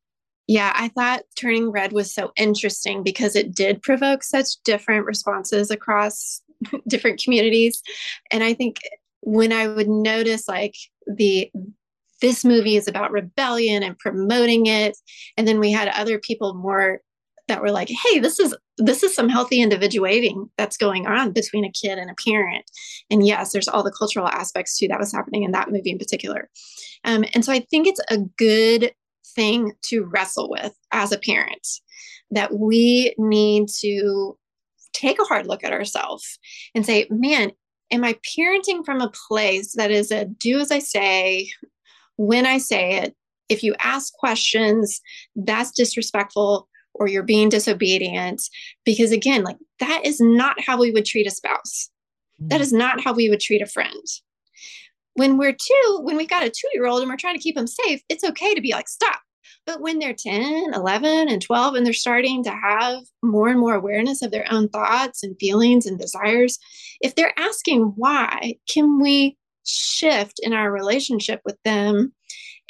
Yeah, 0.47 0.73
I 0.75 0.89
thought 0.89 1.25
Turning 1.39 1.71
Red 1.71 1.93
was 1.93 2.13
so 2.13 2.33
interesting 2.37 3.03
because 3.03 3.37
it 3.37 3.55
did 3.55 3.83
provoke 3.83 4.23
such 4.23 4.63
different 4.65 5.05
responses 5.05 5.71
across 5.71 6.41
different 6.89 7.23
communities. 7.23 7.83
And 8.33 8.43
I 8.43 8.55
think 8.55 8.79
when 9.21 9.53
I 9.53 9.69
would 9.69 9.89
notice 9.89 10.49
like 10.49 10.75
the 11.07 11.51
this 12.21 12.45
movie 12.45 12.77
is 12.77 12.89
about 12.89 13.13
rebellion 13.13 13.83
and 13.83 13.99
promoting 13.99 14.67
it. 14.67 14.97
And 15.37 15.47
then 15.47 15.61
we 15.61 15.71
had 15.71 15.89
other 15.89 16.19
people 16.19 16.55
more 16.55 17.01
that 17.49 17.63
were 17.63 17.71
like 17.71 17.89
hey 17.89 18.19
this 18.19 18.39
is 18.39 18.55
this 18.77 19.03
is 19.03 19.15
some 19.15 19.29
healthy 19.29 19.61
individuating 19.61 20.49
that's 20.57 20.77
going 20.77 21.07
on 21.07 21.33
between 21.33 21.65
a 21.65 21.73
kid 21.73 21.99
and 21.99 22.11
a 22.11 22.15
parent. 22.23 22.71
And 23.11 23.27
yes 23.27 23.53
there's 23.53 23.69
all 23.69 23.83
the 23.83 23.91
cultural 23.91 24.29
aspects 24.29 24.79
too 24.79 24.89
that 24.89 25.01
was 25.01 25.13
happening 25.13 25.43
in 25.43 25.53
that 25.53 25.71
movie 25.71 25.91
in 25.91 25.99
particular. 25.99 26.49
Um, 27.05 27.25
and 27.35 27.45
so 27.45 27.53
i 27.53 27.61
think 27.71 27.87
it's 27.87 28.01
a 28.11 28.19
good 28.37 28.93
thing 29.35 29.73
to 29.83 30.05
wrestle 30.05 30.51
with 30.51 30.75
as 30.93 31.13
a 31.13 31.19
parent 31.19 31.67
that 32.31 32.55
we 32.55 33.15
need 33.19 33.69
to 33.81 34.37
take 34.93 35.21
a 35.21 35.25
hard 35.25 35.47
look 35.47 35.65
at 35.65 35.73
ourselves 35.73 36.39
and 36.75 36.85
say 36.85 37.07
man 37.11 37.53
am 37.91 38.05
i 38.05 38.15
parenting 38.37 38.85
from 38.85 39.01
a 39.01 39.13
place 39.29 39.75
that 39.75 39.91
is 39.91 40.11
a 40.11 40.25
do 40.25 40.59
as 40.59 40.71
i 40.71 40.79
say 40.79 41.49
when 42.19 42.45
I 42.45 42.59
say 42.59 42.97
it, 42.99 43.15
if 43.49 43.63
you 43.63 43.75
ask 43.81 44.13
questions, 44.13 45.01
that's 45.35 45.71
disrespectful 45.71 46.69
or 46.95 47.09
you're 47.09 47.23
being 47.23 47.49
disobedient. 47.49 48.43
Because 48.85 49.13
again, 49.13 49.43
like 49.43 49.57
that 49.81 50.05
is 50.05 50.21
not 50.21 50.61
how 50.61 50.79
we 50.79 50.91
would 50.91 51.07
treat 51.07 51.27
a 51.27 51.31
spouse. 51.31 51.89
That 52.41 52.61
mm-hmm. 52.61 52.77
not 52.77 53.01
how 53.03 53.15
we 53.15 53.31
would 53.31 53.41
treat 53.41 53.63
a 53.63 53.67
friend. 53.67 54.05
When 55.15 55.39
we're 55.39 55.55
two, 55.55 56.01
when 56.03 56.17
we've 56.17 56.29
got 56.29 56.45
a 56.45 56.51
two 56.51 56.69
year 56.75 56.87
old 56.87 57.01
and 57.01 57.11
we're 57.11 57.17
trying 57.17 57.37
to 57.37 57.43
keep 57.43 57.57
them 57.57 57.67
safe, 57.67 58.03
it's 58.09 58.25
okay 58.25 58.55
to 58.55 58.61
be 58.61 58.73
like, 58.73 58.89
stop. 58.89 59.21
But 59.67 59.81
when 59.81 59.99
they're 59.99 60.15
10, 60.15 60.73
11, 60.75 61.29
and 61.29 61.43
12, 61.43 61.75
and 61.75 61.85
they're 61.85 61.93
starting 61.93 62.43
to 62.45 62.51
have 62.51 63.01
more 63.23 63.49
and 63.49 63.59
more 63.59 63.75
awareness 63.75 64.23
of 64.23 64.31
their 64.31 64.47
own 64.51 64.69
thoughts 64.69 65.23
and 65.23 65.37
feelings 65.39 65.85
and 65.85 65.99
desires, 65.99 66.59
if 67.01 67.15
they're 67.15 67.39
asking 67.39 67.93
why, 67.97 68.55
can 68.69 69.01
we 69.01 69.37
shift 69.69 70.41
in 70.43 70.53
our 70.53 70.71
relationship 70.71 71.41
with 71.45 71.57
them 71.65 72.13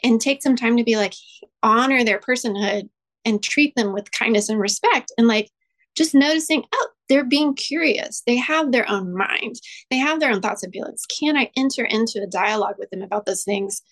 and 0.03 0.21
take 0.21 0.43
some 0.43 0.57
time 0.57 0.77
to 0.77 0.85
be 0.85 0.97
like 0.97 1.15
honor 1.63 2.05
their 2.05 2.21
personhood 2.21 2.89
and 3.25 3.43
treat 3.43 3.75
them 3.75 3.93
with 3.93 4.13
kindness 4.13 4.49
and 4.49 4.61
respect. 4.61 5.13
And 5.19 5.27
like 5.27 5.51
just 5.95 6.15
noticing 6.15 6.65
oh 6.73 6.89
they're 7.09 7.25
being 7.25 7.55
curious. 7.55 8.23
They 8.27 8.37
have 8.37 8.71
their 8.71 8.89
own 8.89 9.17
mind. 9.17 9.57
They 9.91 9.97
have 9.97 10.21
their 10.21 10.31
own 10.31 10.41
thoughts 10.43 10.63
and 10.63 10.73
feelings. 10.73 11.07
Can 11.07 11.37
i 11.37 11.51
enter 11.57 11.85
into 11.85 12.23
a 12.23 12.27
dialogue 12.27 12.77
with 12.79 12.91
them 12.91 13.03
about 13.03 13.27
those 13.27 13.45
things? 13.45 13.83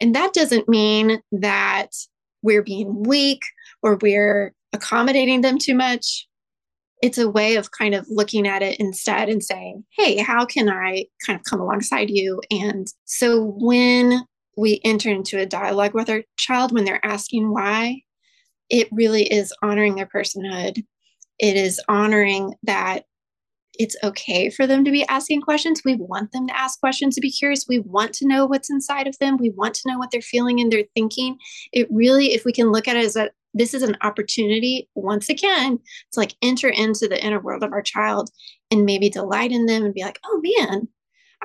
And 0.00 0.14
that 0.14 0.32
doesn't 0.32 0.68
mean 0.68 1.20
that 1.32 1.90
we're 2.42 2.62
being 2.62 3.02
weak 3.02 3.42
or 3.82 3.98
we're 4.00 4.54
accommodating 4.72 5.40
them 5.40 5.58
too 5.58 5.74
much 5.74 6.27
it's 7.02 7.18
a 7.18 7.28
way 7.28 7.56
of 7.56 7.70
kind 7.70 7.94
of 7.94 8.06
looking 8.08 8.46
at 8.46 8.62
it 8.62 8.78
instead 8.80 9.28
and 9.28 9.42
saying, 9.42 9.84
hey, 9.96 10.18
how 10.18 10.44
can 10.44 10.68
I 10.68 11.06
kind 11.24 11.38
of 11.38 11.44
come 11.44 11.60
alongside 11.60 12.10
you? 12.10 12.40
And 12.50 12.86
so 13.04 13.54
when 13.58 14.24
we 14.56 14.80
enter 14.84 15.10
into 15.10 15.38
a 15.38 15.46
dialogue 15.46 15.94
with 15.94 16.10
our 16.10 16.22
child, 16.36 16.72
when 16.72 16.84
they're 16.84 17.04
asking 17.04 17.52
why, 17.52 18.02
it 18.68 18.88
really 18.90 19.32
is 19.32 19.54
honoring 19.62 19.94
their 19.94 20.06
personhood. 20.12 20.82
It 21.38 21.56
is 21.56 21.80
honoring 21.88 22.54
that 22.64 23.04
it's 23.78 23.96
okay 24.02 24.50
for 24.50 24.66
them 24.66 24.84
to 24.84 24.90
be 24.90 25.06
asking 25.06 25.40
questions. 25.40 25.82
We 25.84 25.94
want 25.94 26.32
them 26.32 26.48
to 26.48 26.58
ask 26.58 26.80
questions, 26.80 27.14
to 27.14 27.20
be 27.20 27.30
curious. 27.30 27.66
We 27.68 27.78
want 27.78 28.12
to 28.14 28.26
know 28.26 28.44
what's 28.44 28.70
inside 28.70 29.06
of 29.06 29.16
them. 29.20 29.36
We 29.36 29.50
want 29.50 29.74
to 29.74 29.88
know 29.88 29.98
what 29.98 30.10
they're 30.10 30.20
feeling 30.20 30.58
and 30.60 30.72
they're 30.72 30.84
thinking. 30.94 31.38
It 31.72 31.86
really, 31.90 32.34
if 32.34 32.44
we 32.44 32.52
can 32.52 32.72
look 32.72 32.88
at 32.88 32.96
it 32.96 33.04
as 33.04 33.14
a 33.14 33.30
this 33.58 33.74
is 33.74 33.82
an 33.82 33.96
opportunity 34.02 34.88
once 34.94 35.28
again 35.28 35.78
to 36.12 36.20
like 36.20 36.34
enter 36.42 36.68
into 36.68 37.08
the 37.08 37.22
inner 37.22 37.40
world 37.40 37.62
of 37.62 37.72
our 37.72 37.82
child 37.82 38.30
and 38.70 38.84
maybe 38.84 39.10
delight 39.10 39.52
in 39.52 39.66
them 39.66 39.84
and 39.84 39.94
be 39.94 40.02
like, 40.02 40.18
oh 40.24 40.40
man, 40.42 40.88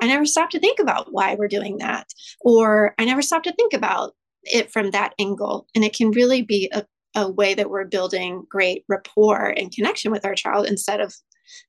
I 0.00 0.06
never 0.06 0.24
stopped 0.24 0.52
to 0.52 0.60
think 0.60 0.78
about 0.78 1.12
why 1.12 1.34
we're 1.34 1.48
doing 1.48 1.78
that. 1.78 2.06
Or 2.40 2.94
I 2.98 3.04
never 3.04 3.22
stopped 3.22 3.44
to 3.44 3.52
think 3.52 3.72
about 3.72 4.12
it 4.44 4.72
from 4.72 4.90
that 4.90 5.14
angle. 5.18 5.66
And 5.74 5.84
it 5.84 5.94
can 5.94 6.10
really 6.10 6.42
be 6.42 6.70
a, 6.72 6.84
a 7.14 7.30
way 7.30 7.54
that 7.54 7.70
we're 7.70 7.84
building 7.84 8.44
great 8.48 8.84
rapport 8.88 9.54
and 9.56 9.72
connection 9.72 10.10
with 10.10 10.24
our 10.24 10.34
child 10.34 10.66
instead 10.66 11.00
of 11.00 11.14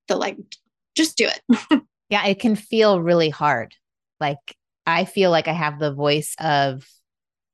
the 0.08 0.16
like, 0.16 0.38
just 0.96 1.18
do 1.18 1.28
it. 1.28 1.82
yeah, 2.10 2.26
it 2.26 2.40
can 2.40 2.56
feel 2.56 3.02
really 3.02 3.30
hard. 3.30 3.76
Like 4.20 4.56
I 4.88 5.06
feel 5.06 5.32
like 5.32 5.48
I 5.48 5.54
have 5.54 5.80
the 5.80 5.94
voice 5.94 6.36
of 6.40 6.88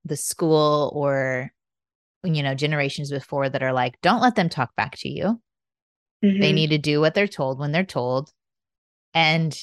the 0.05 0.17
school 0.17 0.91
or 0.95 1.51
you 2.23 2.43
know 2.43 2.55
generations 2.55 3.09
before 3.09 3.49
that 3.49 3.63
are 3.63 3.73
like 3.73 3.99
don't 4.01 4.21
let 4.21 4.35
them 4.35 4.49
talk 4.49 4.75
back 4.75 4.95
to 4.97 5.09
you. 5.09 5.41
Mm-hmm. 6.23 6.39
they 6.39 6.53
need 6.53 6.69
to 6.69 6.77
do 6.77 7.01
what 7.01 7.15
they're 7.15 7.27
told 7.27 7.57
when 7.57 7.71
they're 7.71 7.83
told. 7.83 8.31
And 9.13 9.59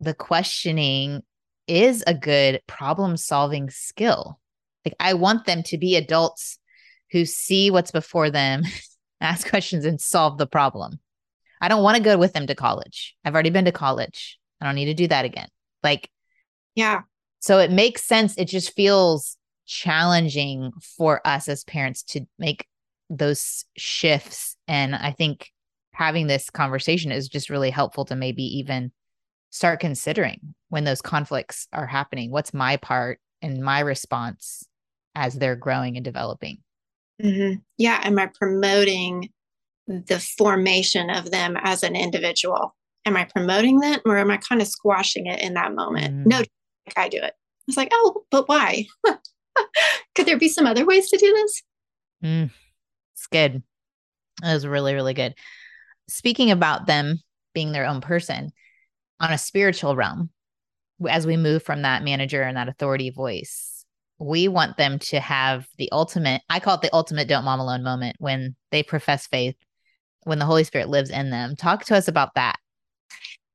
the 0.00 0.12
questioning 0.12 1.22
is 1.66 2.04
a 2.06 2.12
good 2.12 2.60
problem 2.66 3.16
solving 3.16 3.70
skill. 3.70 4.38
Like 4.84 4.94
i 5.00 5.14
want 5.14 5.46
them 5.46 5.62
to 5.64 5.78
be 5.78 5.96
adults 5.96 6.58
who 7.10 7.24
see 7.24 7.70
what's 7.70 7.90
before 7.90 8.30
them 8.30 8.64
ask 9.20 9.48
questions 9.48 9.84
and 9.84 10.00
solve 10.00 10.36
the 10.36 10.46
problem. 10.46 10.98
I 11.60 11.68
don't 11.68 11.82
want 11.82 11.96
to 11.96 12.02
go 12.02 12.18
with 12.18 12.34
them 12.34 12.46
to 12.48 12.54
college. 12.54 13.14
I've 13.24 13.32
already 13.32 13.50
been 13.50 13.64
to 13.64 13.72
college. 13.72 14.38
I 14.60 14.66
don't 14.66 14.74
need 14.74 14.86
to 14.86 14.94
do 14.94 15.08
that 15.08 15.24
again. 15.24 15.48
Like 15.82 16.10
yeah. 16.74 17.02
So 17.40 17.58
it 17.58 17.70
makes 17.70 18.04
sense. 18.04 18.36
It 18.36 18.46
just 18.46 18.74
feels 18.74 19.38
challenging 19.66 20.72
for 20.80 21.20
us 21.26 21.48
as 21.48 21.64
parents 21.64 22.02
to 22.02 22.26
make 22.38 22.66
those 23.10 23.64
shifts. 23.76 24.56
And 24.68 24.94
I 24.94 25.12
think 25.12 25.50
having 25.92 26.26
this 26.26 26.50
conversation 26.50 27.12
is 27.12 27.28
just 27.28 27.50
really 27.50 27.70
helpful 27.70 28.04
to 28.06 28.16
maybe 28.16 28.42
even 28.58 28.92
start 29.50 29.80
considering 29.80 30.54
when 30.68 30.84
those 30.84 31.00
conflicts 31.00 31.68
are 31.72 31.86
happening. 31.86 32.30
What's 32.30 32.52
my 32.52 32.76
part 32.76 33.20
and 33.40 33.62
my 33.62 33.80
response 33.80 34.66
as 35.14 35.34
they're 35.34 35.56
growing 35.56 35.96
and 35.96 36.04
developing? 36.04 36.58
Mm-hmm. 37.22 37.60
Yeah. 37.78 38.00
Am 38.02 38.18
I 38.18 38.26
promoting 38.26 39.30
the 39.86 40.18
formation 40.36 41.10
of 41.10 41.30
them 41.30 41.56
as 41.62 41.82
an 41.82 41.94
individual? 41.94 42.74
Am 43.06 43.16
I 43.16 43.24
promoting 43.24 43.80
that 43.80 44.00
or 44.04 44.18
am 44.18 44.30
I 44.30 44.38
kind 44.38 44.60
of 44.60 44.66
squashing 44.66 45.26
it 45.26 45.40
in 45.40 45.54
that 45.54 45.74
moment? 45.74 46.14
Mm. 46.14 46.26
No, 46.26 46.42
I 46.96 47.08
do 47.08 47.18
it. 47.18 47.34
It's 47.68 47.76
like, 47.76 47.90
oh, 47.92 48.24
but 48.30 48.48
why? 48.48 48.86
Could 50.14 50.26
there 50.26 50.38
be 50.38 50.48
some 50.48 50.66
other 50.66 50.84
ways 50.84 51.08
to 51.10 51.16
do 51.16 51.32
this? 51.32 51.62
Mm, 52.22 52.50
it's 53.14 53.26
good. 53.26 53.62
That 54.42 54.54
was 54.54 54.66
really, 54.66 54.94
really 54.94 55.14
good. 55.14 55.34
Speaking 56.08 56.50
about 56.50 56.86
them 56.86 57.20
being 57.54 57.72
their 57.72 57.86
own 57.86 58.00
person 58.00 58.52
on 59.20 59.32
a 59.32 59.38
spiritual 59.38 59.96
realm, 59.96 60.30
as 61.08 61.26
we 61.26 61.36
move 61.36 61.62
from 61.62 61.82
that 61.82 62.02
manager 62.02 62.42
and 62.42 62.56
that 62.56 62.68
authority 62.68 63.10
voice, 63.10 63.84
we 64.18 64.48
want 64.48 64.76
them 64.76 64.98
to 64.98 65.20
have 65.20 65.66
the 65.78 65.90
ultimate, 65.92 66.42
I 66.48 66.60
call 66.60 66.76
it 66.76 66.82
the 66.82 66.94
ultimate 66.94 67.28
don't 67.28 67.44
mom 67.44 67.60
alone 67.60 67.82
moment 67.82 68.16
when 68.18 68.54
they 68.70 68.82
profess 68.82 69.26
faith, 69.26 69.56
when 70.24 70.38
the 70.38 70.46
Holy 70.46 70.64
Spirit 70.64 70.88
lives 70.88 71.10
in 71.10 71.30
them. 71.30 71.56
Talk 71.56 71.84
to 71.86 71.96
us 71.96 72.08
about 72.08 72.34
that. 72.34 72.56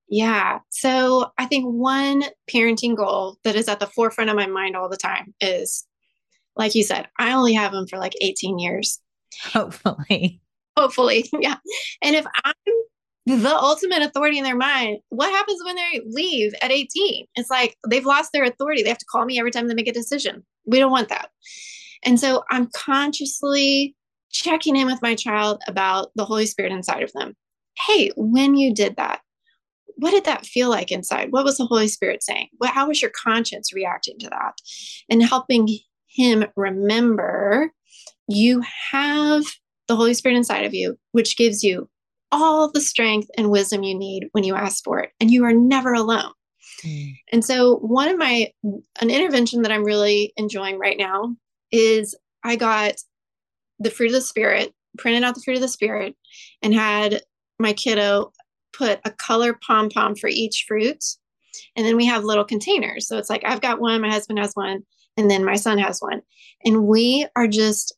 Yeah. 0.10 0.60
So 0.70 1.32
I 1.38 1.46
think 1.46 1.66
one 1.66 2.24
parenting 2.52 2.96
goal 2.96 3.38
that 3.44 3.56
is 3.56 3.68
at 3.68 3.80
the 3.80 3.88
forefront 3.88 4.30
of 4.30 4.36
my 4.36 4.48
mind 4.48 4.76
all 4.76 4.90
the 4.90 4.98
time 4.98 5.34
is 5.40 5.86
like 6.60 6.76
you 6.76 6.84
said, 6.84 7.08
I 7.18 7.32
only 7.32 7.54
have 7.54 7.72
them 7.72 7.88
for 7.88 7.98
like 7.98 8.14
18 8.22 8.60
years. 8.60 9.00
Hopefully. 9.44 10.42
Hopefully. 10.78 11.30
Yeah. 11.40 11.56
And 12.04 12.16
if 12.16 12.26
I'm 12.44 12.54
the 13.26 13.56
ultimate 13.56 14.02
authority 14.02 14.38
in 14.38 14.44
their 14.44 14.58
mind, 14.58 15.00
what 15.10 15.32
happens 15.32 15.62
when 15.64 15.78
they 15.78 16.02
leave 16.06 16.54
at 16.62 16.72
18? 16.72 17.26
It's 17.36 17.50
like 17.50 17.76
they've 17.90 18.06
lost 18.06 18.34
their 18.34 18.44
authority. 18.44 18.84
They 18.84 18.90
have 18.90 18.98
to 18.98 19.06
call 19.06 19.26
me 19.26 19.40
every 19.40 19.52
time 19.52 19.68
they 19.68 19.74
make 19.74 19.88
a 19.88 19.94
decision. 19.94 20.46
We 20.66 20.80
don't 20.80 20.92
want 20.92 21.10
that. 21.10 21.30
And 22.04 22.20
so 22.20 22.44
I'm 22.52 22.70
consciously 22.74 23.96
checking 24.32 24.76
in 24.76 24.86
with 24.86 25.02
my 25.02 25.16
child 25.16 25.62
about 25.68 26.12
the 26.16 26.26
Holy 26.26 26.46
Spirit 26.46 26.74
inside 26.74 27.04
of 27.04 27.14
them. 27.14 27.36
Hey, 27.88 28.12
when 28.18 28.56
you 28.56 28.74
did 28.74 28.98
that, 28.98 29.22
what 29.96 30.12
did 30.12 30.26
that 30.26 30.46
feel 30.46 30.70
like 30.70 30.92
inside? 30.92 31.32
What 31.32 31.46
was 31.46 31.58
the 31.58 31.66
Holy 31.66 31.88
Spirit 31.88 32.22
saying? 32.24 32.48
What, 32.58 32.72
how 32.72 32.88
was 32.88 33.02
your 33.02 33.12
conscience 33.12 33.74
reacting 33.74 34.18
to 34.20 34.30
that? 34.30 34.54
And 35.10 35.24
helping 35.24 35.68
him 36.20 36.46
remember 36.58 37.72
you 38.28 38.62
have 38.92 39.44
the 39.88 39.96
Holy 39.96 40.14
Spirit 40.14 40.36
inside 40.36 40.66
of 40.66 40.74
you, 40.74 40.98
which 41.14 41.38
gives 41.38 41.64
you 41.64 41.90
all 42.32 42.70
the 42.70 42.82
strength 42.82 43.30
and 43.38 43.50
wisdom 43.50 43.84
you 43.84 43.98
need 43.98 44.28
when 44.34 44.44
you 44.44 44.54
ask 44.54 44.84
for 44.84 45.00
it, 45.00 45.12
and 45.20 45.32
you 45.32 45.46
are 45.46 45.54
never 45.54 45.94
alone. 45.94 46.32
Mm. 46.84 47.16
And 47.32 47.44
so, 47.44 47.78
one 47.78 48.10
of 48.10 48.18
my, 48.18 48.52
an 49.02 49.10
intervention 49.10 49.64
that 49.64 49.72
I'm 49.72 49.84
really 49.84 50.34
enjoying 50.38 50.78
right 50.78 50.98
now 50.98 51.36
is 51.72 52.16
I 52.44 52.56
got 52.56 52.96
the 53.80 53.90
fruit 53.90 54.08
of 54.08 54.14
the 54.14 54.22
Spirit, 54.22 54.74
printed 54.98 55.24
out 55.24 55.36
the 55.36 55.42
fruit 55.42 55.56
of 55.56 55.62
the 55.62 55.68
Spirit, 55.68 56.16
and 56.62 56.74
had 56.74 57.22
my 57.58 57.74
kiddo 57.74 58.32
put 58.74 59.00
a 59.06 59.12
color 59.12 59.58
pom 59.66 59.90
pom 59.90 60.16
for 60.16 60.28
each 60.28 60.66
fruit. 60.68 61.04
And 61.76 61.86
then 61.86 61.98
we 61.98 62.06
have 62.06 62.24
little 62.24 62.46
containers. 62.46 63.08
So 63.08 63.18
it's 63.18 63.30
like 63.30 63.44
I've 63.46 63.62
got 63.62 63.80
one, 63.80 64.02
my 64.02 64.12
husband 64.12 64.38
has 64.40 64.54
one, 64.54 64.84
and 65.20 65.30
then 65.30 65.44
my 65.44 65.56
son 65.56 65.78
has 65.78 66.00
one. 66.00 66.22
And 66.64 66.86
we 66.86 67.28
are 67.36 67.48
just 67.48 67.94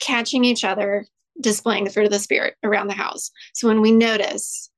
catching 0.00 0.44
each 0.44 0.64
other 0.64 1.06
displaying 1.40 1.84
the 1.84 1.90
fruit 1.90 2.04
of 2.04 2.12
the 2.12 2.18
spirit 2.18 2.56
around 2.62 2.88
the 2.88 2.94
house. 2.94 3.30
So 3.54 3.68
when 3.68 3.80
we 3.80 3.90
notice, 3.90 4.70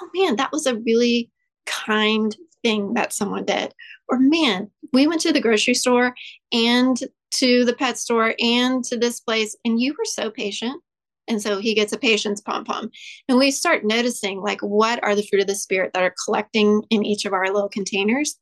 oh 0.00 0.08
man, 0.14 0.36
that 0.36 0.52
was 0.52 0.66
a 0.66 0.78
really 0.78 1.30
kind 1.66 2.34
thing 2.62 2.94
that 2.94 3.12
someone 3.12 3.44
did. 3.44 3.74
Or 4.08 4.18
man, 4.20 4.70
we 4.92 5.08
went 5.08 5.22
to 5.22 5.32
the 5.32 5.40
grocery 5.40 5.74
store 5.74 6.14
and 6.52 6.98
to 7.32 7.64
the 7.64 7.74
pet 7.74 7.98
store 7.98 8.34
and 8.38 8.84
to 8.84 8.96
this 8.96 9.18
place, 9.18 9.56
and 9.64 9.80
you 9.80 9.92
were 9.98 10.04
so 10.04 10.30
patient. 10.30 10.80
And 11.28 11.40
so 11.40 11.58
he 11.58 11.74
gets 11.74 11.92
a 11.92 11.98
patience 11.98 12.40
pom 12.40 12.64
pom. 12.64 12.90
And 13.28 13.38
we 13.38 13.50
start 13.50 13.84
noticing, 13.84 14.40
like, 14.40 14.60
what 14.60 15.02
are 15.02 15.14
the 15.14 15.26
fruit 15.26 15.40
of 15.40 15.46
the 15.46 15.54
spirit 15.54 15.92
that 15.94 16.02
are 16.02 16.14
collecting 16.24 16.82
in 16.90 17.04
each 17.04 17.24
of 17.24 17.32
our 17.32 17.46
little 17.46 17.68
containers? 17.68 18.36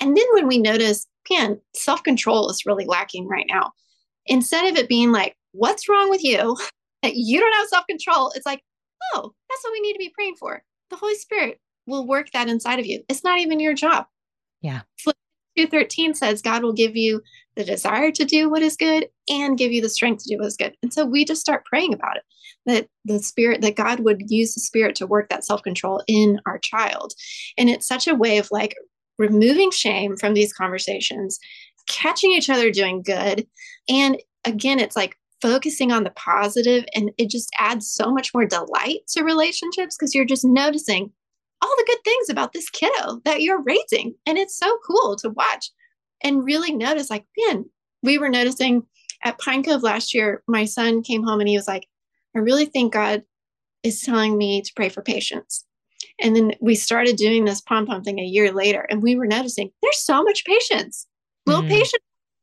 And 0.00 0.16
then 0.16 0.24
when 0.32 0.48
we 0.48 0.58
notice, 0.58 1.06
man, 1.30 1.60
self 1.74 2.02
control 2.02 2.50
is 2.50 2.66
really 2.66 2.84
lacking 2.84 3.28
right 3.28 3.46
now, 3.48 3.72
instead 4.26 4.70
of 4.70 4.76
it 4.76 4.88
being 4.88 5.12
like, 5.12 5.36
what's 5.52 5.88
wrong 5.88 6.10
with 6.10 6.24
you? 6.24 6.56
That 7.02 7.12
you 7.14 7.40
don't 7.40 7.54
have 7.54 7.68
self 7.68 7.86
control, 7.86 8.32
it's 8.34 8.46
like, 8.46 8.62
oh, 9.14 9.32
that's 9.48 9.64
what 9.64 9.72
we 9.72 9.80
need 9.80 9.92
to 9.92 9.98
be 9.98 10.12
praying 10.14 10.36
for. 10.38 10.62
The 10.90 10.96
Holy 10.96 11.14
Spirit 11.14 11.60
will 11.86 12.06
work 12.06 12.28
that 12.32 12.48
inside 12.48 12.78
of 12.78 12.86
you. 12.86 13.02
It's 13.08 13.24
not 13.24 13.38
even 13.38 13.60
your 13.60 13.74
job. 13.74 14.06
Yeah. 14.60 14.82
213 15.56 16.14
says 16.14 16.42
God 16.42 16.62
will 16.62 16.72
give 16.72 16.96
you 16.96 17.22
the 17.56 17.64
desire 17.64 18.10
to 18.10 18.24
do 18.24 18.50
what 18.50 18.62
is 18.62 18.76
good 18.76 19.08
and 19.28 19.58
give 19.58 19.72
you 19.72 19.80
the 19.80 19.88
strength 19.88 20.24
to 20.24 20.34
do 20.34 20.38
what 20.38 20.46
is 20.46 20.56
good. 20.56 20.76
And 20.82 20.92
so 20.92 21.04
we 21.04 21.24
just 21.24 21.40
start 21.40 21.64
praying 21.64 21.94
about 21.94 22.16
it 22.16 22.22
that 22.66 22.88
the 23.04 23.18
spirit, 23.18 23.60
that 23.60 23.76
God 23.76 24.00
would 24.00 24.22
use 24.28 24.54
the 24.54 24.60
spirit 24.60 24.96
to 24.96 25.06
work 25.06 25.28
that 25.28 25.44
self 25.44 25.62
control 25.62 26.02
in 26.06 26.40
our 26.46 26.58
child. 26.58 27.12
And 27.56 27.68
it's 27.68 27.86
such 27.86 28.08
a 28.08 28.14
way 28.14 28.38
of 28.38 28.48
like 28.50 28.74
removing 29.18 29.70
shame 29.70 30.16
from 30.16 30.34
these 30.34 30.52
conversations, 30.52 31.38
catching 31.88 32.32
each 32.32 32.50
other 32.50 32.70
doing 32.70 33.02
good. 33.02 33.46
And 33.88 34.18
again, 34.44 34.80
it's 34.80 34.96
like 34.96 35.16
focusing 35.40 35.92
on 35.92 36.04
the 36.04 36.10
positive 36.10 36.84
and 36.94 37.10
it 37.18 37.28
just 37.28 37.50
adds 37.58 37.90
so 37.90 38.10
much 38.10 38.32
more 38.32 38.46
delight 38.46 39.00
to 39.08 39.22
relationships 39.22 39.96
because 39.96 40.14
you're 40.14 40.24
just 40.24 40.44
noticing 40.44 41.12
all 41.60 41.74
the 41.76 41.84
good 41.86 42.02
things 42.04 42.28
about 42.28 42.52
this 42.52 42.70
kiddo 42.70 43.20
that 43.24 43.42
you're 43.42 43.62
raising. 43.62 44.14
And 44.26 44.38
it's 44.38 44.56
so 44.56 44.78
cool 44.86 45.16
to 45.16 45.30
watch 45.30 45.70
and 46.22 46.44
really 46.44 46.72
notice 46.72 47.10
like, 47.10 47.26
man, 47.38 47.64
we 48.02 48.18
were 48.18 48.28
noticing 48.28 48.82
at 49.24 49.38
Pine 49.38 49.62
Cove 49.62 49.82
last 49.82 50.14
year, 50.14 50.42
my 50.46 50.64
son 50.64 51.02
came 51.02 51.22
home 51.22 51.40
and 51.40 51.48
he 51.48 51.56
was 51.56 51.68
like, 51.68 51.86
I 52.36 52.40
really 52.40 52.66
think 52.66 52.92
God 52.92 53.22
is 53.82 54.02
telling 54.02 54.36
me 54.36 54.62
to 54.62 54.72
pray 54.74 54.88
for 54.88 55.02
patience. 55.02 55.64
And 56.20 56.36
then 56.36 56.54
we 56.60 56.74
started 56.74 57.16
doing 57.16 57.44
this 57.44 57.60
pom 57.60 57.86
pom 57.86 58.02
thing 58.02 58.18
a 58.18 58.24
year 58.24 58.52
later, 58.52 58.86
and 58.88 59.02
we 59.02 59.16
were 59.16 59.26
noticing 59.26 59.70
there's 59.82 59.98
so 59.98 60.22
much 60.22 60.44
patience, 60.44 61.06
little 61.46 61.62
mm. 61.62 61.68
patience 61.68 62.02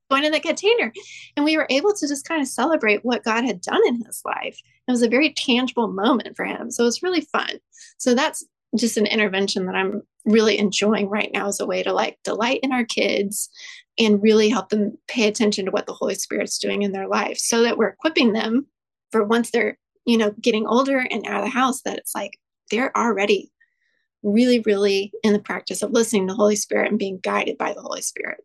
going 0.09 0.25
in 0.25 0.31
the 0.31 0.39
container. 0.39 0.91
And 1.37 1.45
we 1.45 1.55
were 1.55 1.67
able 1.69 1.93
to 1.93 2.07
just 2.07 2.27
kind 2.27 2.41
of 2.41 2.47
celebrate 2.47 3.05
what 3.05 3.23
God 3.23 3.45
had 3.45 3.61
done 3.61 3.81
in 3.87 4.03
his 4.05 4.21
life. 4.25 4.59
It 4.87 4.91
was 4.91 5.03
a 5.03 5.09
very 5.09 5.31
tangible 5.33 5.87
moment 5.87 6.35
for 6.35 6.43
him. 6.43 6.69
So 6.69 6.85
it's 6.85 7.01
really 7.01 7.21
fun. 7.21 7.59
So 7.97 8.13
that's 8.13 8.45
just 8.77 8.97
an 8.97 9.05
intervention 9.05 9.65
that 9.65 9.75
I'm 9.75 10.01
really 10.25 10.57
enjoying 10.57 11.09
right 11.09 11.29
now 11.33 11.47
as 11.47 11.59
a 11.59 11.65
way 11.65 11.83
to 11.83 11.93
like 11.93 12.17
delight 12.23 12.59
in 12.63 12.71
our 12.71 12.85
kids 12.85 13.49
and 13.97 14.21
really 14.21 14.49
help 14.49 14.69
them 14.69 14.97
pay 15.07 15.27
attention 15.27 15.65
to 15.65 15.71
what 15.71 15.85
the 15.85 15.93
Holy 15.93 16.15
Spirit's 16.15 16.57
doing 16.57 16.81
in 16.81 16.91
their 16.91 17.07
life 17.07 17.37
so 17.37 17.61
that 17.63 17.77
we're 17.77 17.89
equipping 17.89 18.33
them 18.33 18.67
for 19.11 19.23
once 19.23 19.51
they're, 19.51 19.77
you 20.05 20.17
know, 20.17 20.31
getting 20.41 20.65
older 20.65 20.99
and 20.99 21.25
out 21.27 21.41
of 21.41 21.45
the 21.45 21.51
house, 21.51 21.81
that 21.81 21.97
it's 21.97 22.15
like 22.15 22.39
they're 22.69 22.95
already 22.97 23.51
really, 24.23 24.61
really 24.61 25.11
in 25.23 25.33
the 25.33 25.39
practice 25.39 25.81
of 25.81 25.91
listening 25.91 26.27
to 26.27 26.33
the 26.33 26.37
Holy 26.37 26.55
Spirit 26.55 26.89
and 26.89 26.99
being 26.99 27.19
guided 27.21 27.57
by 27.57 27.73
the 27.73 27.81
Holy 27.81 28.01
Spirit. 28.01 28.39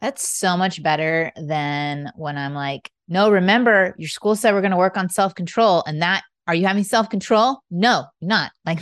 That's 0.00 0.28
so 0.28 0.56
much 0.56 0.82
better 0.82 1.32
than 1.36 2.12
when 2.16 2.36
I'm 2.36 2.54
like, 2.54 2.90
no, 3.08 3.30
remember, 3.30 3.94
your 3.96 4.08
school 4.08 4.36
said 4.36 4.52
we're 4.52 4.60
going 4.60 4.70
to 4.70 4.76
work 4.76 4.98
on 4.98 5.08
self 5.08 5.34
control. 5.34 5.82
And 5.86 6.02
that, 6.02 6.24
are 6.46 6.54
you 6.54 6.66
having 6.66 6.84
self 6.84 7.08
control? 7.08 7.60
No, 7.70 8.04
not. 8.20 8.52
Like, 8.66 8.80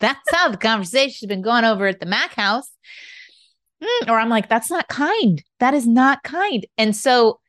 that's 0.00 0.30
how 0.30 0.48
the 0.48 0.56
conversation's 0.56 1.28
been 1.28 1.42
going 1.42 1.64
over 1.64 1.86
at 1.86 2.00
the 2.00 2.06
Mac 2.06 2.34
house. 2.34 2.70
Mm, 3.82 4.08
or 4.08 4.18
I'm 4.18 4.28
like, 4.28 4.48
that's 4.48 4.70
not 4.70 4.88
kind. 4.88 5.42
That 5.60 5.74
is 5.74 5.86
not 5.86 6.22
kind. 6.22 6.66
And 6.78 6.94
so 6.94 7.40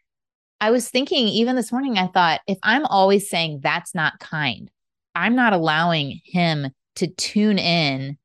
I 0.60 0.72
was 0.72 0.90
thinking, 0.90 1.28
even 1.28 1.56
this 1.56 1.72
morning, 1.72 1.98
I 1.98 2.08
thought, 2.08 2.42
if 2.48 2.58
I'm 2.64 2.86
always 2.86 3.30
saying 3.30 3.60
that's 3.62 3.94
not 3.94 4.20
kind, 4.20 4.70
I'm 5.14 5.36
not 5.36 5.54
allowing 5.54 6.22
him 6.24 6.70
to 6.96 7.08
tune 7.08 7.58
in. 7.58 8.18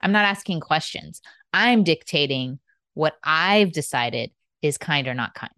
I'm 0.00 0.12
not 0.12 0.24
asking 0.24 0.60
questions. 0.60 1.20
I'm 1.52 1.84
dictating 1.84 2.58
what 2.94 3.16
I've 3.24 3.72
decided 3.72 4.30
is 4.62 4.78
kind 4.78 5.08
or 5.08 5.14
not 5.14 5.34
kind. 5.34 5.52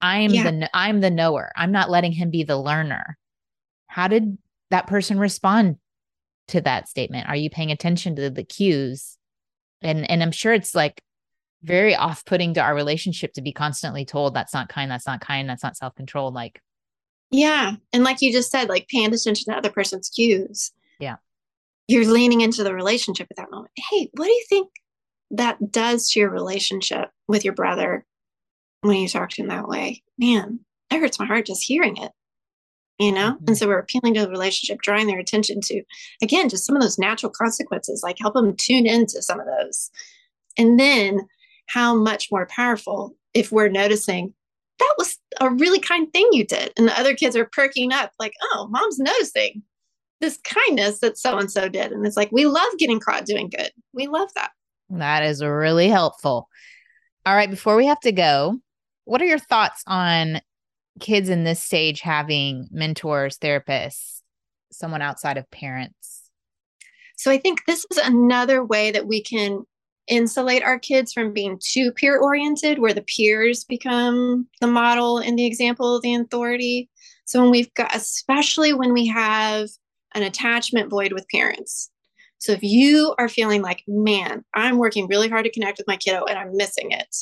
I'm 0.00 0.30
yeah. 0.30 0.50
the 0.50 0.70
I'm 0.74 1.00
the 1.00 1.10
knower. 1.10 1.52
I'm 1.56 1.72
not 1.72 1.90
letting 1.90 2.12
him 2.12 2.30
be 2.30 2.44
the 2.44 2.56
learner. 2.56 3.18
How 3.88 4.08
did 4.08 4.38
that 4.70 4.86
person 4.86 5.18
respond 5.18 5.76
to 6.48 6.60
that 6.62 6.88
statement? 6.88 7.28
Are 7.28 7.36
you 7.36 7.50
paying 7.50 7.70
attention 7.70 8.16
to 8.16 8.30
the 8.30 8.44
cues? 8.44 9.16
And 9.80 10.10
and 10.10 10.22
I'm 10.22 10.32
sure 10.32 10.52
it's 10.52 10.74
like 10.74 11.00
very 11.62 11.94
off-putting 11.94 12.54
to 12.54 12.60
our 12.60 12.74
relationship 12.74 13.32
to 13.34 13.42
be 13.42 13.52
constantly 13.52 14.04
told 14.04 14.34
that's 14.34 14.54
not 14.54 14.68
kind, 14.68 14.90
that's 14.90 15.06
not 15.06 15.20
kind, 15.20 15.48
that's 15.48 15.62
not 15.62 15.76
self-controlled 15.76 16.34
like 16.34 16.60
yeah. 17.30 17.74
And 17.92 18.04
like 18.04 18.22
you 18.22 18.32
just 18.32 18.50
said, 18.50 18.68
like 18.68 18.88
paying 18.88 19.12
attention 19.12 19.52
to 19.52 19.58
other 19.58 19.70
person's 19.70 20.08
cues. 20.08 20.72
Yeah. 20.98 21.16
You're 21.86 22.10
leaning 22.10 22.40
into 22.40 22.64
the 22.64 22.74
relationship 22.74 23.26
at 23.30 23.36
that 23.36 23.50
moment. 23.50 23.70
Hey, 23.76 24.08
what 24.14 24.24
do 24.26 24.32
you 24.32 24.44
think 24.48 24.70
that 25.32 25.70
does 25.70 26.10
to 26.10 26.20
your 26.20 26.30
relationship 26.30 27.10
with 27.26 27.44
your 27.44 27.54
brother 27.54 28.06
when 28.80 28.96
you 28.96 29.08
talk 29.08 29.30
to 29.30 29.42
him 29.42 29.48
that 29.48 29.68
way? 29.68 30.02
Man, 30.16 30.60
that 30.90 31.00
hurts 31.00 31.18
my 31.18 31.26
heart 31.26 31.46
just 31.46 31.64
hearing 31.64 31.98
it. 31.98 32.12
You 32.98 33.12
know? 33.12 33.32
Mm-hmm. 33.32 33.44
And 33.48 33.58
so 33.58 33.68
we're 33.68 33.78
appealing 33.78 34.14
to 34.14 34.22
the 34.22 34.30
relationship, 34.30 34.80
drawing 34.82 35.06
their 35.06 35.20
attention 35.20 35.60
to, 35.62 35.82
again, 36.22 36.48
just 36.48 36.66
some 36.66 36.76
of 36.76 36.82
those 36.82 36.98
natural 36.98 37.30
consequences, 37.30 38.02
like 38.02 38.16
help 38.18 38.34
them 38.34 38.56
tune 38.56 38.86
into 38.86 39.22
some 39.22 39.38
of 39.38 39.46
those. 39.46 39.90
And 40.56 40.78
then 40.80 41.20
how 41.68 41.94
much 41.94 42.28
more 42.32 42.46
powerful 42.46 43.14
if 43.34 43.52
we're 43.52 43.68
noticing 43.68 44.34
that 44.78 44.94
was 44.96 45.18
a 45.40 45.50
really 45.50 45.80
kind 45.80 46.12
thing 46.12 46.28
you 46.32 46.44
did. 46.44 46.72
And 46.76 46.88
the 46.88 46.98
other 46.98 47.14
kids 47.14 47.36
are 47.36 47.48
perking 47.52 47.92
up, 47.92 48.12
like, 48.18 48.32
oh, 48.42 48.68
mom's 48.70 48.98
noticing 48.98 49.62
this 50.20 50.38
kindness 50.38 51.00
that 51.00 51.18
so 51.18 51.38
and 51.38 51.50
so 51.50 51.68
did. 51.68 51.92
And 51.92 52.06
it's 52.06 52.16
like, 52.16 52.32
we 52.32 52.46
love 52.46 52.68
getting 52.78 53.00
caught 53.00 53.24
doing 53.26 53.48
good. 53.48 53.70
We 53.92 54.06
love 54.06 54.28
that. 54.34 54.50
That 54.90 55.22
is 55.24 55.44
really 55.44 55.88
helpful. 55.88 56.48
All 57.26 57.34
right. 57.34 57.50
Before 57.50 57.76
we 57.76 57.86
have 57.86 58.00
to 58.00 58.12
go, 58.12 58.58
what 59.04 59.20
are 59.20 59.26
your 59.26 59.38
thoughts 59.38 59.82
on 59.86 60.40
kids 60.98 61.28
in 61.28 61.44
this 61.44 61.62
stage 61.62 62.00
having 62.00 62.68
mentors, 62.70 63.38
therapists, 63.38 64.20
someone 64.70 65.02
outside 65.02 65.36
of 65.36 65.50
parents? 65.50 66.30
So 67.16 67.30
I 67.30 67.38
think 67.38 67.64
this 67.66 67.84
is 67.90 67.98
another 67.98 68.64
way 68.64 68.90
that 68.90 69.06
we 69.06 69.22
can 69.22 69.64
insulate 70.06 70.62
our 70.62 70.78
kids 70.78 71.12
from 71.12 71.32
being 71.32 71.58
too 71.62 71.92
peer 71.92 72.18
oriented, 72.18 72.78
where 72.78 72.94
the 72.94 73.02
peers 73.02 73.64
become 73.64 74.46
the 74.60 74.66
model 74.66 75.18
and 75.18 75.38
the 75.38 75.46
example, 75.46 76.00
the 76.00 76.14
authority. 76.14 76.88
So 77.24 77.42
when 77.42 77.50
we've 77.50 77.72
got, 77.74 77.94
especially 77.94 78.72
when 78.72 78.92
we 78.92 79.06
have 79.08 79.68
an 80.14 80.22
attachment 80.22 80.90
void 80.90 81.12
with 81.12 81.28
parents. 81.28 81.90
So 82.38 82.52
if 82.52 82.62
you 82.62 83.14
are 83.18 83.28
feeling 83.28 83.62
like, 83.62 83.82
man, 83.86 84.44
I'm 84.54 84.78
working 84.78 85.08
really 85.08 85.28
hard 85.28 85.44
to 85.44 85.52
connect 85.52 85.78
with 85.78 85.88
my 85.88 85.96
kiddo 85.96 86.24
and 86.24 86.38
I'm 86.38 86.56
missing 86.56 86.92
it, 86.92 87.16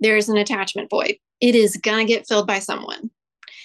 there's 0.00 0.28
an 0.28 0.36
attachment 0.36 0.90
void. 0.90 1.16
It 1.42 1.54
is 1.54 1.76
going 1.76 2.06
to 2.06 2.10
get 2.10 2.26
filled 2.26 2.46
by 2.46 2.60
someone. 2.60 3.10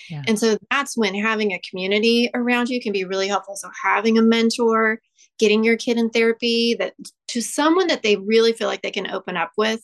Yeah. 0.09 0.23
And 0.27 0.37
so 0.37 0.57
that's 0.69 0.97
when 0.97 1.15
having 1.15 1.53
a 1.53 1.61
community 1.69 2.29
around 2.33 2.69
you 2.69 2.81
can 2.81 2.91
be 2.91 3.05
really 3.05 3.27
helpful. 3.27 3.55
So 3.55 3.69
having 3.81 4.17
a 4.17 4.21
mentor, 4.21 4.99
getting 5.39 5.63
your 5.63 5.77
kid 5.77 5.97
in 5.97 6.09
therapy 6.09 6.75
that 6.79 6.93
to 7.29 7.41
someone 7.41 7.87
that 7.87 8.03
they 8.03 8.17
really 8.17 8.53
feel 8.53 8.67
like 8.67 8.81
they 8.81 8.91
can 8.91 9.09
open 9.09 9.37
up 9.37 9.51
with 9.57 9.81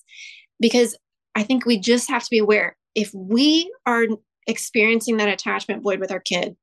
because 0.60 0.98
I 1.36 1.44
think 1.44 1.66
we 1.66 1.80
just 1.80 2.10
have 2.10 2.24
to 2.24 2.30
be 2.30 2.40
aware 2.40 2.78
if 2.96 3.12
we 3.14 3.74
are 3.86 4.06
experiencing 4.48 5.18
that 5.18 5.30
attachment 5.30 5.84
void 5.84 6.00
with 6.00 6.12
our 6.12 6.20
kid, 6.20 6.56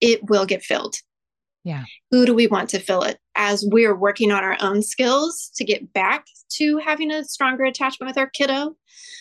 it 0.00 0.20
will 0.28 0.46
get 0.46 0.62
filled. 0.62 0.96
Yeah. 1.64 1.84
Who 2.10 2.24
do 2.24 2.34
we 2.34 2.46
want 2.46 2.70
to 2.70 2.78
fill 2.78 3.02
it 3.02 3.18
as 3.36 3.64
we're 3.70 3.94
working 3.94 4.32
on 4.32 4.44
our 4.44 4.56
own 4.60 4.82
skills 4.82 5.50
to 5.56 5.64
get 5.64 5.92
back 5.92 6.24
to 6.52 6.78
having 6.78 7.10
a 7.10 7.24
stronger 7.24 7.64
attachment 7.64 8.08
with 8.08 8.18
our 8.18 8.30
kiddo? 8.30 8.76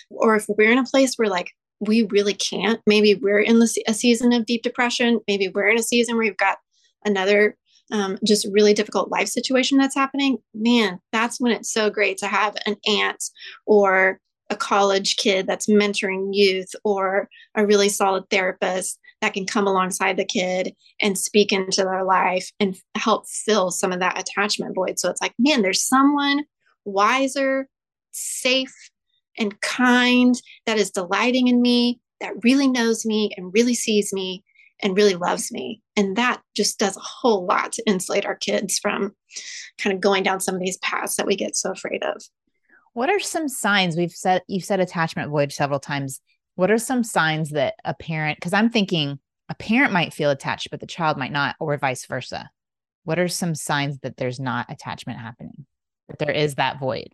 Or 0.09 0.35
if 0.35 0.45
we're 0.47 0.71
in 0.71 0.77
a 0.77 0.85
place 0.85 1.15
where 1.15 1.29
like 1.29 1.51
we 1.79 2.03
really 2.03 2.33
can't, 2.33 2.79
maybe 2.87 3.15
we're 3.15 3.39
in 3.39 3.61
a 3.61 3.93
season 3.93 4.33
of 4.33 4.45
deep 4.45 4.63
depression, 4.63 5.19
maybe 5.27 5.47
we're 5.47 5.67
in 5.67 5.79
a 5.79 5.83
season 5.83 6.15
where 6.15 6.25
you've 6.25 6.37
got 6.37 6.57
another 7.05 7.57
um, 7.91 8.17
just 8.25 8.47
really 8.51 8.73
difficult 8.73 9.11
life 9.11 9.29
situation 9.29 9.77
that's 9.77 9.95
happening, 9.95 10.37
man, 10.53 10.99
that's 11.11 11.39
when 11.39 11.51
it's 11.51 11.71
so 11.71 11.89
great 11.89 12.17
to 12.17 12.27
have 12.27 12.55
an 12.65 12.75
aunt 12.87 13.23
or 13.65 14.19
a 14.49 14.55
college 14.55 15.15
kid 15.17 15.47
that's 15.47 15.67
mentoring 15.67 16.29
youth 16.31 16.73
or 16.83 17.29
a 17.55 17.65
really 17.65 17.89
solid 17.89 18.23
therapist 18.29 18.99
that 19.21 19.33
can 19.33 19.45
come 19.45 19.67
alongside 19.67 20.17
the 20.17 20.25
kid 20.25 20.75
and 21.01 21.17
speak 21.17 21.51
into 21.51 21.83
their 21.83 22.03
life 22.03 22.51
and 22.59 22.77
help 22.95 23.27
fill 23.27 23.71
some 23.71 23.91
of 23.91 23.99
that 23.99 24.19
attachment 24.19 24.75
void. 24.75 24.99
So 24.99 25.09
it's 25.09 25.21
like, 25.21 25.33
man, 25.39 25.61
there's 25.61 25.87
someone 25.87 26.43
wiser, 26.85 27.67
safe, 28.11 28.73
and 29.37 29.59
kind 29.61 30.35
that 30.65 30.77
is 30.77 30.91
delighting 30.91 31.47
in 31.47 31.61
me, 31.61 31.99
that 32.21 32.43
really 32.43 32.67
knows 32.67 33.05
me 33.05 33.31
and 33.37 33.53
really 33.53 33.75
sees 33.75 34.11
me 34.11 34.43
and 34.81 34.95
really 34.95 35.15
loves 35.15 35.51
me. 35.51 35.81
And 35.95 36.15
that 36.17 36.41
just 36.55 36.79
does 36.79 36.97
a 36.97 37.01
whole 37.01 37.45
lot 37.45 37.71
to 37.73 37.83
insulate 37.87 38.25
our 38.25 38.35
kids 38.35 38.79
from 38.79 39.15
kind 39.77 39.93
of 39.93 40.01
going 40.01 40.23
down 40.23 40.39
some 40.39 40.55
of 40.55 40.61
these 40.61 40.77
paths 40.77 41.15
that 41.17 41.25
we 41.25 41.35
get 41.35 41.55
so 41.55 41.71
afraid 41.71 42.03
of. 42.03 42.21
What 42.93 43.09
are 43.09 43.19
some 43.19 43.47
signs 43.47 43.95
we've 43.95 44.11
said 44.11 44.41
you've 44.47 44.65
said 44.65 44.79
attachment 44.79 45.29
void 45.29 45.51
several 45.51 45.79
times? 45.79 46.19
What 46.57 46.71
are 46.71 46.79
some 46.79 47.03
signs 47.03 47.51
that 47.51 47.75
a 47.85 47.93
parent 47.93 48.37
because 48.37 48.51
I'm 48.51 48.71
thinking 48.71 49.19
a 49.47 49.53
parent 49.53 49.93
might 49.93 50.11
feel 50.11 50.31
attached 50.31 50.69
but 50.71 50.79
the 50.79 50.87
child 50.87 51.15
might 51.15 51.31
not 51.31 51.55
or 51.59 51.77
vice 51.77 52.05
versa. 52.07 52.49
What 53.03 53.19
are 53.19 53.27
some 53.27 53.53
signs 53.53 53.99
that 53.99 54.17
there's 54.17 54.39
not 54.39 54.65
attachment 54.67 55.19
happening? 55.19 55.67
That 56.09 56.17
there 56.17 56.31
is 56.31 56.55
that 56.55 56.79
void? 56.79 57.09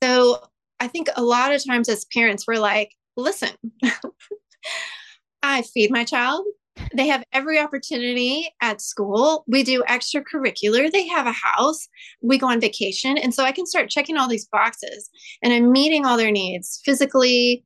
So, 0.00 0.42
I 0.78 0.86
think 0.86 1.08
a 1.16 1.24
lot 1.24 1.52
of 1.52 1.66
times 1.66 1.88
as 1.88 2.04
parents 2.04 2.44
we're 2.46 2.60
like, 2.60 2.92
listen, 3.16 3.50
I 5.42 5.62
feed 5.62 5.90
my 5.90 6.04
child. 6.04 6.46
They 6.94 7.08
have 7.08 7.24
every 7.32 7.58
opportunity 7.58 8.48
at 8.60 8.80
school. 8.80 9.42
We 9.48 9.64
do 9.64 9.82
extracurricular. 9.88 10.92
They 10.92 11.08
have 11.08 11.26
a 11.26 11.32
house. 11.32 11.88
We 12.22 12.38
go 12.38 12.48
on 12.48 12.60
vacation. 12.60 13.18
And 13.18 13.34
so 13.34 13.42
I 13.42 13.50
can 13.50 13.66
start 13.66 13.90
checking 13.90 14.16
all 14.16 14.28
these 14.28 14.46
boxes 14.46 15.10
and 15.42 15.52
I'm 15.52 15.72
meeting 15.72 16.06
all 16.06 16.16
their 16.16 16.30
needs 16.30 16.80
physically, 16.84 17.64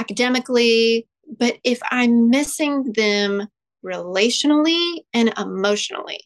academically. 0.00 1.06
But 1.38 1.58
if 1.62 1.78
I'm 1.90 2.30
missing 2.30 2.92
them 2.94 3.46
relationally 3.84 5.00
and 5.12 5.32
emotionally, 5.38 6.20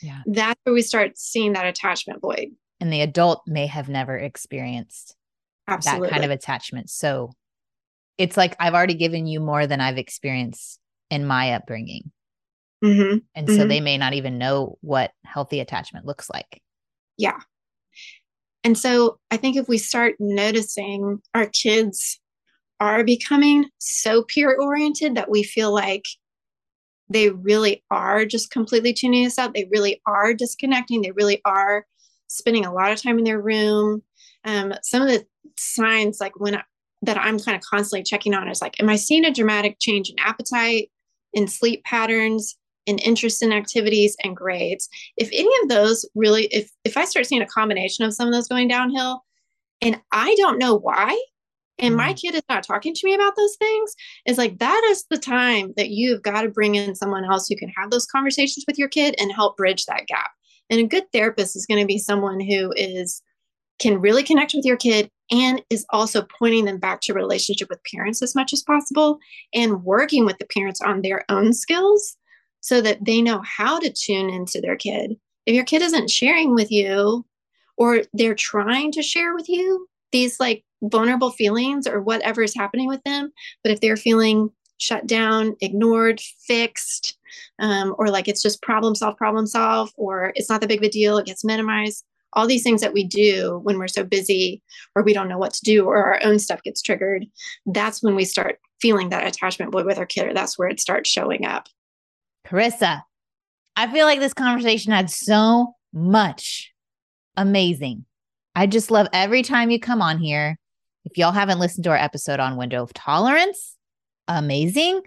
yeah. 0.00 0.22
that's 0.26 0.58
where 0.64 0.74
we 0.74 0.82
start 0.82 1.18
seeing 1.18 1.52
that 1.52 1.66
attachment 1.66 2.22
void. 2.22 2.48
And 2.80 2.92
the 2.92 3.02
adult 3.02 3.42
may 3.46 3.66
have 3.66 3.88
never 3.88 4.16
experienced 4.16 5.14
Absolutely. 5.68 6.08
that 6.08 6.12
kind 6.12 6.24
of 6.24 6.30
attachment. 6.30 6.88
So 6.88 7.32
it's 8.16 8.36
like 8.36 8.56
I've 8.58 8.74
already 8.74 8.94
given 8.94 9.26
you 9.26 9.40
more 9.40 9.66
than 9.66 9.80
I've 9.80 9.98
experienced 9.98 10.80
in 11.10 11.26
my 11.26 11.52
upbringing. 11.52 12.10
Mm-hmm. 12.82 13.18
And 13.34 13.48
so 13.48 13.58
mm-hmm. 13.58 13.68
they 13.68 13.80
may 13.80 13.98
not 13.98 14.14
even 14.14 14.38
know 14.38 14.78
what 14.80 15.12
healthy 15.24 15.60
attachment 15.60 16.06
looks 16.06 16.30
like. 16.30 16.62
Yeah. 17.18 17.38
And 18.64 18.76
so 18.76 19.18
I 19.30 19.36
think 19.36 19.56
if 19.56 19.68
we 19.68 19.78
start 19.78 20.14
noticing 20.18 21.20
our 21.34 21.46
kids 21.46 22.20
are 22.80 23.04
becoming 23.04 23.66
so 23.78 24.24
peer 24.24 24.56
oriented 24.58 25.14
that 25.14 25.30
we 25.30 25.42
feel 25.42 25.72
like 25.72 26.06
they 27.10 27.28
really 27.28 27.84
are 27.90 28.24
just 28.24 28.50
completely 28.50 28.92
tuning 28.92 29.26
us 29.26 29.38
out, 29.38 29.52
they 29.52 29.68
really 29.70 30.00
are 30.06 30.32
disconnecting, 30.32 31.02
they 31.02 31.10
really 31.10 31.40
are 31.44 31.86
spending 32.28 32.64
a 32.64 32.72
lot 32.72 32.92
of 32.92 33.02
time 33.02 33.18
in 33.18 33.24
their 33.24 33.40
room. 33.40 34.02
Um, 34.44 34.72
some 34.82 35.02
of 35.02 35.08
the 35.08 35.26
signs, 35.58 36.20
like 36.20 36.38
when 36.38 36.62
that 37.02 37.18
I'm 37.18 37.38
kind 37.38 37.56
of 37.56 37.62
constantly 37.62 38.02
checking 38.02 38.34
on 38.34 38.48
is 38.48 38.60
like, 38.60 38.80
am 38.80 38.88
I 38.88 38.96
seeing 38.96 39.24
a 39.24 39.32
dramatic 39.32 39.78
change 39.80 40.10
in 40.10 40.18
appetite, 40.18 40.90
in 41.32 41.48
sleep 41.48 41.82
patterns, 41.84 42.56
in 42.86 42.98
interest 42.98 43.42
in 43.42 43.52
activities 43.52 44.16
and 44.22 44.36
grades? 44.36 44.88
If 45.16 45.28
any 45.32 45.50
of 45.62 45.68
those 45.68 46.08
really, 46.14 46.46
if 46.46 46.70
if 46.84 46.96
I 46.96 47.04
start 47.04 47.26
seeing 47.26 47.42
a 47.42 47.46
combination 47.46 48.04
of 48.04 48.14
some 48.14 48.28
of 48.28 48.34
those 48.34 48.48
going 48.48 48.68
downhill, 48.68 49.24
and 49.82 50.00
I 50.12 50.34
don't 50.36 50.58
know 50.58 50.74
why, 50.74 51.20
and 51.80 51.96
my 51.96 52.12
mm. 52.12 52.20
kid 52.20 52.34
is 52.34 52.42
not 52.48 52.62
talking 52.62 52.94
to 52.94 53.00
me 53.04 53.14
about 53.14 53.34
those 53.36 53.56
things, 53.56 53.94
is 54.26 54.38
like 54.38 54.58
that 54.58 54.82
is 54.90 55.04
the 55.10 55.18
time 55.18 55.72
that 55.76 55.90
you've 55.90 56.22
got 56.22 56.42
to 56.42 56.48
bring 56.48 56.74
in 56.74 56.94
someone 56.94 57.24
else 57.24 57.46
who 57.48 57.56
can 57.56 57.72
have 57.76 57.90
those 57.90 58.06
conversations 58.06 58.64
with 58.66 58.78
your 58.78 58.88
kid 58.88 59.14
and 59.18 59.32
help 59.32 59.56
bridge 59.56 59.84
that 59.86 60.06
gap. 60.06 60.30
And 60.68 60.80
a 60.80 60.86
good 60.86 61.04
therapist 61.12 61.56
is 61.56 61.66
going 61.66 61.80
to 61.80 61.86
be 61.86 61.98
someone 61.98 62.40
who 62.40 62.72
is 62.76 63.22
can 63.80 64.00
really 64.00 64.22
connect 64.22 64.52
with 64.54 64.64
your 64.64 64.76
kid 64.76 65.10
and 65.30 65.62
is 65.70 65.86
also 65.90 66.26
pointing 66.38 66.66
them 66.66 66.78
back 66.78 67.00
to 67.00 67.14
relationship 67.14 67.68
with 67.70 67.80
parents 67.92 68.22
as 68.22 68.34
much 68.34 68.52
as 68.52 68.62
possible 68.62 69.18
and 69.54 69.82
working 69.84 70.26
with 70.26 70.38
the 70.38 70.46
parents 70.46 70.80
on 70.80 71.00
their 71.00 71.24
own 71.28 71.52
skills 71.52 72.16
so 72.60 72.80
that 72.80 73.02
they 73.04 73.22
know 73.22 73.42
how 73.42 73.78
to 73.78 73.90
tune 73.90 74.28
into 74.28 74.60
their 74.60 74.76
kid. 74.76 75.16
If 75.46 75.54
your 75.54 75.64
kid 75.64 75.82
isn't 75.82 76.10
sharing 76.10 76.54
with 76.54 76.70
you 76.70 77.24
or 77.78 78.02
they're 78.12 78.34
trying 78.34 78.92
to 78.92 79.02
share 79.02 79.34
with 79.34 79.48
you 79.48 79.88
these 80.12 80.38
like 80.38 80.62
vulnerable 80.82 81.30
feelings 81.30 81.86
or 81.86 82.00
whatever 82.00 82.42
is 82.42 82.54
happening 82.54 82.88
with 82.88 83.02
them, 83.04 83.30
but 83.62 83.72
if 83.72 83.80
they're 83.80 83.96
feeling 83.96 84.50
shut 84.78 85.06
down, 85.06 85.54
ignored, 85.60 86.20
fixed, 86.46 87.18
um, 87.58 87.94
or 87.98 88.08
like 88.08 88.28
it's 88.28 88.42
just 88.42 88.62
problem 88.62 88.94
solve, 88.94 89.16
problem 89.16 89.46
solve, 89.46 89.90
or 89.96 90.32
it's 90.34 90.48
not 90.48 90.60
that 90.60 90.68
big 90.68 90.80
of 90.80 90.84
a 90.84 90.90
deal, 90.90 91.18
it 91.18 91.26
gets 91.26 91.44
minimized. 91.44 92.04
All 92.32 92.46
these 92.46 92.62
things 92.62 92.80
that 92.80 92.92
we 92.92 93.04
do 93.04 93.60
when 93.64 93.78
we're 93.78 93.88
so 93.88 94.04
busy 94.04 94.62
or 94.94 95.02
we 95.02 95.12
don't 95.12 95.28
know 95.28 95.38
what 95.38 95.52
to 95.54 95.64
do 95.64 95.84
or 95.84 95.96
our 95.96 96.20
own 96.22 96.38
stuff 96.38 96.62
gets 96.62 96.80
triggered, 96.80 97.26
that's 97.66 98.02
when 98.02 98.14
we 98.14 98.24
start 98.24 98.58
feeling 98.80 99.10
that 99.10 99.26
attachment 99.26 99.74
with 99.74 99.98
our 99.98 100.06
kid, 100.06 100.28
or 100.28 100.34
that's 100.34 100.58
where 100.58 100.68
it 100.68 100.80
starts 100.80 101.10
showing 101.10 101.44
up. 101.44 101.68
Charissa, 102.46 103.02
I 103.76 103.92
feel 103.92 104.06
like 104.06 104.20
this 104.20 104.32
conversation 104.32 104.92
had 104.92 105.10
so 105.10 105.74
much 105.92 106.72
amazing. 107.36 108.04
I 108.54 108.66
just 108.66 108.90
love 108.90 109.08
every 109.12 109.42
time 109.42 109.70
you 109.70 109.78
come 109.78 110.00
on 110.00 110.18
here. 110.18 110.56
If 111.04 111.16
y'all 111.16 111.32
haven't 111.32 111.58
listened 111.58 111.84
to 111.84 111.90
our 111.90 111.96
episode 111.96 112.40
on 112.40 112.56
window 112.56 112.82
of 112.82 112.92
tolerance, 112.92 113.76
amazing. 114.28 115.00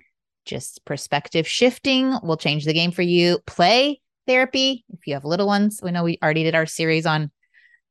Just 0.45 0.83
perspective 0.85 1.47
shifting 1.47 2.17
will 2.23 2.37
change 2.37 2.65
the 2.65 2.73
game 2.73 2.91
for 2.91 3.03
you. 3.03 3.39
Play 3.45 4.01
therapy 4.27 4.83
if 4.89 5.05
you 5.05 5.13
have 5.13 5.23
little 5.23 5.47
ones. 5.47 5.79
We 5.83 5.91
know 5.91 6.03
we 6.03 6.17
already 6.21 6.43
did 6.43 6.55
our 6.55 6.65
series 6.65 7.05
on, 7.05 7.31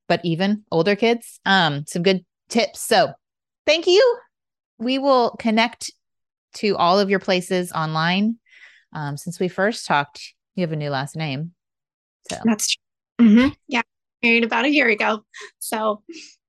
but 0.08 0.20
even 0.24 0.64
older 0.70 0.96
kids. 0.96 1.40
Um, 1.46 1.84
some 1.86 2.02
good 2.02 2.24
tips. 2.48 2.80
So 2.80 3.12
thank 3.66 3.86
you. 3.86 4.18
We 4.78 4.98
will 4.98 5.36
connect 5.38 5.90
to 6.54 6.76
all 6.76 6.98
of 6.98 7.08
your 7.08 7.20
places 7.20 7.72
online. 7.72 8.36
Um, 8.92 9.16
since 9.16 9.40
we 9.40 9.48
first 9.48 9.86
talked, 9.86 10.34
you 10.54 10.62
have 10.62 10.72
a 10.72 10.76
new 10.76 10.90
last 10.90 11.16
name. 11.16 11.52
So 12.30 12.36
that's 12.44 12.68
true. 12.68 13.26
Mm-hmm. 13.26 13.48
Yeah, 13.68 13.82
married 14.22 14.44
about 14.44 14.64
a 14.64 14.70
year 14.70 14.88
ago. 14.88 15.24
So 15.60 16.02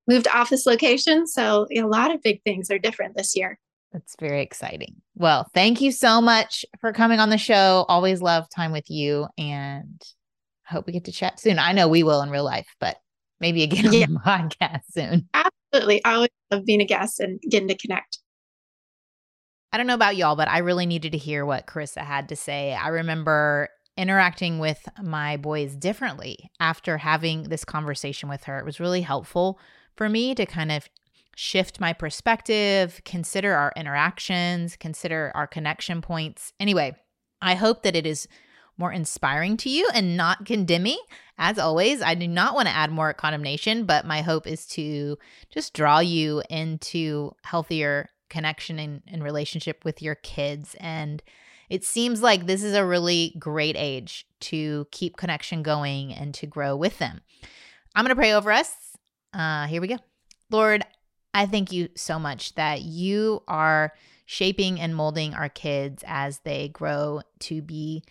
moved 0.07 0.27
office 0.27 0.65
location. 0.65 1.27
So 1.27 1.67
a 1.75 1.83
lot 1.83 2.13
of 2.13 2.21
big 2.21 2.41
things 2.43 2.69
are 2.69 2.79
different 2.79 3.15
this 3.15 3.35
year. 3.35 3.59
That's 3.91 4.15
very 4.19 4.41
exciting. 4.41 4.95
Well, 5.15 5.47
thank 5.53 5.79
you 5.79 5.91
so 5.91 6.19
much 6.19 6.65
for 6.81 6.91
coming 6.91 7.19
on 7.19 7.29
the 7.29 7.37
show. 7.37 7.85
Always 7.87 8.21
love 8.21 8.47
time 8.49 8.71
with 8.71 8.89
you 8.89 9.27
and 9.37 10.01
I 10.67 10.73
hope 10.73 10.87
we 10.87 10.93
get 10.93 11.05
to 11.05 11.11
chat 11.11 11.39
soon. 11.39 11.59
I 11.59 11.73
know 11.73 11.87
we 11.87 12.03
will 12.03 12.21
in 12.21 12.29
real 12.29 12.43
life, 12.43 12.67
but 12.79 12.97
maybe 13.39 13.63
again 13.63 13.85
on 13.85 13.91
the 13.91 14.05
podcast 14.25 14.81
soon. 14.91 15.29
Absolutely. 15.33 16.03
I 16.03 16.15
always 16.15 16.29
love 16.49 16.65
being 16.65 16.81
a 16.81 16.85
guest 16.85 17.19
and 17.19 17.39
getting 17.49 17.67
to 17.67 17.77
connect. 17.77 18.19
I 19.71 19.77
don't 19.77 19.87
know 19.87 19.95
about 19.95 20.15
y'all, 20.15 20.35
but 20.35 20.47
I 20.47 20.59
really 20.59 20.85
needed 20.85 21.11
to 21.13 21.17
hear 21.17 21.45
what 21.45 21.67
Charissa 21.67 22.01
had 22.01 22.29
to 22.29 22.35
say. 22.35 22.73
I 22.73 22.89
remember 22.89 23.69
interacting 23.97 24.59
with 24.59 24.87
my 25.01 25.37
boys 25.37 25.75
differently 25.75 26.49
after 26.59 26.97
having 26.97 27.43
this 27.43 27.65
conversation 27.65 28.29
with 28.29 28.43
her. 28.45 28.59
It 28.59 28.65
was 28.65 28.79
really 28.79 29.01
helpful 29.01 29.59
for 29.95 30.09
me 30.09 30.35
to 30.35 30.45
kind 30.45 30.71
of 30.71 30.89
shift 31.35 31.79
my 31.79 31.93
perspective, 31.93 33.01
consider 33.05 33.53
our 33.53 33.73
interactions, 33.75 34.75
consider 34.75 35.31
our 35.35 35.47
connection 35.47 36.01
points. 36.01 36.53
Anyway, 36.59 36.95
I 37.41 37.55
hope 37.55 37.83
that 37.83 37.95
it 37.95 38.05
is 38.05 38.27
more 38.77 38.91
inspiring 38.91 39.57
to 39.57 39.69
you 39.69 39.87
and 39.93 40.17
not 40.17 40.45
condemning. 40.45 40.99
As 41.37 41.59
always, 41.59 42.01
I 42.01 42.15
do 42.15 42.27
not 42.27 42.55
want 42.55 42.67
to 42.67 42.73
add 42.73 42.91
more 42.91 43.13
condemnation, 43.13 43.85
but 43.85 44.05
my 44.05 44.21
hope 44.21 44.47
is 44.47 44.65
to 44.67 45.17
just 45.51 45.73
draw 45.73 45.99
you 45.99 46.43
into 46.49 47.31
healthier 47.43 48.09
connection 48.29 48.79
and, 48.79 49.01
and 49.07 49.23
relationship 49.23 49.85
with 49.85 50.01
your 50.01 50.15
kids. 50.15 50.75
And 50.79 51.21
it 51.69 51.83
seems 51.83 52.21
like 52.21 52.45
this 52.45 52.63
is 52.63 52.73
a 52.75 52.85
really 52.85 53.35
great 53.39 53.75
age 53.77 54.25
to 54.41 54.87
keep 54.91 55.17
connection 55.17 55.63
going 55.63 56.13
and 56.13 56.33
to 56.35 56.47
grow 56.47 56.75
with 56.75 56.97
them. 56.99 57.21
I'm 57.95 58.03
going 58.03 58.09
to 58.09 58.15
pray 58.15 58.33
over 58.33 58.51
us. 58.51 58.92
Uh, 59.33 59.67
here 59.67 59.81
we 59.81 59.87
go. 59.87 59.97
Lord, 60.49 60.85
I 61.33 61.45
thank 61.45 61.71
you 61.71 61.89
so 61.95 62.19
much 62.19 62.55
that 62.55 62.81
you 62.81 63.41
are 63.47 63.93
shaping 64.25 64.79
and 64.79 64.95
molding 64.95 65.33
our 65.33 65.49
kids 65.49 66.03
as 66.07 66.39
they 66.39 66.69
grow 66.69 67.21
to 67.39 67.61
be 67.61 68.03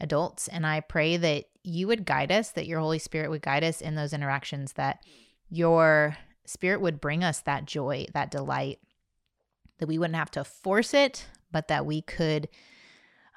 adults. 0.00 0.48
And 0.48 0.66
I 0.66 0.80
pray 0.80 1.16
that 1.16 1.46
you 1.62 1.86
would 1.88 2.06
guide 2.06 2.32
us, 2.32 2.50
that 2.52 2.66
your 2.66 2.80
Holy 2.80 2.98
Spirit 2.98 3.30
would 3.30 3.42
guide 3.42 3.64
us 3.64 3.80
in 3.80 3.94
those 3.94 4.12
interactions, 4.12 4.74
that 4.74 5.04
your 5.50 6.16
Spirit 6.46 6.80
would 6.80 7.00
bring 7.00 7.22
us 7.22 7.40
that 7.40 7.66
joy, 7.66 8.06
that 8.14 8.30
delight, 8.30 8.78
that 9.78 9.86
we 9.86 9.98
wouldn't 9.98 10.16
have 10.16 10.30
to 10.30 10.44
force 10.44 10.94
it, 10.94 11.26
but 11.52 11.68
that 11.68 11.84
we 11.84 12.00
could 12.00 12.48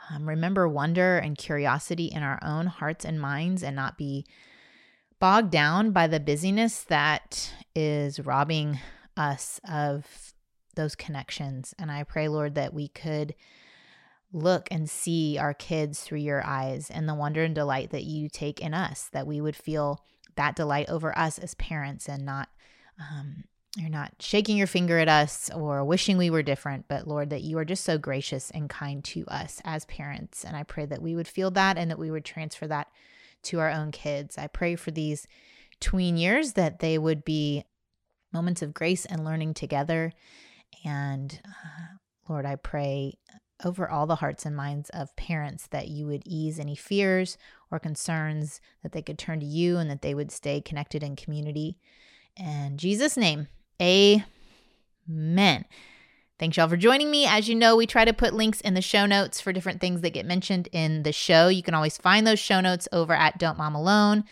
um, 0.09 0.27
remember 0.27 0.67
wonder 0.67 1.17
and 1.17 1.37
curiosity 1.37 2.05
in 2.05 2.23
our 2.23 2.39
own 2.43 2.67
hearts 2.67 3.05
and 3.05 3.19
minds 3.19 3.63
and 3.63 3.75
not 3.75 3.97
be 3.97 4.25
bogged 5.21 5.51
down 5.51 5.91
by 5.91 6.07
the 6.07 6.19
busyness 6.19 6.81
that 6.85 7.53
is 7.75 8.19
robbing 8.19 8.79
us 9.15 9.61
of 9.69 10.33
those 10.75 10.95
connections. 10.95 11.75
And 11.77 11.91
I 11.91 12.03
pray, 12.03 12.27
Lord, 12.27 12.55
that 12.55 12.73
we 12.73 12.87
could 12.87 13.35
look 14.33 14.67
and 14.71 14.89
see 14.89 15.37
our 15.37 15.53
kids 15.53 16.01
through 16.01 16.19
your 16.19 16.43
eyes 16.43 16.89
and 16.89 17.07
the 17.07 17.13
wonder 17.13 17.43
and 17.43 17.53
delight 17.53 17.91
that 17.91 18.03
you 18.03 18.29
take 18.29 18.61
in 18.61 18.73
us, 18.73 19.09
that 19.13 19.27
we 19.27 19.39
would 19.39 19.55
feel 19.55 20.03
that 20.37 20.55
delight 20.55 20.89
over 20.89 21.15
us 21.15 21.37
as 21.37 21.53
parents 21.53 22.09
and 22.09 22.25
not, 22.25 22.49
um, 22.99 23.43
you're 23.77 23.89
not 23.91 24.13
shaking 24.19 24.57
your 24.57 24.65
finger 24.65 24.97
at 24.97 25.07
us 25.07 25.51
or 25.53 25.83
wishing 25.83 26.17
we 26.17 26.31
were 26.31 26.41
different, 26.41 26.85
but 26.87 27.07
Lord, 27.07 27.29
that 27.29 27.43
you 27.43 27.59
are 27.59 27.65
just 27.65 27.83
so 27.83 27.99
gracious 27.99 28.49
and 28.49 28.69
kind 28.71 29.03
to 29.03 29.23
us 29.27 29.61
as 29.65 29.85
parents. 29.85 30.43
And 30.43 30.57
I 30.57 30.63
pray 30.63 30.87
that 30.87 31.01
we 31.01 31.15
would 31.15 31.27
feel 31.27 31.51
that 31.51 31.77
and 31.77 31.91
that 31.91 31.99
we 31.99 32.09
would 32.09 32.25
transfer 32.25 32.65
that 32.67 32.87
to 33.43 33.59
our 33.59 33.69
own 33.69 33.91
kids. 33.91 34.37
I 34.37 34.47
pray 34.47 34.75
for 34.75 34.91
these 34.91 35.27
tween 35.79 36.17
years 36.17 36.53
that 36.53 36.79
they 36.79 36.97
would 36.97 37.25
be 37.25 37.65
moments 38.31 38.61
of 38.61 38.73
grace 38.73 39.05
and 39.05 39.25
learning 39.25 39.53
together. 39.53 40.13
And 40.85 41.39
uh, 41.45 41.97
Lord, 42.29 42.45
I 42.45 42.55
pray 42.55 43.17
over 43.63 43.89
all 43.89 44.07
the 44.07 44.15
hearts 44.15 44.45
and 44.45 44.55
minds 44.55 44.89
of 44.89 45.15
parents 45.15 45.67
that 45.67 45.87
you 45.87 46.07
would 46.07 46.23
ease 46.25 46.59
any 46.59 46.75
fears 46.75 47.37
or 47.69 47.79
concerns, 47.79 48.59
that 48.83 48.91
they 48.91 49.01
could 49.01 49.19
turn 49.19 49.39
to 49.39 49.45
you 49.45 49.77
and 49.77 49.89
that 49.89 50.01
they 50.01 50.13
would 50.13 50.31
stay 50.31 50.61
connected 50.61 51.03
in 51.03 51.15
community. 51.15 51.77
In 52.37 52.77
Jesus' 52.77 53.17
name, 53.17 53.47
amen. 53.81 54.25
Thanks, 56.41 56.57
y'all, 56.57 56.67
for 56.67 56.75
joining 56.75 57.11
me. 57.11 57.27
As 57.27 57.47
you 57.47 57.53
know, 57.53 57.75
we 57.75 57.85
try 57.85 58.03
to 58.03 58.13
put 58.13 58.33
links 58.33 58.61
in 58.61 58.73
the 58.73 58.81
show 58.81 59.05
notes 59.05 59.39
for 59.39 59.53
different 59.53 59.79
things 59.79 60.01
that 60.01 60.09
get 60.09 60.25
mentioned 60.25 60.69
in 60.71 61.03
the 61.03 61.11
show. 61.11 61.49
You 61.49 61.61
can 61.61 61.75
always 61.75 61.99
find 61.99 62.25
those 62.25 62.39
show 62.39 62.59
notes 62.59 62.87
over 62.91 63.13
at 63.13 63.37
Don't 63.37 63.59
Mom 63.59 63.75
Alone. 63.75 64.23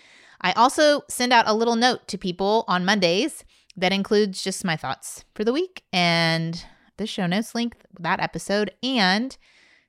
I 0.42 0.54
also 0.54 1.04
send 1.08 1.32
out 1.32 1.48
a 1.48 1.54
little 1.54 1.76
note 1.76 2.08
to 2.08 2.18
people 2.18 2.66
on 2.68 2.84
Mondays 2.84 3.46
that 3.78 3.94
includes 3.94 4.44
just 4.44 4.66
my 4.66 4.76
thoughts 4.76 5.24
for 5.36 5.44
the 5.44 5.54
week 5.54 5.84
and 5.94 6.66
the 6.98 7.06
show 7.06 7.28
notes 7.28 7.54
link, 7.54 7.76
that 8.00 8.20
episode, 8.20 8.72
and 8.82 9.38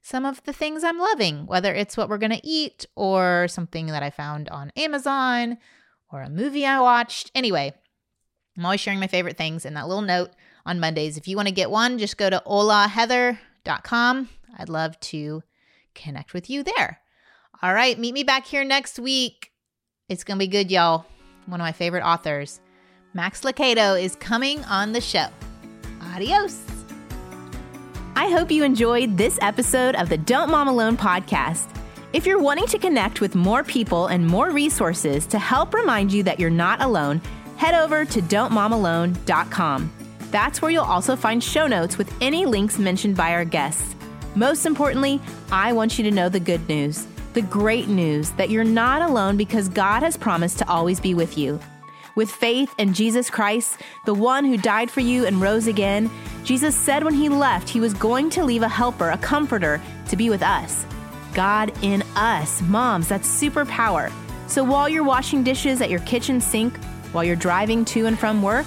some 0.03 0.27
of 0.27 0.45
the 0.45 0.53
things 0.53 0.85
I'm 0.85 0.99
loving, 0.99 1.47
whether 1.47 1.75
it's 1.75 1.97
what 1.97 2.11
we're 2.11 2.19
going 2.19 2.37
to 2.39 2.47
eat 2.47 2.85
or 2.97 3.49
something 3.49 3.87
that 3.87 4.03
I 4.03 4.11
found 4.11 4.51
on 4.51 4.73
Amazon 4.77 5.57
or 6.13 6.21
a 6.21 6.29
movie 6.29 6.67
I 6.67 6.83
watched. 6.83 7.31
Anyway, 7.35 7.73
I'm 8.59 8.67
always 8.67 8.81
sharing 8.81 9.01
my 9.01 9.07
favorite 9.07 9.39
things 9.39 9.65
in 9.65 9.73
that 9.73 9.89
little 9.89 10.03
note 10.03 10.33
on 10.67 10.81
Mondays. 10.81 11.17
If 11.17 11.29
you 11.29 11.37
want 11.37 11.49
to 11.49 11.55
get 11.55 11.71
one, 11.71 11.99
just 11.99 12.17
go 12.17 12.31
to 12.31 12.43
olaheather.com. 12.47 14.29
I'd 14.59 14.69
love 14.69 14.99
to 15.01 15.43
connect 15.95 16.35
with 16.35 16.51
you 16.51 16.63
there. 16.63 17.01
All 17.63 17.75
right, 17.75 17.99
meet 17.99 18.15
me 18.15 18.25
back 18.25 18.47
here 18.47 18.65
next 18.65 18.99
week. 18.99 19.53
It's 20.09 20.25
going 20.25 20.39
to 20.39 20.45
be 20.45 20.49
good, 20.49 20.71
y'all. 20.71 21.07
One 21.47 21.61
of 21.61 21.65
my 21.65 21.73
favorite 21.73 22.05
authors. 22.05 22.61
Max 23.13 23.43
Lucado 23.43 24.01
is 24.01 24.17
coming 24.17 24.65
on 24.65 24.93
the 24.93 25.01
show. 25.01 25.27
Adios. 26.15 26.63
I 28.17 28.29
hope 28.31 28.51
you 28.51 28.65
enjoyed 28.65 29.17
this 29.17 29.39
episode 29.41 29.95
of 29.97 30.09
the 30.09 30.19
Don't 30.19 30.51
Mom 30.51 30.69
Alone 30.69 30.97
podcast. 30.97 31.69
If 32.13 32.27
you're 32.27 32.41
wanting 32.41 32.67
to 32.67 32.79
connect 32.79 33.21
with 33.21 33.35
more 33.35 33.63
people 33.63 34.09
and 34.09 34.27
more 34.27 34.51
resources 34.51 35.27
to 35.29 35.39
help 35.39 35.75
remind 35.75 36.13
you 36.13 36.23
that 36.25 36.41
you're 36.41 36.51
not 36.51 36.83
alone, 36.83 37.21
head 37.57 37.75
over 37.75 38.05
to 38.05 38.21
don'tmomalone.com. 38.21 40.00
That's 40.31 40.63
where 40.63 40.71
you'll 40.71 40.85
also 40.85 41.17
find 41.17 41.43
show 41.43 41.67
notes 41.67 41.99
with 41.99 42.13
any 42.21 42.47
links 42.47 42.79
mentioned 42.79 43.17
by 43.17 43.33
our 43.33 43.45
guests. 43.45 43.95
Most 44.35 44.65
importantly, 44.65 45.21
I 45.51 45.73
want 45.73 45.99
you 45.99 46.05
to 46.05 46.11
know 46.11 46.29
the 46.29 46.39
good 46.39 46.69
news, 46.69 47.07
the 47.33 47.43
great 47.43 47.89
news 47.89 48.31
that 48.33 48.51
you're 48.51 48.65
not 48.65 49.03
alone 49.03 49.37
because 49.37 49.69
God 49.69 50.03
has 50.03 50.17
promised 50.17 50.59
to 50.59 50.69
always 50.69 51.01
be 51.01 51.15
with 51.15 51.37
you. 51.37 51.59
With 52.15 52.31
faith 52.31 52.73
in 52.79 52.93
Jesus 52.93 53.31
Christ, 53.31 53.81
the 54.05 54.15
one 54.15 54.45
who 54.45 54.57
died 54.57 54.91
for 54.91 55.01
you 55.01 55.27
and 55.27 55.41
rose 55.41 55.67
again, 55.67 56.11
Jesus 56.45 56.77
said 56.77 57.05
when 57.05 57.15
he 57.15 57.29
left, 57.29 57.69
he 57.69 57.81
was 57.81 57.95
going 57.95 58.31
to 58.31 58.45
leave 58.45 58.63
a 58.63 58.69
helper, 58.69 59.11
a 59.11 59.19
comforter, 59.19 59.81
to 60.09 60.17
be 60.17 60.31
with 60.31 60.43
us. 60.43 60.85
God 61.35 61.73
in 61.83 62.03
us. 62.17 62.61
Moms, 62.63 63.09
that's 63.09 63.29
superpower. 63.29 64.13
So 64.49 64.65
while 64.65 64.89
you're 64.89 65.05
washing 65.05 65.45
dishes 65.45 65.81
at 65.81 65.91
your 65.91 66.01
kitchen 66.01 66.41
sink, 66.41 66.77
while 67.13 67.25
you're 67.25 67.37
driving 67.37 67.85
to 67.87 68.07
and 68.07 68.19
from 68.19 68.43
work, 68.43 68.67